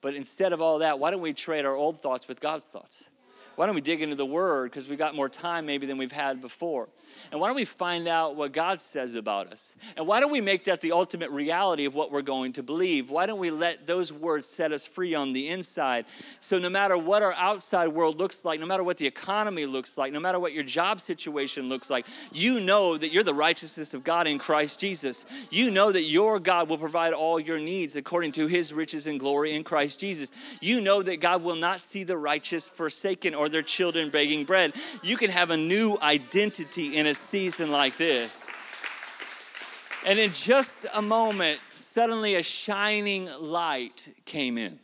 But 0.00 0.14
instead 0.14 0.52
of 0.52 0.60
all 0.60 0.78
that, 0.78 0.98
why 0.98 1.10
don't 1.10 1.20
we 1.20 1.32
trade 1.32 1.64
our 1.64 1.74
old 1.74 1.98
thoughts 2.00 2.28
with 2.28 2.40
God's 2.40 2.66
thoughts? 2.66 3.08
Why 3.56 3.66
don't 3.66 3.74
we 3.74 3.80
dig 3.80 4.02
into 4.02 4.16
the 4.16 4.26
Word 4.26 4.70
because 4.70 4.88
we 4.88 4.96
got 4.96 5.14
more 5.14 5.28
time 5.28 5.66
maybe 5.66 5.86
than 5.86 5.98
we've 5.98 6.12
had 6.12 6.40
before? 6.40 6.88
And 7.30 7.40
why 7.40 7.48
don't 7.48 7.56
we 7.56 7.64
find 7.64 8.08
out 8.08 8.36
what 8.36 8.52
God 8.52 8.80
says 8.80 9.14
about 9.14 9.52
us? 9.52 9.74
And 9.96 10.06
why 10.06 10.20
don't 10.20 10.32
we 10.32 10.40
make 10.40 10.64
that 10.64 10.80
the 10.80 10.92
ultimate 10.92 11.30
reality 11.30 11.84
of 11.84 11.94
what 11.94 12.10
we're 12.10 12.22
going 12.22 12.52
to 12.54 12.62
believe? 12.62 13.10
Why 13.10 13.26
don't 13.26 13.38
we 13.38 13.50
let 13.50 13.86
those 13.86 14.12
words 14.12 14.46
set 14.46 14.72
us 14.72 14.86
free 14.86 15.14
on 15.14 15.32
the 15.32 15.48
inside? 15.48 16.06
So 16.40 16.58
no 16.58 16.68
matter 16.68 16.98
what 16.98 17.22
our 17.22 17.32
outside 17.34 17.88
world 17.88 18.18
looks 18.18 18.44
like, 18.44 18.60
no 18.60 18.66
matter 18.66 18.84
what 18.84 18.96
the 18.96 19.06
economy 19.06 19.66
looks 19.66 19.96
like, 19.96 20.12
no 20.12 20.20
matter 20.20 20.40
what 20.40 20.52
your 20.52 20.64
job 20.64 21.00
situation 21.00 21.68
looks 21.68 21.90
like, 21.90 22.06
you 22.32 22.60
know 22.60 22.96
that 22.96 23.12
you're 23.12 23.22
the 23.22 23.34
righteousness 23.34 23.94
of 23.94 24.04
God 24.04 24.26
in 24.26 24.38
Christ 24.38 24.80
Jesus. 24.80 25.24
You 25.50 25.70
know 25.70 25.92
that 25.92 26.02
your 26.02 26.40
God 26.40 26.68
will 26.68 26.78
provide 26.78 27.12
all 27.12 27.38
your 27.38 27.58
needs 27.58 27.96
according 27.96 28.32
to 28.32 28.46
his 28.46 28.72
riches 28.72 29.06
and 29.06 29.20
glory 29.20 29.54
in 29.54 29.64
Christ 29.64 30.00
Jesus. 30.00 30.30
You 30.60 30.80
know 30.80 31.02
that 31.02 31.20
God 31.20 31.42
will 31.42 31.56
not 31.56 31.80
see 31.80 32.04
the 32.04 32.16
righteous 32.16 32.68
forsaken 32.68 33.34
or 33.34 33.43
or 33.44 33.48
their 33.50 33.62
children 33.62 34.08
begging 34.08 34.44
bread. 34.44 34.72
You 35.02 35.18
can 35.18 35.30
have 35.30 35.50
a 35.50 35.56
new 35.56 35.98
identity 36.00 36.96
in 36.96 37.06
a 37.06 37.14
season 37.14 37.70
like 37.70 37.98
this. 37.98 38.46
And 40.06 40.18
in 40.18 40.32
just 40.32 40.78
a 40.92 41.02
moment, 41.02 41.60
suddenly 41.74 42.36
a 42.36 42.42
shining 42.42 43.28
light 43.38 44.08
came 44.24 44.56
in. 44.56 44.80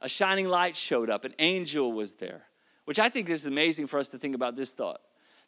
A 0.00 0.08
shining 0.08 0.48
light 0.48 0.76
showed 0.76 1.08
up, 1.08 1.24
an 1.24 1.34
angel 1.38 1.92
was 1.92 2.14
there, 2.14 2.42
which 2.84 2.98
I 2.98 3.08
think 3.08 3.28
is 3.30 3.46
amazing 3.46 3.86
for 3.86 3.98
us 3.98 4.08
to 4.10 4.18
think 4.18 4.34
about 4.34 4.56
this 4.56 4.72
thought 4.72 5.00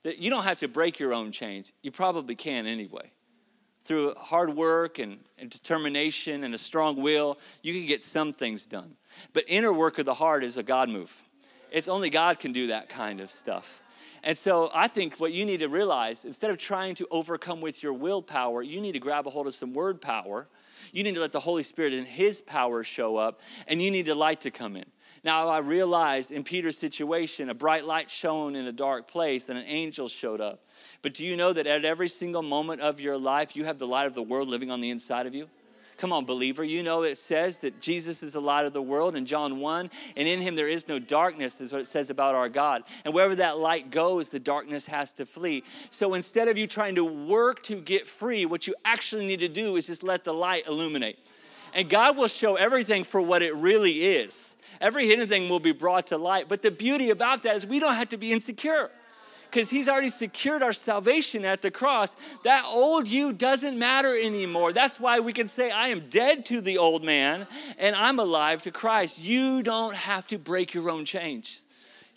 that 0.03 0.19
you 0.19 0.31
don't 0.31 0.45
have 0.45 0.59
to 0.59 0.69
break 0.69 0.99
your 0.99 1.13
own 1.13 1.31
chains. 1.31 1.73
You 1.83 1.91
probably 1.91 2.35
can 2.35 2.67
anyway. 2.67 3.13
Through 3.85 4.15
hard 4.15 4.55
work 4.55 4.99
and, 4.99 5.19
and 5.39 5.51
determination 5.51 6.45
and 6.45 6.55
a 6.55 6.59
strong 6.59 7.03
will, 7.03 7.39
you 7.63 7.75
can 7.75 7.87
get 7.87 8.03
some 8.03 8.33
things 8.33 8.67
done. 8.67 8.97
But 9.33 9.45
inner 9.47 9.73
work 9.73 9.99
of 9.99 10.07
the 10.07 10.15
heart 10.15 10.45
is 10.45 10.57
a 10.57 10.63
God 10.63 10.89
move. 10.89 11.15
It's 11.71 11.89
only 11.89 12.11
God 12.11 12.39
can 12.39 12.53
do 12.53 12.69
that 12.69 12.89
kind 12.89 13.21
of 13.21 13.31
stuff. 13.31 13.81
And 14.23 14.37
so 14.37 14.71
I 14.75 14.89
think 14.89 15.19
what 15.19 15.33
you 15.33 15.47
need 15.47 15.61
to 15.61 15.69
realize, 15.69 16.25
instead 16.25 16.51
of 16.51 16.59
trying 16.59 16.95
to 16.97 17.09
overcome 17.11 17.61
with 17.61 17.83
your 17.83 17.95
willpower, 17.95 18.63
you 18.63 18.81
need 18.81 18.93
to 18.93 18.99
grab 18.99 19.27
a 19.27 19.31
hold 19.31 19.47
of 19.47 19.55
some 19.55 19.73
word 19.73 20.01
power. 20.01 20.47
You 20.93 21.05
need 21.05 21.15
to 21.15 21.21
let 21.21 21.33
the 21.33 21.41
Holy 21.41 21.63
Spirit 21.63 21.95
and 21.95 22.07
His 22.07 22.41
power 22.41 22.85
show 22.85 23.17
up, 23.17 23.41
and 23.67 23.81
you 23.81 23.91
need 23.91 24.07
the 24.07 24.15
light 24.15 24.43
to 24.43 24.51
come 24.51 24.77
in. 24.77 24.85
Now, 25.23 25.49
I 25.49 25.59
realized 25.59 26.31
in 26.31 26.45
Peter's 26.45 26.79
situation, 26.79 27.51
a 27.51 27.55
bright 27.55 27.85
light 27.85 28.11
shone 28.11 28.57
in 28.57 28.67
a 28.67 28.73
dark 28.73 29.07
place, 29.07 29.49
and 29.49 29.59
an 29.59 29.67
angel 29.67 30.09
showed 30.09 30.41
up. 30.41 30.65
But 31.03 31.15
do 31.15 31.25
you 31.25 31.37
know 31.37 31.53
that 31.53 31.67
at 31.67 31.85
every 31.85 32.09
single 32.09 32.43
moment 32.43 32.81
of 32.81 33.01
your 33.01 33.19
life, 33.19 33.55
you 33.55 33.65
have 33.65 33.79
the 33.79 33.87
light 33.87 34.07
of 34.07 34.15
the 34.15 34.23
world 34.23 34.49
living 34.49 34.71
on 34.71 34.81
the 34.81 34.91
inside 34.91 35.27
of 35.27 35.35
you? 35.35 35.49
Come 36.01 36.15
on, 36.15 36.25
believer. 36.25 36.65
You 36.65 36.83
know 36.83 37.03
it 37.03 37.19
says 37.19 37.59
that 37.59 37.83
Jesus 37.83 38.23
is 38.23 38.33
the 38.33 38.41
light 38.41 38.65
of 38.65 38.73
the 38.73 38.81
world 38.81 39.15
in 39.15 39.27
John 39.27 39.61
1, 39.61 39.91
and 40.17 40.27
in 40.27 40.41
him 40.41 40.55
there 40.55 40.67
is 40.67 40.89
no 40.89 40.99
darkness, 40.99 41.61
is 41.61 41.73
what 41.73 41.83
it 41.83 41.87
says 41.87 42.09
about 42.09 42.35
our 42.35 42.49
God. 42.49 42.85
And 43.05 43.13
wherever 43.13 43.37
that 43.37 43.59
light 43.59 43.91
goes, 43.91 44.31
the 44.31 44.41
darkness 44.41 44.87
has 44.87 45.13
to 45.13 45.27
flee. 45.27 45.63
So 45.91 46.15
instead 46.15 46.49
of 46.49 46.57
you 46.57 46.67
trying 46.67 46.95
to 46.95 47.05
work 47.05 47.63
to 47.65 47.77
get 47.77 48.09
free, 48.09 48.47
what 48.47 48.67
you 48.67 48.75
actually 48.83 49.27
need 49.27 49.41
to 49.41 49.49
do 49.49 49.77
is 49.77 49.89
just 49.89 50.03
let 50.03 50.25
the 50.25 50.33
light 50.33 50.67
illuminate. 50.67 51.19
And 51.75 51.91
God 51.91 52.17
will 52.17 52.29
show 52.29 52.57
everything 52.57 53.05
for 53.05 53.21
what 53.21 53.43
it 53.43 53.55
really 53.55 53.93
is. 53.93 54.57
Every 54.81 55.07
hidden 55.07 55.29
thing 55.29 55.51
will 55.51 55.61
be 55.61 55.73
brought 55.73 56.07
to 56.07 56.17
light. 56.17 56.49
But 56.49 56.63
the 56.63 56.71
beauty 56.71 57.11
about 57.11 57.43
that 57.43 57.57
is 57.57 57.67
we 57.67 57.79
don't 57.79 57.95
have 57.95 58.09
to 58.09 58.17
be 58.17 58.33
insecure 58.33 58.91
because 59.51 59.71
He's 59.71 59.89
already 59.89 60.11
secured 60.11 60.63
our 60.63 60.73
salvation 60.73 61.45
at 61.45 61.63
the 61.63 61.71
cross. 61.71 62.15
That 62.45 62.65
old 62.67 63.09
you 63.09 63.33
doesn't 63.33 63.79
matter 63.79 64.15
anymore. 64.15 64.73
That's 64.73 65.01
why 65.01 65.21
we 65.21 65.33
can 65.33 65.49
say, 65.49 65.71
I 65.71 65.89
am 65.89 66.09
dead 66.09 66.45
to 66.47 66.61
the 66.61 66.79
old 66.79 67.05
man 67.05 67.47
and 67.79 67.97
I'm 67.97 68.19
alive 68.19 68.63
to 68.63 68.71
Christ. 68.71 69.19
You 69.19 69.63
don't 69.63 69.95
have 69.95 70.27
to 70.29 70.39
break 70.39 70.75
your 70.75 70.91
own 70.91 71.05
chains. 71.05 71.65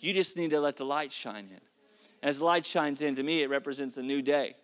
You 0.00 0.12
just 0.12 0.36
need 0.36 0.50
to 0.50 0.60
let 0.60 0.76
the 0.76 0.84
light 0.84 1.12
shine 1.12 1.48
in. 1.50 1.60
As 2.22 2.38
the 2.38 2.44
light 2.44 2.64
shines 2.64 3.02
in, 3.02 3.14
to 3.16 3.22
me, 3.22 3.42
it 3.42 3.50
represents 3.50 3.96
a 3.96 4.02
new 4.02 4.22
day, 4.22 4.54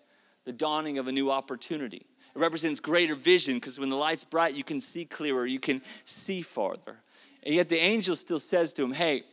the 0.45 0.53
dawning 0.53 0.99
of 0.99 1.09
a 1.09 1.13
new 1.13 1.31
opportunity. 1.31 2.07
It 2.35 2.39
represents 2.39 2.81
greater 2.81 3.15
vision 3.15 3.57
because 3.57 3.79
when 3.79 3.91
the 3.91 3.97
light's 3.97 4.25
bright, 4.25 4.55
you 4.55 4.65
can 4.65 4.81
see 4.81 5.05
clearer, 5.05 5.47
you 5.47 5.61
can 5.61 5.83
see 6.05 6.43
farther. 6.43 6.97
And 7.43 7.55
yet 7.55 7.69
the 7.69 7.79
angel 7.79 8.17
still 8.17 8.39
says 8.39 8.73
to 8.75 8.85
him, 8.85 8.93
Hey, 8.93 9.25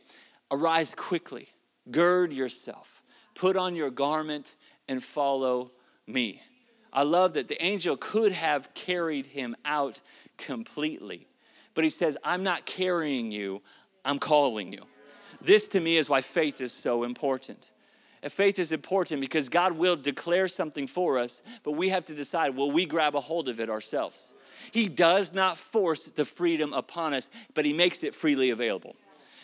Arise 0.50 0.94
quickly, 0.94 1.48
gird 1.90 2.32
yourself, 2.32 2.97
put 3.38 3.56
on 3.56 3.74
your 3.74 3.90
garment, 3.90 4.54
and 4.88 5.02
follow 5.02 5.70
me. 6.06 6.42
I 6.92 7.02
love 7.04 7.34
that 7.34 7.48
the 7.48 7.62
angel 7.62 7.96
could 7.96 8.32
have 8.32 8.72
carried 8.74 9.26
him 9.26 9.54
out 9.64 10.00
completely, 10.36 11.26
but 11.74 11.84
he 11.84 11.90
says, 11.90 12.16
I'm 12.24 12.42
not 12.42 12.66
carrying 12.66 13.30
you, 13.30 13.62
I'm 14.04 14.18
calling 14.18 14.72
you. 14.72 14.82
This 15.40 15.68
to 15.68 15.80
me 15.80 15.96
is 15.96 16.08
why 16.08 16.20
faith 16.20 16.60
is 16.60 16.72
so 16.72 17.04
important. 17.04 17.70
Faith 18.28 18.58
is 18.58 18.72
important 18.72 19.20
because 19.20 19.48
God 19.48 19.72
will 19.72 19.94
declare 19.94 20.48
something 20.48 20.88
for 20.88 21.18
us, 21.18 21.40
but 21.62 21.72
we 21.72 21.90
have 21.90 22.04
to 22.06 22.14
decide 22.14 22.56
will 22.56 22.72
we 22.72 22.84
grab 22.84 23.14
a 23.14 23.20
hold 23.20 23.48
of 23.48 23.60
it 23.60 23.70
ourselves? 23.70 24.32
He 24.72 24.88
does 24.88 25.32
not 25.32 25.56
force 25.56 26.06
the 26.06 26.24
freedom 26.24 26.72
upon 26.72 27.14
us, 27.14 27.30
but 27.54 27.64
He 27.64 27.72
makes 27.72 28.02
it 28.02 28.14
freely 28.14 28.50
available. 28.50 28.96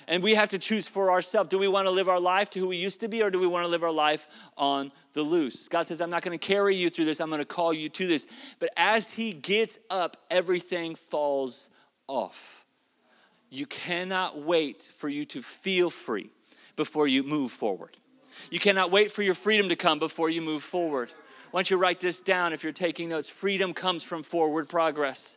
And 0.06 0.22
we 0.22 0.34
have 0.34 0.50
to 0.50 0.58
choose 0.58 0.86
for 0.86 1.10
ourselves. 1.10 1.50
Do 1.50 1.58
we 1.58 1.68
want 1.68 1.86
to 1.86 1.90
live 1.90 2.08
our 2.08 2.20
life 2.20 2.50
to 2.50 2.58
who 2.60 2.68
we 2.68 2.76
used 2.76 3.00
to 3.00 3.08
be, 3.08 3.22
or 3.22 3.30
do 3.30 3.38
we 3.38 3.46
want 3.46 3.64
to 3.64 3.68
live 3.68 3.82
our 3.82 3.92
life 3.92 4.26
on 4.56 4.92
the 5.12 5.22
loose? 5.22 5.68
God 5.68 5.86
says, 5.86 6.00
I'm 6.00 6.10
not 6.10 6.22
going 6.22 6.38
to 6.38 6.46
carry 6.46 6.74
you 6.74 6.90
through 6.90 7.06
this, 7.06 7.20
I'm 7.20 7.30
going 7.30 7.40
to 7.40 7.44
call 7.46 7.72
you 7.72 7.88
to 7.88 8.06
this. 8.06 8.26
But 8.58 8.70
as 8.76 9.08
He 9.08 9.32
gets 9.32 9.78
up, 9.90 10.16
everything 10.30 10.94
falls 10.94 11.68
off. 12.06 12.64
You 13.50 13.66
cannot 13.66 14.40
wait 14.40 14.90
for 14.98 15.08
you 15.08 15.24
to 15.26 15.42
feel 15.42 15.90
free 15.90 16.30
before 16.76 17.06
you 17.06 17.22
move 17.22 17.52
forward. 17.52 17.96
You 18.50 18.58
cannot 18.58 18.90
wait 18.90 19.12
for 19.12 19.22
your 19.22 19.34
freedom 19.34 19.68
to 19.68 19.76
come 19.76 19.98
before 19.98 20.28
you 20.28 20.42
move 20.42 20.62
forward. 20.62 21.12
Why 21.50 21.58
don't 21.58 21.70
you 21.70 21.76
write 21.76 22.00
this 22.00 22.20
down 22.20 22.52
if 22.52 22.64
you're 22.64 22.72
taking 22.72 23.10
notes? 23.10 23.28
Freedom 23.28 23.72
comes 23.72 24.02
from 24.02 24.24
forward 24.24 24.68
progress. 24.68 25.36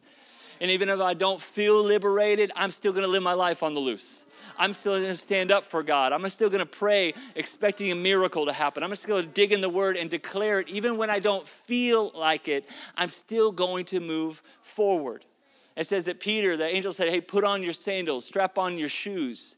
And 0.62 0.72
even 0.72 0.90
if 0.90 1.00
I 1.00 1.14
don't 1.14 1.42
feel 1.42 1.84
liberated, 1.84 2.52
I'm 2.56 2.72
still 2.72 2.94
gonna 2.94 3.08
live 3.08 3.24
my 3.24 3.34
life 3.34 3.64
on 3.64 3.74
the 3.74 3.80
loose. 3.80 4.26
I'm 4.58 4.74
still 4.74 5.00
gonna 5.00 5.16
stand 5.16 5.52
up 5.52 5.66
for 5.66 5.84
God. 5.84 6.14
I'm 6.14 6.28
still 6.30 6.50
gonna 6.50 6.66
pray, 6.66 7.14
expecting 7.36 7.92
a 7.92 7.96
miracle 7.96 8.46
to 8.46 8.54
happen. 8.54 8.84
I'm 8.84 8.94
still 8.96 9.18
gonna 9.18 9.28
dig 9.28 9.52
in 9.52 9.62
the 9.62 9.70
word 9.70 9.98
and 9.98 10.10
declare 10.10 10.60
it. 10.60 10.70
Even 10.70 10.98
when 10.98 11.10
I 11.10 11.20
don't 11.20 11.48
feel 11.48 12.12
like 12.16 12.48
it, 12.48 12.70
I'm 12.96 13.10
still 13.10 13.52
going 13.52 13.86
to 13.86 14.00
move 14.00 14.42
forward. 14.62 15.26
It 15.76 15.86
says 15.86 16.06
that 16.06 16.20
Peter, 16.20 16.58
the 16.58 16.66
angel 16.66 16.92
said, 16.92 17.10
Hey, 17.10 17.22
put 17.22 17.44
on 17.44 17.62
your 17.62 17.74
sandals, 17.74 18.26
strap 18.26 18.58
on 18.58 18.78
your 18.78 18.90
shoes. 18.90 19.56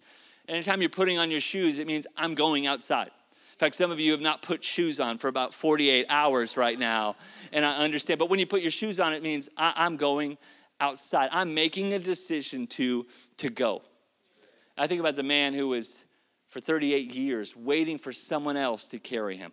Anytime 0.50 0.82
you're 0.82 0.90
putting 0.90 1.18
on 1.18 1.32
your 1.32 1.40
shoes, 1.40 1.80
it 1.80 1.88
means 1.88 2.08
I'm 2.18 2.36
going 2.36 2.68
outside. 2.68 3.12
In 3.60 3.66
fact, 3.66 3.76
some 3.76 3.92
of 3.92 4.00
you 4.00 4.14
have 4.14 4.22
not 4.22 4.42
put 4.42 4.64
shoes 4.64 5.00
on 5.00 5.18
for 5.18 5.28
about 5.28 5.54
48 5.54 6.06
hours 6.10 6.58
right 6.58 6.80
now, 6.80 7.18
and 7.52 7.66
I 7.66 7.76
understand. 7.78 8.18
But 8.18 8.30
when 8.30 8.40
you 8.40 8.46
put 8.46 8.62
your 8.62 8.72
shoes 8.72 9.00
on, 9.00 9.14
it 9.14 9.22
means 9.22 9.50
I, 9.58 9.86
am 9.86 9.98
going 9.98 10.38
outside. 10.80 11.30
I'm 11.32 11.54
making 11.54 11.94
a 11.94 12.00
decision 12.00 12.68
to, 12.68 13.06
to 13.38 13.50
go. 13.50 13.82
I 14.78 14.88
think 14.88 15.00
about 15.00 15.16
the 15.16 15.24
man 15.24 15.54
who 15.54 15.68
was 15.70 16.00
for 16.48 16.60
38 16.60 17.14
years 17.14 17.56
waiting 17.56 17.98
for 17.98 18.12
someone 18.12 18.58
else 18.58 18.88
to 18.88 19.00
carry 19.00 19.38
him. 19.38 19.52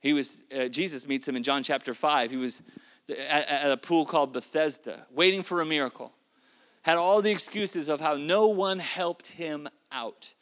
He 0.00 0.12
was, 0.12 0.36
uh, 0.54 0.68
Jesus 0.68 1.06
meets 1.06 1.26
him 1.26 1.36
in 1.36 1.42
John 1.42 1.62
chapter 1.62 1.94
5. 1.94 2.30
He 2.30 2.36
was 2.36 2.60
at, 3.08 3.48
at 3.48 3.70
a 3.70 3.76
pool 3.76 4.04
called 4.04 4.32
Bethesda, 4.32 5.06
waiting 5.10 5.42
for 5.42 5.60
a 5.60 5.66
miracle. 5.66 6.12
Had 6.82 6.98
all 6.98 7.22
the 7.22 7.30
excuses 7.30 7.88
of 7.88 8.00
how 8.00 8.14
no 8.14 8.48
one 8.48 8.78
helped 8.78 9.26
him 9.26 9.68
out. 9.90 10.32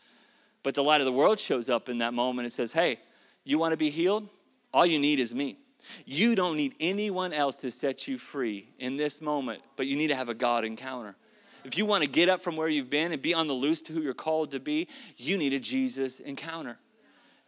But 0.62 0.74
the 0.74 0.82
light 0.82 1.00
of 1.00 1.04
the 1.04 1.12
world 1.12 1.38
shows 1.38 1.68
up 1.68 1.88
in 1.88 1.98
that 1.98 2.14
moment 2.14 2.46
and 2.46 2.52
says, 2.52 2.72
Hey, 2.72 2.98
you 3.44 3.58
want 3.58 3.72
to 3.72 3.76
be 3.76 3.90
healed? 3.90 4.28
All 4.72 4.86
you 4.86 4.98
need 4.98 5.20
is 5.20 5.34
me. 5.34 5.58
You 6.04 6.34
don't 6.34 6.56
need 6.56 6.74
anyone 6.80 7.32
else 7.32 7.56
to 7.56 7.70
set 7.70 8.06
you 8.08 8.18
free 8.18 8.68
in 8.78 8.96
this 8.96 9.20
moment, 9.20 9.62
but 9.76 9.86
you 9.86 9.96
need 9.96 10.08
to 10.08 10.16
have 10.16 10.28
a 10.28 10.34
God 10.34 10.64
encounter. 10.64 11.16
If 11.64 11.78
you 11.78 11.86
want 11.86 12.02
to 12.02 12.10
get 12.10 12.28
up 12.28 12.40
from 12.40 12.56
where 12.56 12.68
you've 12.68 12.90
been 12.90 13.12
and 13.12 13.22
be 13.22 13.34
on 13.34 13.46
the 13.46 13.52
loose 13.52 13.82
to 13.82 13.92
who 13.92 14.02
you're 14.02 14.14
called 14.14 14.50
to 14.52 14.60
be, 14.60 14.88
you 15.16 15.38
need 15.38 15.52
a 15.52 15.60
Jesus 15.60 16.20
encounter. 16.20 16.78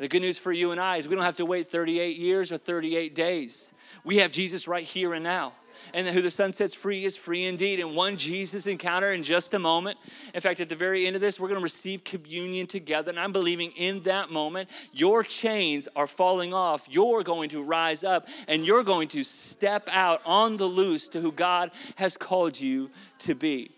The 0.04 0.08
good 0.08 0.20
news 0.20 0.36
for 0.36 0.52
you 0.52 0.70
and 0.70 0.78
I 0.78 0.98
is 0.98 1.08
we 1.08 1.14
don't 1.14 1.24
have 1.24 1.36
to 1.36 1.46
wait 1.46 1.66
38 1.66 2.18
years 2.18 2.52
or 2.52 2.58
38 2.58 3.14
days. 3.14 3.72
We 4.04 4.18
have 4.18 4.32
Jesus 4.32 4.68
right 4.68 4.84
here 4.84 5.14
and 5.14 5.24
now 5.24 5.54
and 5.94 6.06
who 6.06 6.20
the 6.20 6.30
Son 6.30 6.52
sets 6.52 6.74
free 6.74 7.06
is 7.06 7.16
free 7.16 7.44
indeed. 7.44 7.80
And 7.80 7.96
one 7.96 8.18
Jesus 8.18 8.66
encounter 8.66 9.14
in 9.14 9.22
just 9.22 9.54
a 9.54 9.58
moment. 9.58 9.96
In 10.34 10.42
fact, 10.42 10.60
at 10.60 10.68
the 10.68 10.76
very 10.76 11.06
end 11.06 11.16
of 11.16 11.22
this, 11.22 11.40
we're 11.40 11.48
going 11.48 11.58
to 11.58 11.62
receive 11.62 12.04
communion 12.04 12.66
together. 12.66 13.08
And 13.08 13.18
I'm 13.18 13.32
believing 13.32 13.70
in 13.76 14.02
that 14.02 14.30
moment, 14.30 14.68
your 14.92 15.22
chains 15.22 15.88
are 15.96 16.06
falling 16.06 16.52
off. 16.52 16.86
You're 16.86 17.22
going 17.22 17.48
to 17.48 17.62
rise 17.62 18.04
up 18.04 18.28
and 18.46 18.62
you're 18.62 18.84
going 18.84 19.08
to 19.08 19.24
step 19.24 19.88
out 19.90 20.20
on 20.26 20.58
the 20.58 20.66
loose 20.66 21.08
to 21.08 21.20
who 21.22 21.32
God 21.32 21.70
has 21.94 22.14
called 22.14 22.60
you 22.60 22.90
to 23.20 23.34
be. 23.34 23.70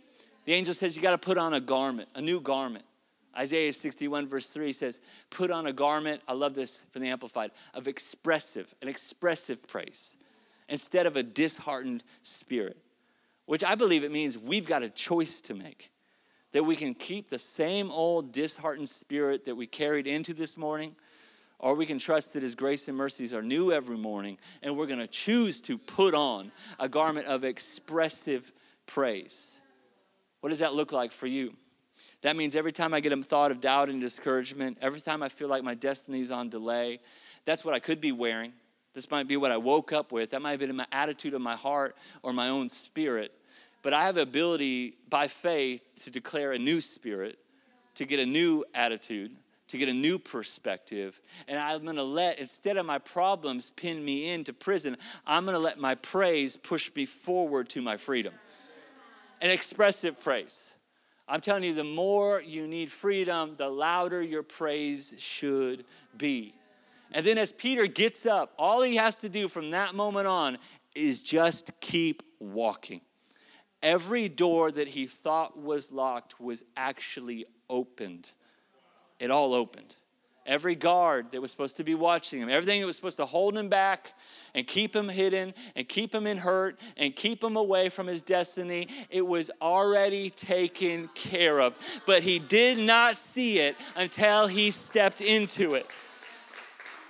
The 0.44 0.54
angel 0.54 0.74
says 0.74 0.96
you 0.96 1.02
got 1.02 1.12
to 1.12 1.18
put 1.18 1.38
on 1.38 1.54
a 1.54 1.60
garment, 1.60 2.08
a 2.16 2.20
new 2.20 2.40
garment. 2.40 2.84
Isaiah 3.36 3.72
61, 3.72 4.28
verse 4.28 4.46
3 4.46 4.72
says, 4.72 5.00
Put 5.30 5.50
on 5.50 5.66
a 5.66 5.72
garment, 5.72 6.22
I 6.26 6.32
love 6.32 6.54
this 6.54 6.80
from 6.90 7.02
the 7.02 7.08
Amplified, 7.08 7.50
of 7.74 7.86
expressive, 7.86 8.74
an 8.80 8.88
expressive 8.88 9.66
praise 9.66 10.16
instead 10.68 11.06
of 11.06 11.16
a 11.16 11.22
disheartened 11.22 12.02
spirit, 12.22 12.76
which 13.44 13.62
I 13.62 13.74
believe 13.74 14.04
it 14.04 14.12
means 14.12 14.36
we've 14.38 14.66
got 14.66 14.82
a 14.82 14.88
choice 14.88 15.40
to 15.42 15.54
make. 15.54 15.90
That 16.52 16.64
we 16.64 16.76
can 16.76 16.94
keep 16.94 17.28
the 17.28 17.38
same 17.38 17.90
old 17.90 18.32
disheartened 18.32 18.88
spirit 18.88 19.44
that 19.44 19.54
we 19.54 19.66
carried 19.66 20.06
into 20.06 20.32
this 20.32 20.56
morning, 20.56 20.96
or 21.58 21.74
we 21.74 21.86
can 21.86 21.98
trust 21.98 22.32
that 22.32 22.42
His 22.42 22.54
grace 22.54 22.88
and 22.88 22.96
mercies 22.96 23.34
are 23.34 23.42
new 23.42 23.72
every 23.72 23.98
morning, 23.98 24.38
and 24.62 24.76
we're 24.76 24.86
going 24.86 25.00
to 25.00 25.06
choose 25.06 25.60
to 25.62 25.76
put 25.76 26.14
on 26.14 26.50
a 26.78 26.88
garment 26.88 27.26
of 27.26 27.44
expressive 27.44 28.50
praise. 28.86 29.58
What 30.40 30.50
does 30.50 30.60
that 30.60 30.74
look 30.74 30.92
like 30.92 31.12
for 31.12 31.26
you? 31.26 31.54
That 32.22 32.36
means 32.36 32.56
every 32.56 32.72
time 32.72 32.94
I 32.94 33.00
get 33.00 33.12
a 33.12 33.22
thought 33.22 33.50
of 33.50 33.60
doubt 33.60 33.88
and 33.88 34.00
discouragement, 34.00 34.78
every 34.80 35.00
time 35.00 35.22
I 35.22 35.28
feel 35.28 35.48
like 35.48 35.62
my 35.62 35.74
destiny 35.74 36.20
is 36.20 36.30
on 36.30 36.48
delay, 36.48 37.00
that's 37.44 37.64
what 37.64 37.74
I 37.74 37.78
could 37.78 38.00
be 38.00 38.12
wearing. 38.12 38.52
This 38.94 39.10
might 39.10 39.28
be 39.28 39.36
what 39.36 39.52
I 39.52 39.58
woke 39.58 39.92
up 39.92 40.10
with. 40.10 40.30
That 40.30 40.40
might 40.40 40.52
have 40.52 40.60
been 40.60 40.74
my 40.74 40.86
attitude 40.90 41.34
of 41.34 41.40
my 41.40 41.54
heart 41.54 41.96
or 42.22 42.32
my 42.32 42.48
own 42.48 42.68
spirit. 42.68 43.32
But 43.82 43.92
I 43.92 44.04
have 44.04 44.16
ability 44.16 44.96
by 45.10 45.28
faith 45.28 45.82
to 46.04 46.10
declare 46.10 46.52
a 46.52 46.58
new 46.58 46.80
spirit, 46.80 47.38
to 47.96 48.04
get 48.04 48.20
a 48.20 48.26
new 48.26 48.64
attitude, 48.74 49.36
to 49.68 49.78
get 49.78 49.88
a 49.88 49.92
new 49.92 50.18
perspective. 50.18 51.20
And 51.46 51.58
I'm 51.58 51.84
going 51.84 51.96
to 51.96 52.02
let, 52.02 52.38
instead 52.38 52.76
of 52.76 52.86
my 52.86 52.98
problems 52.98 53.70
pin 53.76 54.04
me 54.04 54.30
into 54.32 54.52
prison, 54.52 54.96
I'm 55.26 55.44
going 55.44 55.54
to 55.54 55.60
let 55.60 55.78
my 55.78 55.94
praise 55.96 56.56
push 56.56 56.90
me 56.94 57.04
forward 57.04 57.68
to 57.70 57.82
my 57.82 57.96
freedom. 57.96 58.34
An 59.40 59.50
expressive 59.50 60.18
praise. 60.20 60.72
I'm 61.28 61.40
telling 61.40 61.64
you, 61.64 61.74
the 61.74 61.84
more 61.84 62.40
you 62.40 62.68
need 62.68 62.90
freedom, 62.90 63.54
the 63.56 63.68
louder 63.68 64.22
your 64.22 64.42
praise 64.42 65.14
should 65.18 65.84
be. 66.16 66.54
And 67.12 67.26
then 67.26 67.38
as 67.38 67.50
Peter 67.52 67.86
gets 67.86 68.26
up, 68.26 68.52
all 68.58 68.82
he 68.82 68.96
has 68.96 69.16
to 69.16 69.28
do 69.28 69.48
from 69.48 69.70
that 69.70 69.94
moment 69.94 70.26
on 70.26 70.58
is 70.94 71.20
just 71.20 71.72
keep 71.80 72.22
walking. 72.38 73.00
Every 73.82 74.28
door 74.28 74.70
that 74.70 74.88
he 74.88 75.06
thought 75.06 75.58
was 75.58 75.92
locked 75.92 76.40
was 76.40 76.64
actually 76.76 77.44
opened. 77.68 78.32
It 79.18 79.30
all 79.30 79.54
opened. 79.54 79.96
Every 80.46 80.76
guard 80.76 81.32
that 81.32 81.42
was 81.42 81.50
supposed 81.50 81.76
to 81.78 81.84
be 81.84 81.94
watching 81.94 82.40
him, 82.40 82.48
everything 82.48 82.80
that 82.80 82.86
was 82.86 82.94
supposed 82.94 83.16
to 83.16 83.26
hold 83.26 83.56
him 83.58 83.68
back 83.68 84.12
and 84.54 84.64
keep 84.66 84.94
him 84.94 85.08
hidden 85.08 85.52
and 85.74 85.88
keep 85.88 86.14
him 86.14 86.26
in 86.26 86.38
hurt 86.38 86.78
and 86.96 87.14
keep 87.14 87.42
him 87.42 87.56
away 87.56 87.88
from 87.88 88.06
his 88.06 88.22
destiny, 88.22 88.88
it 89.10 89.26
was 89.26 89.50
already 89.60 90.30
taken 90.30 91.08
care 91.14 91.60
of. 91.60 91.76
But 92.06 92.22
he 92.22 92.38
did 92.38 92.78
not 92.78 93.16
see 93.16 93.58
it 93.58 93.76
until 93.96 94.46
he 94.46 94.70
stepped 94.70 95.20
into 95.20 95.74
it. 95.74 95.90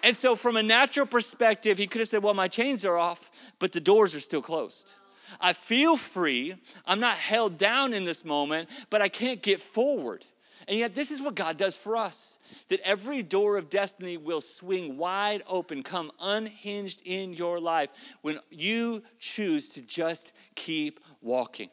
And 0.03 0.17
so, 0.17 0.37
from 0.37 0.57
a 0.57 0.63
natural 0.63 1.05
perspective, 1.05 1.79
he 1.79 1.87
could 1.87 1.99
have 1.99 2.09
said, 2.09 2.23
Well, 2.23 2.33
my 2.33 2.49
chains 2.49 2.85
are 2.85 2.97
off, 2.97 3.31
but 3.59 3.73
the 3.73 3.81
doors 3.81 4.15
are 4.15 4.21
still 4.21 4.43
closed. 4.43 4.93
I 5.41 5.53
feel 5.53 5.97
free. 5.97 6.55
I'm 6.87 7.01
not 7.01 7.17
held 7.17 7.59
down 7.59 7.93
in 7.93 8.05
this 8.05 8.25
moment, 8.25 8.69
but 8.89 9.03
I 9.03 9.09
can't 9.09 9.43
get 9.43 9.61
forward. 9.61 10.25
And 10.69 10.79
yet, 10.79 10.95
this 10.95 11.11
is 11.11 11.23
what 11.23 11.35
God 11.35 11.57
does 11.57 11.77
for 11.77 11.97
us 11.97 12.39
that 12.69 12.81
every 12.81 13.23
door 13.23 13.57
of 13.57 13.69
destiny 13.69 14.17
will 14.17 14.41
swing 14.41 14.97
wide 14.97 15.43
open, 15.49 15.83
come 15.83 16.13
unhinged 16.21 17.03
in 17.05 17.33
your 17.33 17.59
life 17.61 17.91
when 18.23 18.39
you 18.51 19.03
choose 19.19 19.69
to 19.71 19.81
just 19.81 20.33
keep 20.55 21.01
walking. 21.23 21.71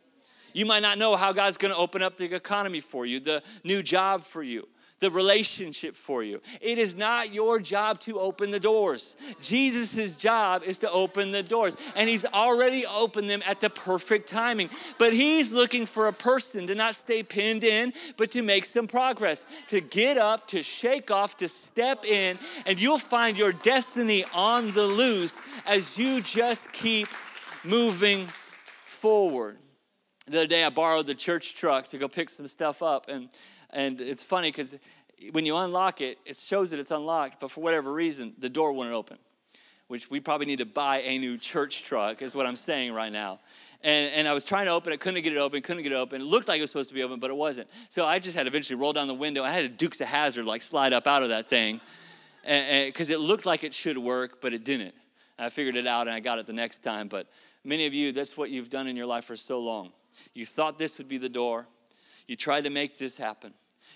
You 0.53 0.65
might 0.65 0.81
not 0.81 0.97
know 0.97 1.15
how 1.15 1.31
God's 1.31 1.57
going 1.57 1.73
to 1.73 1.77
open 1.77 2.03
up 2.03 2.17
the 2.17 2.33
economy 2.33 2.79
for 2.79 3.05
you, 3.05 3.19
the 3.19 3.41
new 3.63 3.81
job 3.81 4.23
for 4.23 4.43
you 4.43 4.67
the 5.03 5.11
relationship 5.11 5.97
for 5.97 6.23
you. 6.23 6.39
It 6.61 6.77
is 6.77 6.95
not 6.95 7.33
your 7.33 7.59
job 7.59 7.99
to 8.01 8.21
open 8.21 8.51
the 8.51 8.59
doors. 8.59 9.17
Jesus' 9.41 10.15
job 10.15 10.63
is 10.63 10.77
to 10.77 10.89
open 10.89 11.29
the 11.31 11.43
doors, 11.43 11.75
and 11.97 12.09
He's 12.09 12.23
already 12.23 12.85
opened 12.85 13.29
them 13.29 13.43
at 13.45 13.59
the 13.59 13.69
perfect 13.69 14.29
timing. 14.29 14.69
But 14.97 15.11
He's 15.11 15.51
looking 15.51 15.85
for 15.85 16.07
a 16.07 16.13
person 16.13 16.67
to 16.67 16.75
not 16.75 16.95
stay 16.95 17.21
pinned 17.21 17.65
in, 17.65 17.91
but 18.15 18.31
to 18.31 18.41
make 18.41 18.63
some 18.63 18.87
progress, 18.87 19.45
to 19.67 19.81
get 19.81 20.17
up, 20.17 20.47
to 20.47 20.63
shake 20.63 21.11
off, 21.11 21.35
to 21.37 21.49
step 21.49 22.05
in, 22.05 22.39
and 22.65 22.81
you'll 22.81 22.97
find 22.97 23.37
your 23.37 23.51
destiny 23.51 24.23
on 24.33 24.71
the 24.71 24.85
loose 24.85 25.37
as 25.65 25.97
you 25.97 26.21
just 26.21 26.71
keep 26.71 27.09
moving 27.65 28.25
forward. 28.85 29.57
The 30.27 30.37
other 30.37 30.47
day, 30.47 30.63
I 30.63 30.69
borrowed 30.69 31.07
the 31.07 31.15
church 31.15 31.55
truck 31.55 31.87
to 31.87 31.97
go 31.97 32.07
pick 32.07 32.29
some 32.29 32.47
stuff 32.47 32.81
up, 32.81 33.09
and 33.09 33.27
and 33.73 33.99
it's 33.99 34.23
funny 34.23 34.49
because 34.49 34.75
when 35.31 35.45
you 35.45 35.57
unlock 35.57 36.01
it, 36.01 36.17
it 36.25 36.37
shows 36.37 36.71
that 36.71 36.79
it's 36.79 36.91
unlocked, 36.91 37.39
but 37.39 37.51
for 37.51 37.61
whatever 37.61 37.91
reason, 37.91 38.33
the 38.39 38.49
door 38.49 38.73
wouldn't 38.73 38.95
open, 38.95 39.17
which 39.87 40.09
we 40.09 40.19
probably 40.19 40.45
need 40.45 40.59
to 40.59 40.65
buy 40.65 41.01
a 41.01 41.17
new 41.17 41.37
church 41.37 41.83
truck, 41.83 42.21
is 42.21 42.35
what 42.35 42.45
I'm 42.45 42.55
saying 42.55 42.93
right 42.93 43.11
now. 43.11 43.39
And, 43.81 44.13
and 44.13 44.27
I 44.27 44.33
was 44.33 44.43
trying 44.43 44.65
to 44.65 44.71
open 44.71 44.93
it, 44.93 44.99
couldn't 44.99 45.21
get 45.23 45.33
it 45.33 45.37
open, 45.37 45.61
couldn't 45.61 45.83
get 45.83 45.91
it 45.91 45.95
open. 45.95 46.21
It 46.21 46.25
looked 46.25 46.47
like 46.47 46.59
it 46.59 46.61
was 46.61 46.69
supposed 46.69 46.89
to 46.89 46.95
be 46.95 47.03
open, 47.03 47.19
but 47.19 47.29
it 47.29 47.35
wasn't. 47.35 47.69
So 47.89 48.05
I 48.05 48.19
just 48.19 48.35
had 48.35 48.43
to 48.43 48.47
eventually 48.47 48.79
roll 48.79 48.93
down 48.93 49.07
the 49.07 49.13
window. 49.13 49.43
I 49.43 49.51
had 49.51 49.63
a 49.63 49.69
Dukes 49.69 49.99
of 50.01 50.07
Hazzard 50.07 50.45
like 50.45 50.61
slide 50.61 50.93
up 50.93 51.05
out 51.05 51.23
of 51.23 51.29
that 51.29 51.49
thing 51.49 51.81
because 52.43 53.09
it 53.09 53.19
looked 53.19 53.45
like 53.45 53.63
it 53.63 53.73
should 53.73 53.97
work, 53.97 54.41
but 54.41 54.53
it 54.53 54.63
didn't. 54.63 54.93
I 55.37 55.49
figured 55.49 55.75
it 55.75 55.87
out 55.87 56.07
and 56.07 56.15
I 56.15 56.19
got 56.19 56.39
it 56.39 56.45
the 56.45 56.53
next 56.53 56.83
time. 56.83 57.07
But 57.07 57.27
many 57.63 57.85
of 57.85 57.93
you, 57.93 58.11
that's 58.11 58.37
what 58.37 58.49
you've 58.49 58.69
done 58.69 58.87
in 58.87 58.95
your 58.95 59.05
life 59.05 59.25
for 59.25 59.35
so 59.35 59.59
long. 59.59 59.91
You 60.33 60.45
thought 60.45 60.77
this 60.77 60.97
would 60.97 61.07
be 61.07 61.17
the 61.17 61.29
door, 61.29 61.67
you 62.27 62.35
tried 62.35 62.61
to 62.61 62.69
make 62.69 62.97
this 62.97 63.17
happen. 63.17 63.53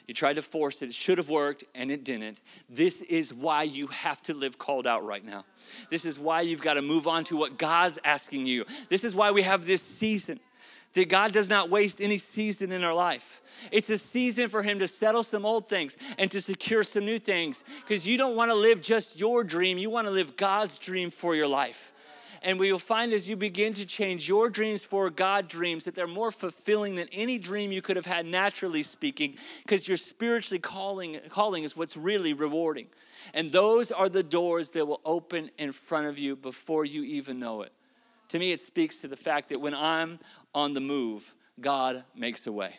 You 0.07 0.13
tried 0.13 0.33
to 0.33 0.41
force 0.41 0.81
it. 0.81 0.89
It 0.89 0.93
should 0.93 1.17
have 1.17 1.29
worked 1.29 1.65
and 1.75 1.91
it 1.91 2.05
didn't. 2.05 2.39
This 2.69 3.01
is 3.01 3.33
why 3.33 3.63
you 3.63 3.87
have 3.87 4.21
to 4.23 4.33
live 4.33 4.57
called 4.57 4.87
out 4.87 5.05
right 5.05 5.23
now. 5.23 5.43
This 5.89 6.05
is 6.05 6.17
why 6.17 6.41
you've 6.41 6.61
got 6.61 6.75
to 6.75 6.81
move 6.81 7.07
on 7.07 7.25
to 7.25 7.35
what 7.35 7.57
God's 7.57 7.99
asking 8.05 8.45
you. 8.45 8.65
This 8.89 9.03
is 9.03 9.13
why 9.13 9.31
we 9.31 9.41
have 9.41 9.65
this 9.65 9.81
season. 9.81 10.39
That 10.93 11.09
God 11.09 11.33
does 11.33 11.49
not 11.49 11.69
waste 11.69 12.01
any 12.01 12.17
season 12.17 12.71
in 12.71 12.83
our 12.83 12.93
life. 12.93 13.41
It's 13.71 13.89
a 13.89 13.97
season 13.97 14.47
for 14.47 14.63
Him 14.63 14.79
to 14.79 14.87
settle 14.87 15.21
some 15.21 15.45
old 15.45 15.67
things 15.67 15.97
and 16.17 16.31
to 16.31 16.41
secure 16.41 16.81
some 16.81 17.05
new 17.05 17.19
things 17.19 17.63
because 17.81 18.07
you 18.07 18.17
don't 18.17 18.35
want 18.35 18.49
to 18.49 18.55
live 18.55 18.81
just 18.81 19.19
your 19.19 19.43
dream, 19.43 19.77
you 19.77 19.89
want 19.89 20.07
to 20.07 20.11
live 20.11 20.37
God's 20.37 20.79
dream 20.79 21.11
for 21.11 21.35
your 21.35 21.47
life. 21.47 21.91
And 22.41 22.59
what 22.59 22.67
you'll 22.67 22.79
find 22.79 23.13
as 23.13 23.27
you 23.27 23.35
begin 23.35 23.73
to 23.73 23.85
change 23.85 24.27
your 24.27 24.49
dreams 24.49 24.83
for 24.83 25.09
God 25.09 25.47
dreams, 25.47 25.85
that 25.85 25.95
they're 25.95 26.07
more 26.07 26.31
fulfilling 26.31 26.95
than 26.95 27.07
any 27.11 27.39
dream 27.39 27.71
you 27.71 27.81
could 27.81 27.95
have 27.95 28.05
had 28.05 28.25
naturally 28.25 28.83
speaking, 28.83 29.35
because 29.63 29.87
your 29.87 29.97
spiritually 29.97 30.59
calling, 30.59 31.19
calling 31.29 31.63
is 31.63 31.75
what's 31.75 31.97
really 31.97 32.33
rewarding. 32.33 32.87
And 33.33 33.51
those 33.51 33.91
are 33.91 34.09
the 34.09 34.23
doors 34.23 34.69
that 34.69 34.85
will 34.85 35.01
open 35.03 35.49
in 35.57 35.71
front 35.71 36.07
of 36.07 36.17
you 36.17 36.35
before 36.35 36.85
you 36.85 37.03
even 37.03 37.39
know 37.39 37.63
it. 37.63 37.73
To 38.29 38.39
me, 38.39 38.51
it 38.51 38.59
speaks 38.59 38.97
to 38.97 39.07
the 39.07 39.15
fact 39.15 39.49
that 39.49 39.59
when 39.59 39.73
I'm 39.73 40.19
on 40.53 40.73
the 40.73 40.81
move, 40.81 41.33
God 41.59 42.03
makes 42.15 42.45
a 42.45 42.51
way. 42.51 42.75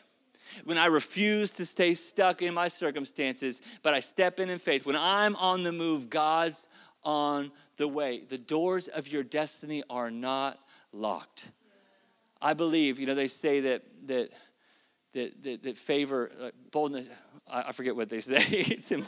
When 0.64 0.78
I 0.78 0.86
refuse 0.86 1.50
to 1.52 1.66
stay 1.66 1.94
stuck 1.94 2.40
in 2.42 2.54
my 2.54 2.68
circumstances, 2.68 3.60
but 3.82 3.92
I 3.92 4.00
step 4.00 4.40
in 4.40 4.48
in 4.48 4.58
faith, 4.58 4.86
when 4.86 4.96
I'm 4.96 5.36
on 5.36 5.62
the 5.62 5.72
move, 5.72 6.08
God's 6.08 6.66
on 7.02 7.50
the 7.76 7.88
way. 7.88 8.22
The 8.28 8.38
doors 8.38 8.88
of 8.88 9.08
your 9.08 9.22
destiny 9.22 9.82
are 9.88 10.10
not 10.10 10.58
locked. 10.92 11.48
I 12.40 12.54
believe, 12.54 12.98
you 12.98 13.06
know, 13.06 13.14
they 13.14 13.28
say 13.28 13.60
that 13.60 13.82
that 14.06 14.30
that 15.14 15.42
that, 15.42 15.62
that 15.62 15.78
favor 15.78 16.30
uh, 16.40 16.50
boldness. 16.70 17.08
I, 17.50 17.62
I, 17.68 17.72
forget 17.72 17.96
what 17.96 18.08
they 18.08 18.20
say. 18.20 18.36
it's 18.50 18.92
in 18.92 19.06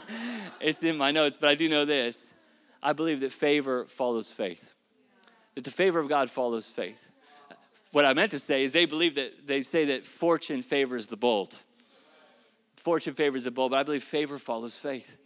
it's 0.59 0.83
in 0.83 0.97
my 0.97 1.11
notes, 1.11 1.37
but 1.37 1.49
I 1.49 1.55
do 1.55 1.69
know 1.69 1.85
this. 1.85 2.25
I 2.83 2.93
believe 2.93 3.19
that 3.21 3.31
favor 3.31 3.85
follows 3.85 4.29
faith. 4.29 4.73
That 5.55 5.63
the 5.63 5.71
favor 5.71 5.99
of 5.99 6.09
God 6.09 6.29
follows 6.29 6.65
faith. 6.65 7.07
What 7.91 8.05
I 8.05 8.13
meant 8.13 8.31
to 8.31 8.39
say 8.39 8.63
is 8.63 8.71
they 8.71 8.85
believe 8.85 9.15
that 9.15 9.45
they 9.45 9.63
say 9.63 9.85
that 9.85 10.05
fortune 10.05 10.61
favors 10.61 11.07
the 11.07 11.17
bold. 11.17 11.55
Fortune 12.77 13.13
favors 13.13 13.43
the 13.43 13.51
bold, 13.51 13.71
but 13.71 13.77
I 13.77 13.83
believe 13.83 14.03
favor 14.03 14.37
follows 14.37 14.75
faith 14.75 15.17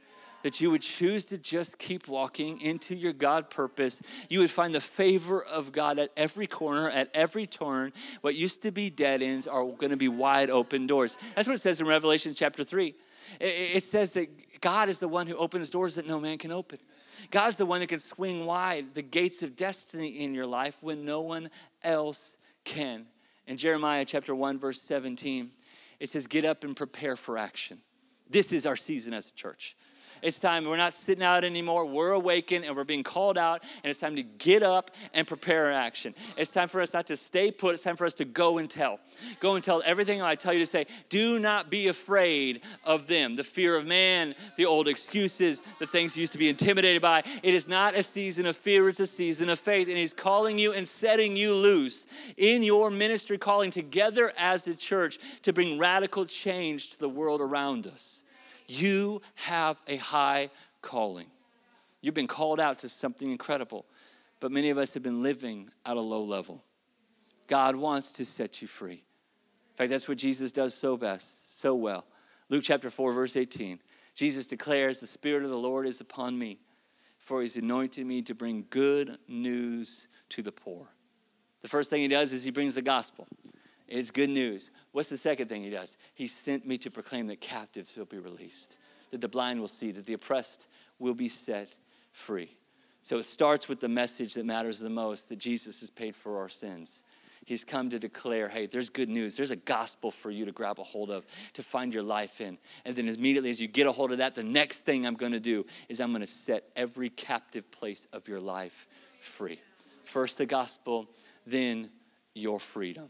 that 0.45 0.61
you 0.61 0.69
would 0.69 0.83
choose 0.83 1.25
to 1.25 1.39
just 1.39 1.79
keep 1.79 2.07
walking 2.07 2.61
into 2.61 2.93
your 2.93 3.13
God 3.13 3.49
purpose. 3.49 3.99
You 4.29 4.41
would 4.41 4.51
find 4.51 4.75
the 4.75 4.79
favor 4.79 5.43
of 5.43 5.71
God 5.71 5.97
at 5.97 6.11
every 6.15 6.45
corner, 6.45 6.87
at 6.87 7.09
every 7.15 7.47
turn. 7.47 7.93
What 8.21 8.35
used 8.35 8.61
to 8.61 8.69
be 8.69 8.91
dead 8.91 9.23
ends 9.23 9.47
are 9.47 9.65
going 9.65 9.89
to 9.89 9.97
be 9.97 10.07
wide 10.07 10.51
open 10.51 10.85
doors. 10.85 11.17
That's 11.35 11.47
what 11.47 11.55
it 11.55 11.61
says 11.61 11.81
in 11.81 11.87
Revelation 11.87 12.35
chapter 12.35 12.63
3. 12.63 12.93
It 13.39 13.81
says 13.81 14.11
that 14.11 14.61
God 14.61 14.87
is 14.87 14.99
the 14.99 15.07
one 15.07 15.25
who 15.25 15.35
opens 15.35 15.71
doors 15.71 15.95
that 15.95 16.05
no 16.05 16.19
man 16.19 16.37
can 16.37 16.51
open. 16.51 16.77
God's 17.31 17.57
the 17.57 17.65
one 17.65 17.79
that 17.79 17.89
can 17.89 17.97
swing 17.97 18.45
wide 18.45 18.93
the 18.93 19.01
gates 19.01 19.41
of 19.41 19.55
destiny 19.55 20.23
in 20.23 20.35
your 20.35 20.45
life 20.45 20.77
when 20.79 21.05
no 21.05 21.21
one 21.21 21.49
else 21.83 22.37
can. 22.63 23.07
In 23.47 23.57
Jeremiah 23.57 24.05
chapter 24.05 24.35
1, 24.35 24.59
verse 24.59 24.79
17, 24.83 25.49
it 25.99 26.11
says, 26.11 26.27
Get 26.27 26.45
up 26.45 26.63
and 26.63 26.77
prepare 26.77 27.15
for 27.15 27.35
action. 27.35 27.79
This 28.29 28.51
is 28.51 28.67
our 28.67 28.75
season 28.75 29.11
as 29.11 29.27
a 29.27 29.33
church. 29.33 29.75
It's 30.22 30.39
time. 30.39 30.66
We're 30.66 30.78
not 30.78 30.93
sitting 30.93 31.24
out 31.24 31.43
anymore. 31.43 31.86
We're 31.86 32.11
awakened 32.11 32.66
and 32.66 32.76
we're 32.76 32.84
being 32.84 33.03
called 33.03 33.38
out, 33.38 33.63
and 33.84 33.89
it's 33.89 33.99
time 33.99 34.16
to 34.16 34.24
get 34.24 34.63
up 34.63 34.91
and 35.13 35.28
prepare 35.28 35.72
action. 35.72 36.16
It's 36.38 36.49
time 36.49 36.68
for 36.68 36.82
us 36.82 36.93
not 36.93 37.07
to 37.07 37.18
stay 37.18 37.51
put, 37.51 37.74
it's 37.74 37.84
time 37.84 37.95
for 37.95 38.05
us 38.05 38.13
to 38.16 38.26
go 38.26 38.57
and 38.57 38.70
tell. 38.70 38.99
Go 39.39 39.55
and 39.55 39.63
tell 39.63 39.82
everything 39.86 40.22
I 40.22 40.36
tell 40.36 40.53
you 40.53 40.59
to 40.59 40.66
say. 40.66 40.88
Do 41.09 41.39
not 41.39 41.70
be 41.70 41.88
afraid 41.88 42.61
of 42.84 43.07
them. 43.07 43.36
The 43.36 43.43
fear 43.43 43.76
of 43.76 43.86
man, 43.86 44.36
the 44.57 44.66
old 44.66 44.88
excuses, 44.88 45.61
the 45.80 45.88
things 45.88 46.16
you 46.16 46.22
used 46.22 46.34
to 46.34 46.39
be 46.39 46.49
intimidated 46.49 47.01
by. 47.01 47.24
It 47.43 47.53
is 47.53 47.68
not 47.68 47.95
a 47.95 48.03
season 48.03 48.45
of 48.45 48.55
fear, 48.55 48.88
it's 48.89 48.99
a 48.99 49.07
season 49.07 49.49
of 49.49 49.59
faith. 49.59 49.88
And 49.88 49.97
He's 49.97 50.13
calling 50.13 50.57
you 50.57 50.74
and 50.74 50.88
setting 50.88 51.36
you 51.36 51.53
loose 51.53 52.05
in 52.38 52.63
your 52.63 52.91
ministry 52.91 53.38
calling 53.38 53.72
together 53.72 54.34
as 54.38 54.68
a 54.68 54.76
church 54.76 55.20
to 55.43 55.53
bring 55.53 55.78
radical 55.78 56.26
change 56.26 56.91
to 56.91 56.99
the 56.99 57.09
world 57.09 57.41
around 57.41 57.88
us. 57.88 58.24
You 58.68 59.22
have 59.36 59.78
a 59.88 59.97
high 59.97 60.49
calling. 60.82 61.28
You've 62.01 62.13
been 62.13 62.28
called 62.28 62.59
out 62.59 62.80
to 62.80 62.89
something 62.89 63.30
incredible, 63.30 63.86
but 64.39 64.51
many 64.51 64.70
of 64.70 64.78
us 64.78 64.93
have 64.93 65.03
been 65.03 65.24
living 65.24 65.70
at 65.86 65.97
a 65.97 66.01
low 66.01 66.24
level. 66.24 66.63
God 67.47 67.76
wants 67.76 68.11
to 68.13 68.26
set 68.26 68.61
you 68.61 68.68
free. 68.68 68.93
In 69.76 69.78
fact, 69.78 69.89
that's 69.89 70.07
what 70.07 70.18
Jesus 70.18 70.51
does 70.51 70.74
so 70.74 70.97
best, 70.97 71.59
so 71.59 71.76
well. 71.76 72.05
Luke 72.49 72.63
chapter 72.63 72.89
4, 72.89 73.13
verse 73.13 73.36
18. 73.36 73.80
Jesus 74.13 74.47
declares, 74.47 74.99
The 74.99 75.07
Spirit 75.07 75.43
of 75.43 75.49
the 75.49 75.57
Lord 75.57 75.88
is 75.88 75.99
upon 75.99 76.38
me, 76.38 76.59
for 77.18 77.41
he's 77.41 77.55
anointed 77.55 78.05
me 78.05 78.22
to 78.24 78.34
bring 78.34 78.66
good 78.70 79.18
news 79.28 80.07
to 80.30 80.41
the 80.41 80.51
poor. 80.51 80.88
The 81.61 81.68
first 81.68 81.89
thing 81.89 82.01
he 82.01 82.07
does 82.07 82.32
is 82.32 82.43
he 82.43 82.51
brings 82.51 82.76
the 82.76 82.82
gospel. 82.82 83.28
It's 83.88 84.11
good 84.11 84.29
news. 84.29 84.71
What's 84.91 85.09
the 85.09 85.17
second 85.17 85.47
thing 85.47 85.63
he 85.63 85.69
does? 85.69 85.95
He 86.13 86.27
sent 86.27 86.65
me 86.65 86.77
to 86.79 86.89
proclaim 86.91 87.27
that 87.27 87.41
captives 87.41 87.95
will 87.95 88.05
be 88.05 88.19
released, 88.19 88.77
that 89.11 89.21
the 89.21 89.27
blind 89.27 89.59
will 89.59 89.67
see, 89.67 89.91
that 89.91 90.05
the 90.05 90.13
oppressed 90.13 90.67
will 90.99 91.13
be 91.13 91.29
set 91.29 91.75
free. 92.11 92.49
So 93.03 93.17
it 93.17 93.23
starts 93.23 93.69
with 93.69 93.79
the 93.79 93.89
message 93.89 94.33
that 94.33 94.45
matters 94.45 94.79
the 94.79 94.89
most 94.89 95.29
that 95.29 95.38
Jesus 95.38 95.81
has 95.81 95.91
paid 95.91 96.15
for 96.15 96.39
our 96.39 96.49
sins. 96.49 97.03
He's 97.45 97.63
come 97.63 97.91
to 97.91 97.99
declare, 97.99 98.49
hey, 98.49 98.65
there's 98.65 98.89
good 98.89 99.09
news. 99.09 99.36
There's 99.36 99.51
a 99.51 99.55
gospel 99.55 100.09
for 100.09 100.31
you 100.31 100.45
to 100.45 100.51
grab 100.51 100.79
a 100.79 100.83
hold 100.83 101.11
of, 101.11 101.25
to 101.53 101.61
find 101.61 101.93
your 101.93 102.01
life 102.01 102.41
in. 102.41 102.57
And 102.83 102.95
then 102.95 103.07
immediately 103.07 103.51
as 103.51 103.61
you 103.61 103.67
get 103.67 103.86
a 103.86 103.91
hold 103.91 104.11
of 104.11 104.17
that, 104.17 104.33
the 104.33 104.43
next 104.43 104.79
thing 104.79 105.05
I'm 105.05 105.13
going 105.13 105.33
to 105.33 105.39
do 105.39 105.63
is 105.88 105.99
I'm 105.99 106.09
going 106.09 106.21
to 106.21 106.27
set 106.27 106.63
every 106.75 107.11
captive 107.11 107.69
place 107.69 108.07
of 108.11 108.27
your 108.27 108.39
life 108.39 108.88
free. 109.21 109.59
First 110.01 110.39
the 110.39 110.47
gospel, 110.47 111.07
then 111.45 111.91
your 112.33 112.59
freedom. 112.59 113.09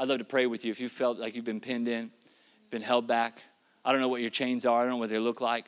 I'd 0.00 0.08
love 0.08 0.18
to 0.18 0.24
pray 0.24 0.46
with 0.46 0.64
you 0.64 0.70
if 0.70 0.78
you 0.78 0.88
felt 0.88 1.18
like 1.18 1.34
you've 1.34 1.44
been 1.44 1.60
pinned 1.60 1.88
in, 1.88 2.12
been 2.70 2.82
held 2.82 3.08
back. 3.08 3.42
I 3.84 3.90
don't 3.90 4.00
know 4.00 4.08
what 4.08 4.20
your 4.20 4.30
chains 4.30 4.64
are, 4.64 4.80
I 4.80 4.82
don't 4.82 4.90
know 4.90 4.96
what 4.98 5.10
they 5.10 5.18
look 5.18 5.40
like. 5.40 5.66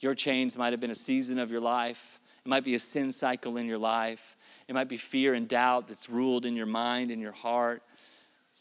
Your 0.00 0.14
chains 0.14 0.56
might 0.56 0.72
have 0.72 0.80
been 0.80 0.90
a 0.90 0.94
season 0.94 1.38
of 1.38 1.52
your 1.52 1.60
life, 1.60 2.18
it 2.44 2.48
might 2.48 2.64
be 2.64 2.74
a 2.74 2.80
sin 2.80 3.12
cycle 3.12 3.58
in 3.58 3.66
your 3.66 3.78
life, 3.78 4.36
it 4.66 4.74
might 4.74 4.88
be 4.88 4.96
fear 4.96 5.34
and 5.34 5.46
doubt 5.46 5.86
that's 5.86 6.08
ruled 6.08 6.46
in 6.46 6.56
your 6.56 6.66
mind 6.66 7.12
and 7.12 7.22
your 7.22 7.32
heart. 7.32 7.82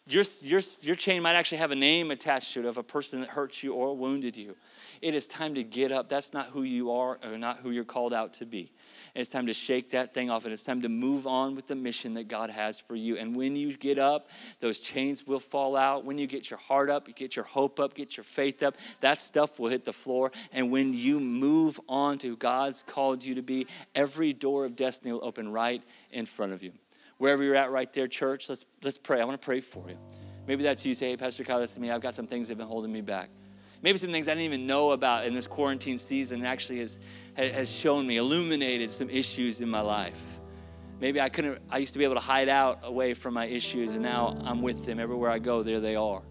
Your, 0.10 0.24
your, 0.41 0.62
your 0.82 0.95
chain 0.95 1.22
might 1.22 1.36
actually 1.36 1.60
have 1.60 1.70
a 1.70 1.76
name 1.76 2.10
attached 2.10 2.53
to 2.53 2.62
it 2.62 2.66
of 2.66 2.80
a 2.80 2.84
person 2.84 3.22
that 3.22 3.30
hurt 3.30 3.62
you 3.62 3.74
or 3.74 3.95
wounded 3.95 4.36
you. 4.36 4.55
It 5.03 5.14
is 5.14 5.28
time 5.28 5.53
to 5.53 5.64
get 5.64 5.91
up. 5.91 6.10
That's 6.10 6.34
not 6.34 6.47
who 6.47 6.64
you 6.64 6.91
are 6.91 7.20
or 7.24 7.38
not 7.38 7.57
who 7.57 7.70
you're 7.70 7.84
called 7.84 8.12
out 8.12 8.34
to 8.34 8.45
be. 8.47 8.72
It's 9.14 9.30
time 9.30 9.45
to 9.45 9.53
shake 9.53 9.91
that 9.91 10.16
thing 10.16 10.32
off 10.32 10.45
and 10.45 10.51
it's 10.53 10.64
time 10.64 10.82
to 10.82 10.89
move 10.89 11.28
on 11.28 11.53
with 11.53 11.68
the 11.68 11.76
mission 11.76 12.16
that 12.16 12.28
God 12.28 12.49
has 12.49 12.80
for 12.80 12.95
you. 12.95 13.18
And 13.18 13.36
when 13.36 13.55
you 13.55 13.78
get 13.78 13.99
up, 13.99 14.30
those 14.60 14.80
chains 14.80 15.28
will 15.28 15.39
fall 15.39 15.76
out. 15.76 16.05
When 16.05 16.18
you 16.18 16.26
get 16.26 16.49
your 16.49 16.60
heart 16.60 16.89
up, 16.89 17.07
you 17.07 17.14
get 17.14 17.36
your 17.36 17.45
hope 17.45 17.80
up, 17.80 17.93
get 17.93 18.18
your 18.18 18.24
faith 18.24 18.64
up, 18.64 18.78
that 19.01 19.22
stuff 19.22 19.60
will 19.60 19.70
hit 19.70 19.86
the 19.86 19.93
floor. 19.93 20.32
And 20.51 20.72
when 20.72 20.91
you 20.91 21.20
move 21.20 21.80
on 21.88 22.18
to 22.20 22.36
God's 22.36 22.84
called 22.88 23.24
you 23.24 23.36
to 23.36 23.43
be, 23.43 23.68
every 23.93 24.34
door 24.34 24.66
of 24.66 24.76
destiny 24.76 25.12
will 25.14 25.24
open 25.24 25.51
right 25.51 25.84
in 26.12 26.26
front 26.26 26.51
of 26.51 26.64
you. 26.64 26.72
Wherever 27.20 27.43
you're 27.43 27.55
at 27.55 27.72
right 27.72 27.91
there, 27.93 28.07
church, 28.07 28.49
let's, 28.49 28.65
let's 28.84 28.97
pray. 28.97 29.22
I 29.22 29.26
want 29.26 29.39
to 29.39 29.45
pray 29.45 29.61
for 29.61 29.88
you. 29.88 29.97
Maybe 30.47 30.63
that's 30.63 30.84
you. 30.84 30.93
Say, 30.93 31.11
hey, 31.11 31.17
Pastor 31.17 31.43
Kyle, 31.43 31.59
that's 31.59 31.78
me. 31.78 31.91
I've 31.91 32.01
got 32.01 32.15
some 32.15 32.26
things 32.28 32.47
that 32.47 32.53
have 32.53 32.57
been 32.57 32.67
holding 32.67 32.91
me 32.91 33.01
back 33.01 33.30
maybe 33.82 33.97
some 33.97 34.11
things 34.11 34.28
I 34.28 34.32
didn't 34.32 34.45
even 34.45 34.67
know 34.67 34.91
about 34.91 35.26
in 35.26 35.34
this 35.34 35.47
quarantine 35.47 35.97
season 35.97 36.45
actually 36.45 36.80
has, 36.80 36.99
has 37.36 37.72
shown 37.72 38.05
me, 38.05 38.17
illuminated 38.17 38.91
some 38.91 39.09
issues 39.09 39.61
in 39.61 39.70
my 39.70 39.82
life. 39.82 40.22
Maybe 40.99 41.22
I 41.22 41.30
couldn't, 41.30 41.61
I 41.70 41.78
used 41.78 41.93
to 41.93 41.99
be 41.99 42.03
able 42.03 42.15
to 42.15 42.22
hide 42.22 42.49
out 42.49 42.80
away 42.84 43.13
from 43.13 43.34
my 43.34 43.45
issues, 43.45 43.95
and 43.95 44.03
now 44.03 44.38
I'm 44.43 44.61
with 44.61 44.86
them. 44.86 44.99
Everywhere 44.99 45.32
I 45.32 45.39
go, 45.39 45.63
there 45.63 45.80
they 45.80 45.95
are. 45.95 46.22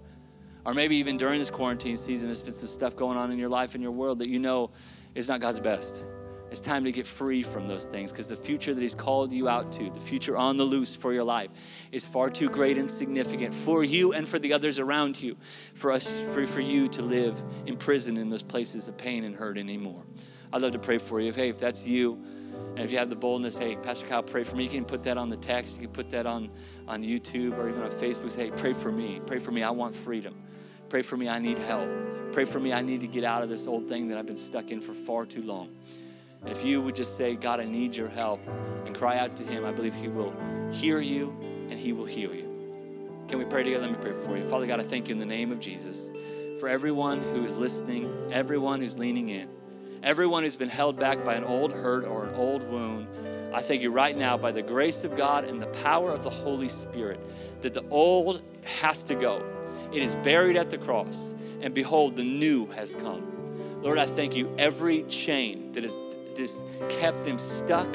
Or 0.67 0.75
maybe 0.75 0.97
even 0.97 1.17
during 1.17 1.39
this 1.39 1.49
quarantine 1.49 1.97
season, 1.97 2.29
there's 2.29 2.43
been 2.43 2.53
some 2.53 2.69
stuff 2.69 2.95
going 2.95 3.17
on 3.17 3.33
in 3.33 3.39
your 3.39 3.49
life 3.49 3.75
and 3.75 3.83
your 3.83 3.93
world 3.93 4.19
that 4.19 4.29
you 4.29 4.39
know 4.39 4.71
is 5.15 5.29
not 5.29 5.41
God's 5.41 5.61
best. 5.61 6.03
It's 6.51 6.61
time 6.61 6.85
to 6.85 6.93
get 6.93 7.07
free 7.07 7.43
from 7.43 7.69
those 7.69 7.85
things 7.85 8.11
because 8.11 8.27
the 8.27 8.37
future 8.37 8.75
that 8.75 8.81
He's 8.81 8.95
called 8.95 9.33
you 9.33 9.49
out 9.49 9.71
to, 9.73 9.91
the 9.91 10.01
future 10.01 10.37
on 10.37 10.57
the 10.57 10.65
loose 10.65 10.95
for 10.95 11.13
your 11.13 11.25
life, 11.25 11.51
is 11.93 12.05
far 12.05 12.31
too 12.31 12.49
great 12.49 12.79
and 12.79 12.91
significant 12.91 13.55
for 13.55 13.85
you 13.85 14.15
and 14.15 14.27
for 14.27 14.39
the 14.39 14.53
others 14.53 14.79
around 14.79 15.21
you, 15.21 15.37
for 15.75 15.93
us, 15.93 16.11
for, 16.33 16.47
for 16.47 16.61
you 16.61 16.89
to 16.89 17.03
live 17.03 17.41
in 17.67 17.77
prison 17.77 18.17
in 18.17 18.31
those 18.31 18.43
places 18.43 18.89
of 18.89 18.97
pain 18.97 19.25
and 19.25 19.35
hurt 19.35 19.59
anymore. 19.59 20.05
I'd 20.53 20.63
love 20.63 20.73
to 20.73 20.79
pray 20.79 20.97
for 20.99 21.21
you. 21.21 21.29
If, 21.29 21.37
hey, 21.37 21.51
if 21.51 21.59
that's 21.59 21.85
you, 21.85 22.25
and 22.77 22.81
if 22.81 22.91
you 22.91 22.99
have 22.99 23.11
the 23.11 23.17
boldness, 23.17 23.59
hey, 23.59 23.77
Pastor 23.77 24.07
Kyle, 24.07 24.23
pray 24.23 24.45
for 24.45 24.57
me. 24.57 24.65
You 24.65 24.71
can 24.71 24.85
put 24.85 25.03
that 25.03 25.19
on 25.19 25.29
the 25.29 25.37
text. 25.37 25.77
You 25.77 25.83
can 25.83 25.91
put 25.91 26.11
that 26.11 26.27
on, 26.27 26.51
on 26.87 27.03
YouTube 27.03 27.59
or 27.59 27.69
even 27.69 27.83
on 27.83 27.91
Facebook. 27.91 28.31
Say, 28.31 28.47
hey, 28.47 28.53
pray 28.53 28.73
for 28.73 28.91
me. 28.91 29.21
Pray 29.27 29.39
for 29.39 29.51
me. 29.51 29.63
I 29.63 29.71
want 29.71 29.95
freedom. 29.95 30.35
Pray 30.89 31.03
for 31.03 31.17
me. 31.17 31.29
I 31.29 31.39
need 31.39 31.59
help. 31.59 31.89
Pray 32.33 32.45
for 32.45 32.61
me. 32.61 32.73
I 32.73 32.81
need 32.81 33.01
to 33.01 33.07
get 33.07 33.25
out 33.25 33.43
of 33.43 33.49
this 33.49 33.67
old 33.67 33.89
thing 33.89 34.09
that 34.09 34.19
I've 34.19 34.27
been 34.27 34.37
stuck 34.37 34.71
in 34.71 34.81
for 34.81 34.93
far 34.93 35.27
too 35.27 35.43
long. 35.43 35.75
And 36.43 36.51
if 36.51 36.65
you 36.65 36.81
would 36.81 36.95
just 36.95 37.17
say, 37.17 37.35
God, 37.35 37.61
I 37.61 37.65
need 37.65 37.97
your 37.97 38.09
help, 38.09 38.41
and 38.87 38.97
cry 38.97 39.19
out 39.19 39.37
to 39.37 39.45
Him, 39.45 39.65
I 39.65 39.73
believe 39.73 39.95
He 39.95 40.09
will 40.09 40.35
hear 40.73 41.01
you 41.01 41.37
and 41.71 41.79
He 41.79 41.93
will 41.93 42.07
heal 42.07 42.35
you. 42.35 42.49
Can 43.29 43.39
we 43.39 43.45
pray 43.45 43.63
together? 43.63 43.87
Let 43.87 43.93
me 43.93 43.99
pray 44.01 44.25
for 44.25 44.37
you. 44.37 44.49
Father 44.49 44.67
God, 44.67 44.81
I 44.81 44.83
thank 44.83 45.09
you 45.09 45.13
in 45.13 45.19
the 45.19 45.27
name 45.27 45.53
of 45.53 45.61
Jesus 45.61 46.11
for 46.59 46.69
everyone 46.69 47.21
who 47.21 47.45
is 47.45 47.55
listening, 47.55 48.31
everyone 48.33 48.81
who's 48.81 48.97
leaning 48.97 49.29
in, 49.29 49.49
everyone 50.03 50.43
who's 50.43 50.57
been 50.57 50.71
held 50.71 50.99
back 50.99 51.25
by 51.25 51.35
an 51.35 51.45
old 51.45 51.73
hurt 51.73 52.05
or 52.05 52.25
an 52.25 52.35
old 52.35 52.63
wound. 52.63 53.07
I 53.53 53.61
thank 53.61 53.83
you 53.83 53.91
right 53.91 54.17
now 54.17 54.37
by 54.37 54.53
the 54.53 54.63
grace 54.63 55.05
of 55.05 55.17
God 55.17 55.45
and 55.45 55.61
the 55.61 55.67
power 55.69 56.11
of 56.11 56.23
the 56.23 56.31
Holy 56.31 56.69
Spirit 56.69 57.21
that 57.63 57.75
the 57.75 57.87
old 57.91 58.43
has 58.65 59.03
to 59.05 59.15
go. 59.15 59.45
It 59.93 60.03
is 60.03 60.15
buried 60.17 60.57
at 60.57 60.71
the 60.71 60.79
cross, 60.79 61.35
and 61.61 61.73
behold, 61.75 62.17
the 62.17 62.25
new 62.25 62.67
has 62.69 62.95
come. 62.95 63.83
Lord, 63.83 63.99
I 63.99 64.07
thank 64.07 64.35
you 64.35 64.55
every 64.59 65.03
chain 65.05 65.73
that 65.73 65.83
has 65.83 65.97
just 66.39 66.61
kept 66.89 67.25
them 67.25 67.39
stuck 67.39 67.95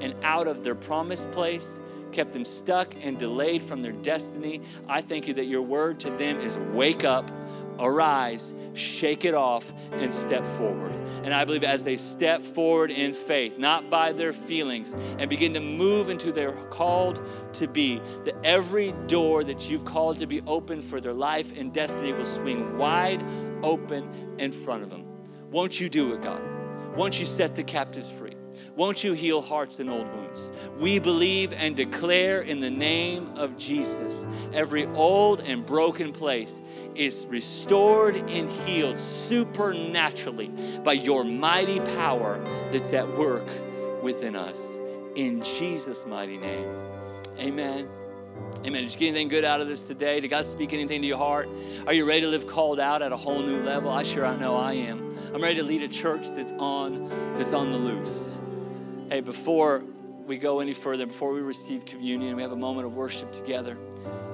and 0.00 0.14
out 0.22 0.46
of 0.46 0.64
their 0.64 0.74
promised 0.74 1.30
place, 1.30 1.80
kept 2.12 2.32
them 2.32 2.44
stuck 2.44 2.94
and 3.00 3.18
delayed 3.18 3.62
from 3.62 3.80
their 3.80 3.92
destiny. 3.92 4.60
I 4.88 5.00
thank 5.00 5.26
you 5.26 5.34
that 5.34 5.46
your 5.46 5.62
word 5.62 6.00
to 6.00 6.10
them 6.10 6.40
is 6.40 6.56
wake 6.72 7.04
up, 7.04 7.30
arise, 7.78 8.52
shake 8.74 9.24
it 9.24 9.34
off, 9.34 9.72
and 9.92 10.12
step 10.12 10.46
forward. 10.58 10.92
And 11.22 11.32
I 11.32 11.44
believe 11.44 11.64
as 11.64 11.84
they 11.84 11.96
step 11.96 12.42
forward 12.42 12.90
in 12.90 13.12
faith, 13.12 13.58
not 13.58 13.88
by 13.88 14.12
their 14.12 14.32
feelings, 14.32 14.94
and 15.18 15.30
begin 15.30 15.54
to 15.54 15.60
move 15.60 16.08
into 16.08 16.32
their 16.32 16.52
called 16.52 17.20
to 17.54 17.68
be, 17.68 18.00
that 18.24 18.34
every 18.44 18.92
door 19.06 19.44
that 19.44 19.70
you've 19.70 19.84
called 19.84 20.18
to 20.18 20.26
be 20.26 20.42
open 20.46 20.82
for 20.82 21.00
their 21.00 21.14
life 21.14 21.56
and 21.56 21.72
destiny 21.72 22.12
will 22.12 22.24
swing 22.24 22.76
wide 22.76 23.24
open 23.62 24.36
in 24.38 24.52
front 24.52 24.82
of 24.82 24.90
them. 24.90 25.04
Won't 25.50 25.80
you 25.80 25.88
do 25.88 26.12
it, 26.12 26.22
God? 26.22 26.55
Won't 26.96 27.20
you 27.20 27.26
set 27.26 27.54
the 27.54 27.62
captives 27.62 28.08
free? 28.08 28.32
Won't 28.74 29.04
you 29.04 29.12
heal 29.12 29.42
hearts 29.42 29.80
and 29.80 29.90
old 29.90 30.06
wounds? 30.14 30.50
We 30.78 30.98
believe 30.98 31.52
and 31.52 31.76
declare 31.76 32.40
in 32.40 32.60
the 32.60 32.70
name 32.70 33.28
of 33.36 33.56
Jesus 33.58 34.26
every 34.52 34.86
old 34.86 35.40
and 35.40 35.64
broken 35.64 36.12
place 36.12 36.60
is 36.94 37.26
restored 37.26 38.16
and 38.16 38.48
healed 38.48 38.96
supernaturally 38.96 40.48
by 40.82 40.94
your 40.94 41.24
mighty 41.24 41.80
power 41.80 42.38
that's 42.70 42.92
at 42.92 43.16
work 43.16 43.46
within 44.02 44.34
us. 44.34 44.60
In 45.16 45.42
Jesus' 45.42 46.06
mighty 46.06 46.38
name. 46.38 46.66
Amen. 47.38 47.88
Amen. 48.64 48.84
Did 48.84 48.92
you 48.92 48.98
get 48.98 49.08
anything 49.08 49.28
good 49.28 49.44
out 49.44 49.60
of 49.60 49.68
this 49.68 49.82
today? 49.82 50.20
Did 50.20 50.28
God 50.28 50.46
speak 50.46 50.72
anything 50.72 51.02
to 51.02 51.06
your 51.06 51.18
heart? 51.18 51.48
Are 51.86 51.92
you 51.92 52.06
ready 52.06 52.22
to 52.22 52.28
live 52.28 52.46
called 52.46 52.80
out 52.80 53.02
at 53.02 53.12
a 53.12 53.16
whole 53.16 53.42
new 53.42 53.58
level? 53.62 53.90
I 53.90 54.02
sure 54.02 54.24
I 54.24 54.36
know 54.36 54.56
I 54.56 54.72
am. 54.74 55.05
I'm 55.34 55.42
ready 55.42 55.56
to 55.56 55.64
lead 55.64 55.82
a 55.82 55.88
church 55.88 56.28
that's 56.30 56.52
on 56.52 57.08
that's 57.36 57.52
on 57.52 57.70
the 57.70 57.78
loose. 57.78 58.38
Hey, 59.10 59.20
before 59.20 59.82
we 60.26 60.38
go 60.38 60.60
any 60.60 60.72
further, 60.72 61.04
before 61.06 61.32
we 61.32 61.40
receive 61.40 61.84
communion, 61.84 62.36
we 62.36 62.42
have 62.42 62.52
a 62.52 62.56
moment 62.56 62.86
of 62.86 62.94
worship 62.94 63.32
together. 63.32 63.76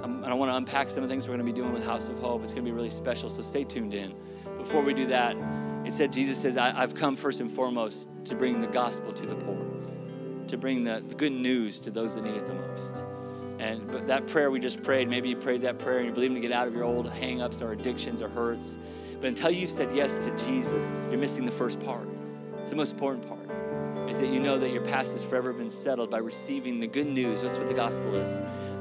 Um, 0.03 0.23
and 0.23 0.27
I 0.27 0.35
want 0.35 0.51
to 0.51 0.57
unpack 0.57 0.91
some 0.91 1.03
of 1.03 1.09
the 1.09 1.13
things 1.13 1.27
we're 1.27 1.35
going 1.37 1.47
to 1.47 1.53
be 1.53 1.59
doing 1.59 1.73
with 1.73 1.85
House 1.85 2.09
of 2.09 2.19
Hope. 2.19 2.43
It's 2.43 2.53
going 2.53 2.65
to 2.65 2.71
be 2.71 2.75
really 2.75 2.91
special, 2.91 3.29
so 3.29 3.43
stay 3.43 3.65
tuned 3.65 3.95
in. 3.95 4.15
Before 4.59 4.83
we 4.83 4.95
do 4.95 5.07
that, 5.07 5.37
it 5.85 5.93
said 5.93 6.13
Jesus 6.13 6.39
says, 6.39 6.57
I, 6.57 6.71
have 6.71 6.95
come 6.95 7.17
first 7.17 7.41
and 7.41 7.51
foremost 7.51 8.09
to 8.27 8.35
bring 8.35 8.61
the 8.61 8.69
gospel 8.69 9.13
to 9.13 9.27
the 9.27 9.35
poor, 9.35 9.67
to 10.47 10.57
bring 10.57 10.85
the, 10.85 11.03
the 11.07 11.15
good 11.15 11.33
news 11.33 11.81
to 11.81 11.91
those 11.91 12.15
that 12.15 12.25
need 12.25 12.35
it 12.35 12.47
the 12.47 12.55
most. 12.55 13.03
And 13.59 13.87
but 13.91 14.07
that 14.09 14.27
prayer 14.27 14.51
we 14.51 14.61
just 14.61 14.83
prayed, 14.83 15.09
maybe 15.09 15.31
you 15.31 15.37
prayed 15.37 15.63
that 15.63 15.79
prayer 15.79 15.99
and 15.99 16.07
you 16.07 16.13
believe 16.13 16.35
to 16.35 16.41
get 16.41 16.53
out 16.53 16.69
of 16.69 16.75
your 16.75 16.85
old 16.85 17.11
hang-ups 17.11 17.61
or 17.61 17.73
addictions 17.73 18.21
or 18.21 18.29
hurts. 18.29 18.77
But 19.23 19.29
until 19.29 19.53
you've 19.53 19.71
said 19.71 19.95
yes 19.95 20.17
to 20.17 20.37
Jesus, 20.37 20.85
you're 21.09 21.17
missing 21.17 21.47
the 21.47 21.53
first 21.53 21.79
part. 21.79 22.09
It's 22.59 22.71
the 22.71 22.77
most 22.77 22.91
important 22.91 23.25
part. 23.25 24.11
Is 24.11 24.19
that 24.19 24.27
you 24.27 24.41
know 24.41 24.59
that 24.59 24.73
your 24.73 24.83
past 24.83 25.13
has 25.13 25.23
forever 25.23 25.53
been 25.53 25.71
settled 25.71 26.11
by 26.11 26.19
receiving 26.19 26.81
the 26.81 26.89
good 26.89 27.07
news. 27.07 27.41
That's 27.41 27.55
what 27.55 27.69
the 27.69 27.73
gospel 27.73 28.17
is. 28.17 28.29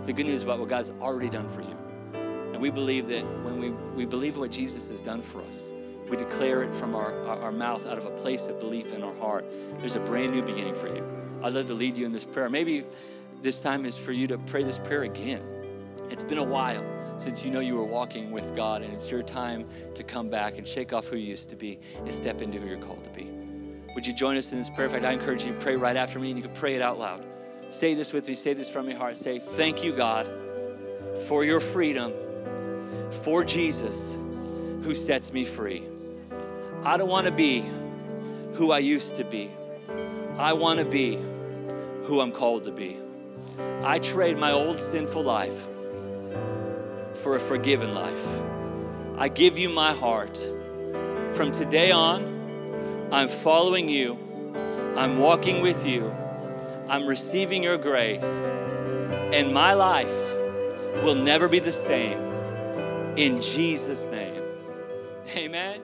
The 0.08 0.14
good 0.14 0.26
news 0.26 0.42
about 0.42 0.58
what 0.58 0.68
God's 0.68 0.89
already 1.00 1.30
done 1.30 1.48
for 1.48 1.62
you. 1.62 1.78
And 2.54 2.60
we 2.60 2.72
believe 2.72 3.08
that 3.10 3.24
when 3.44 3.60
we, 3.60 3.70
we 3.70 4.08
believe 4.08 4.36
what 4.36 4.50
Jesus 4.50 4.89
has 4.89 5.00
done 5.00 5.22
for 5.22 5.44
us, 5.44 5.68
we 6.10 6.18
declare 6.18 6.64
it 6.64 6.74
from 6.74 6.96
our, 6.96 7.14
our, 7.28 7.39
our 7.39 7.52
mouth 7.52 7.86
out 7.86 8.00
of 8.00 8.06
a 8.06 8.12
place 8.12 8.48
of 8.48 8.60
belief 8.60 8.92
in 8.94 9.04
our 9.04 9.14
heart. 9.18 9.46
There's 9.78 9.94
a 9.94 10.00
brand 10.00 10.34
new 10.34 10.42
beginning 10.42 10.74
for 10.74 10.88
you. 10.88 11.06
I'd 11.44 11.54
love 11.54 11.68
to 11.68 11.76
lead 11.76 11.96
you 11.96 12.08
in 12.08 12.12
this 12.12 12.26
prayer. 12.26 12.50
Maybe 12.50 12.84
this 13.44 13.60
time 13.60 13.86
is 13.86 13.96
for 13.96 14.12
you 14.12 14.26
to 14.26 14.39
pray 14.39 14.64
this 14.64 14.80
prayer 14.80 15.04
again. 15.04 15.44
It's 16.10 16.24
been 16.24 16.39
a 16.39 16.44
while 16.44 16.84
since 17.22 17.43
you 17.43 17.51
know 17.51 17.59
you 17.59 17.76
were 17.76 17.84
walking 17.84 18.32
with 18.32 18.55
God, 18.55 18.82
and 18.82 18.91
it's 18.91 19.11
your 19.11 19.22
time 19.22 19.67
to 19.93 20.03
come 20.03 20.28
back 20.28 20.57
and 20.57 20.67
shake 20.67 20.91
off 20.91 21.05
who 21.05 21.17
you 21.17 21.28
used 21.28 21.49
to 21.49 21.55
be 21.55 21.80
and 21.97 22.11
step 22.11 22.41
into 22.41 22.59
who 22.59 22.67
you're 22.67 22.80
called 22.80 23.03
to 23.03 23.11
be. 23.11 23.30
Would 23.93 24.07
you 24.07 24.13
join 24.13 24.38
us 24.38 24.51
in 24.51 24.57
this 24.57 24.72
prayer? 24.72 24.88
In 24.88 24.91
fact, 24.91 25.05
I 25.05 25.11
encourage 25.11 25.43
you 25.43 25.53
to 25.53 25.59
pray 25.59 25.76
right 25.76 25.95
after 25.95 26.19
me, 26.19 26.32
and 26.32 26.38
you 26.38 26.43
can 26.43 26.55
pray 26.55 26.74
it 26.74 26.82
out 26.82 26.97
loud. 26.97 27.24
Say 27.69 27.93
this 27.93 28.11
with 28.11 28.28
me. 28.28 28.34
Say 28.34 28.53
this 28.53 28.69
from 28.69 28.89
your 28.89 28.97
heart. 28.97 29.17
Say, 29.17 29.38
Thank 29.38 29.84
you, 29.84 29.95
God, 29.95 30.28
for 31.28 31.45
your 31.45 31.59
freedom, 31.59 32.11
for 33.24 33.43
Jesus 33.43 34.17
who 34.82 34.95
sets 34.95 35.32
me 35.32 35.45
free. 35.45 35.84
I 36.84 36.97
don't 36.97 37.09
want 37.09 37.28
to 37.28 37.32
be 37.32 37.63
who 38.53 38.72
I 38.72 38.80
used 38.80 39.15
to 39.17 39.24
be. 39.24 39.51
I 40.38 40.53
want 40.53 40.80
to 40.80 40.86
be 40.86 41.19
who 42.03 42.19
I'm 42.19 42.32
called 42.32 42.63
to 42.63 42.72
be. 42.72 42.97
I 43.84 43.99
trade 43.99 44.39
my 44.39 44.51
old 44.51 44.80
sinful 44.80 45.24
life 45.24 45.61
for 47.22 47.36
a 47.36 47.39
forgiven 47.39 47.93
life. 47.93 48.26
I 49.17 49.28
give 49.28 49.57
you 49.57 49.69
my 49.69 49.93
heart. 49.93 50.38
From 51.34 51.51
today 51.51 51.91
on, 51.91 53.09
I'm 53.11 53.30
following 53.30 53.88
you. 53.88 54.17
I'm 54.95 55.19
walking 55.19 55.61
with 55.61 55.86
you. 55.86 56.11
I'm 56.89 57.05
receiving 57.05 57.63
your 57.63 57.78
grace. 57.78 58.24
And 58.24 59.53
my 59.53 59.74
life 59.74 60.11
will 61.03 61.15
never 61.15 61.47
be 61.47 61.59
the 61.59 61.72
same. 61.72 62.19
In 63.17 63.39
Jesus' 63.39 64.07
name. 64.07 64.41
Amen. 65.36 65.82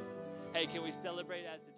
Hey, 0.53 0.65
can 0.65 0.81
we 0.81 0.91
celebrate 0.91 1.45
as 1.45 1.61
a 1.61 1.76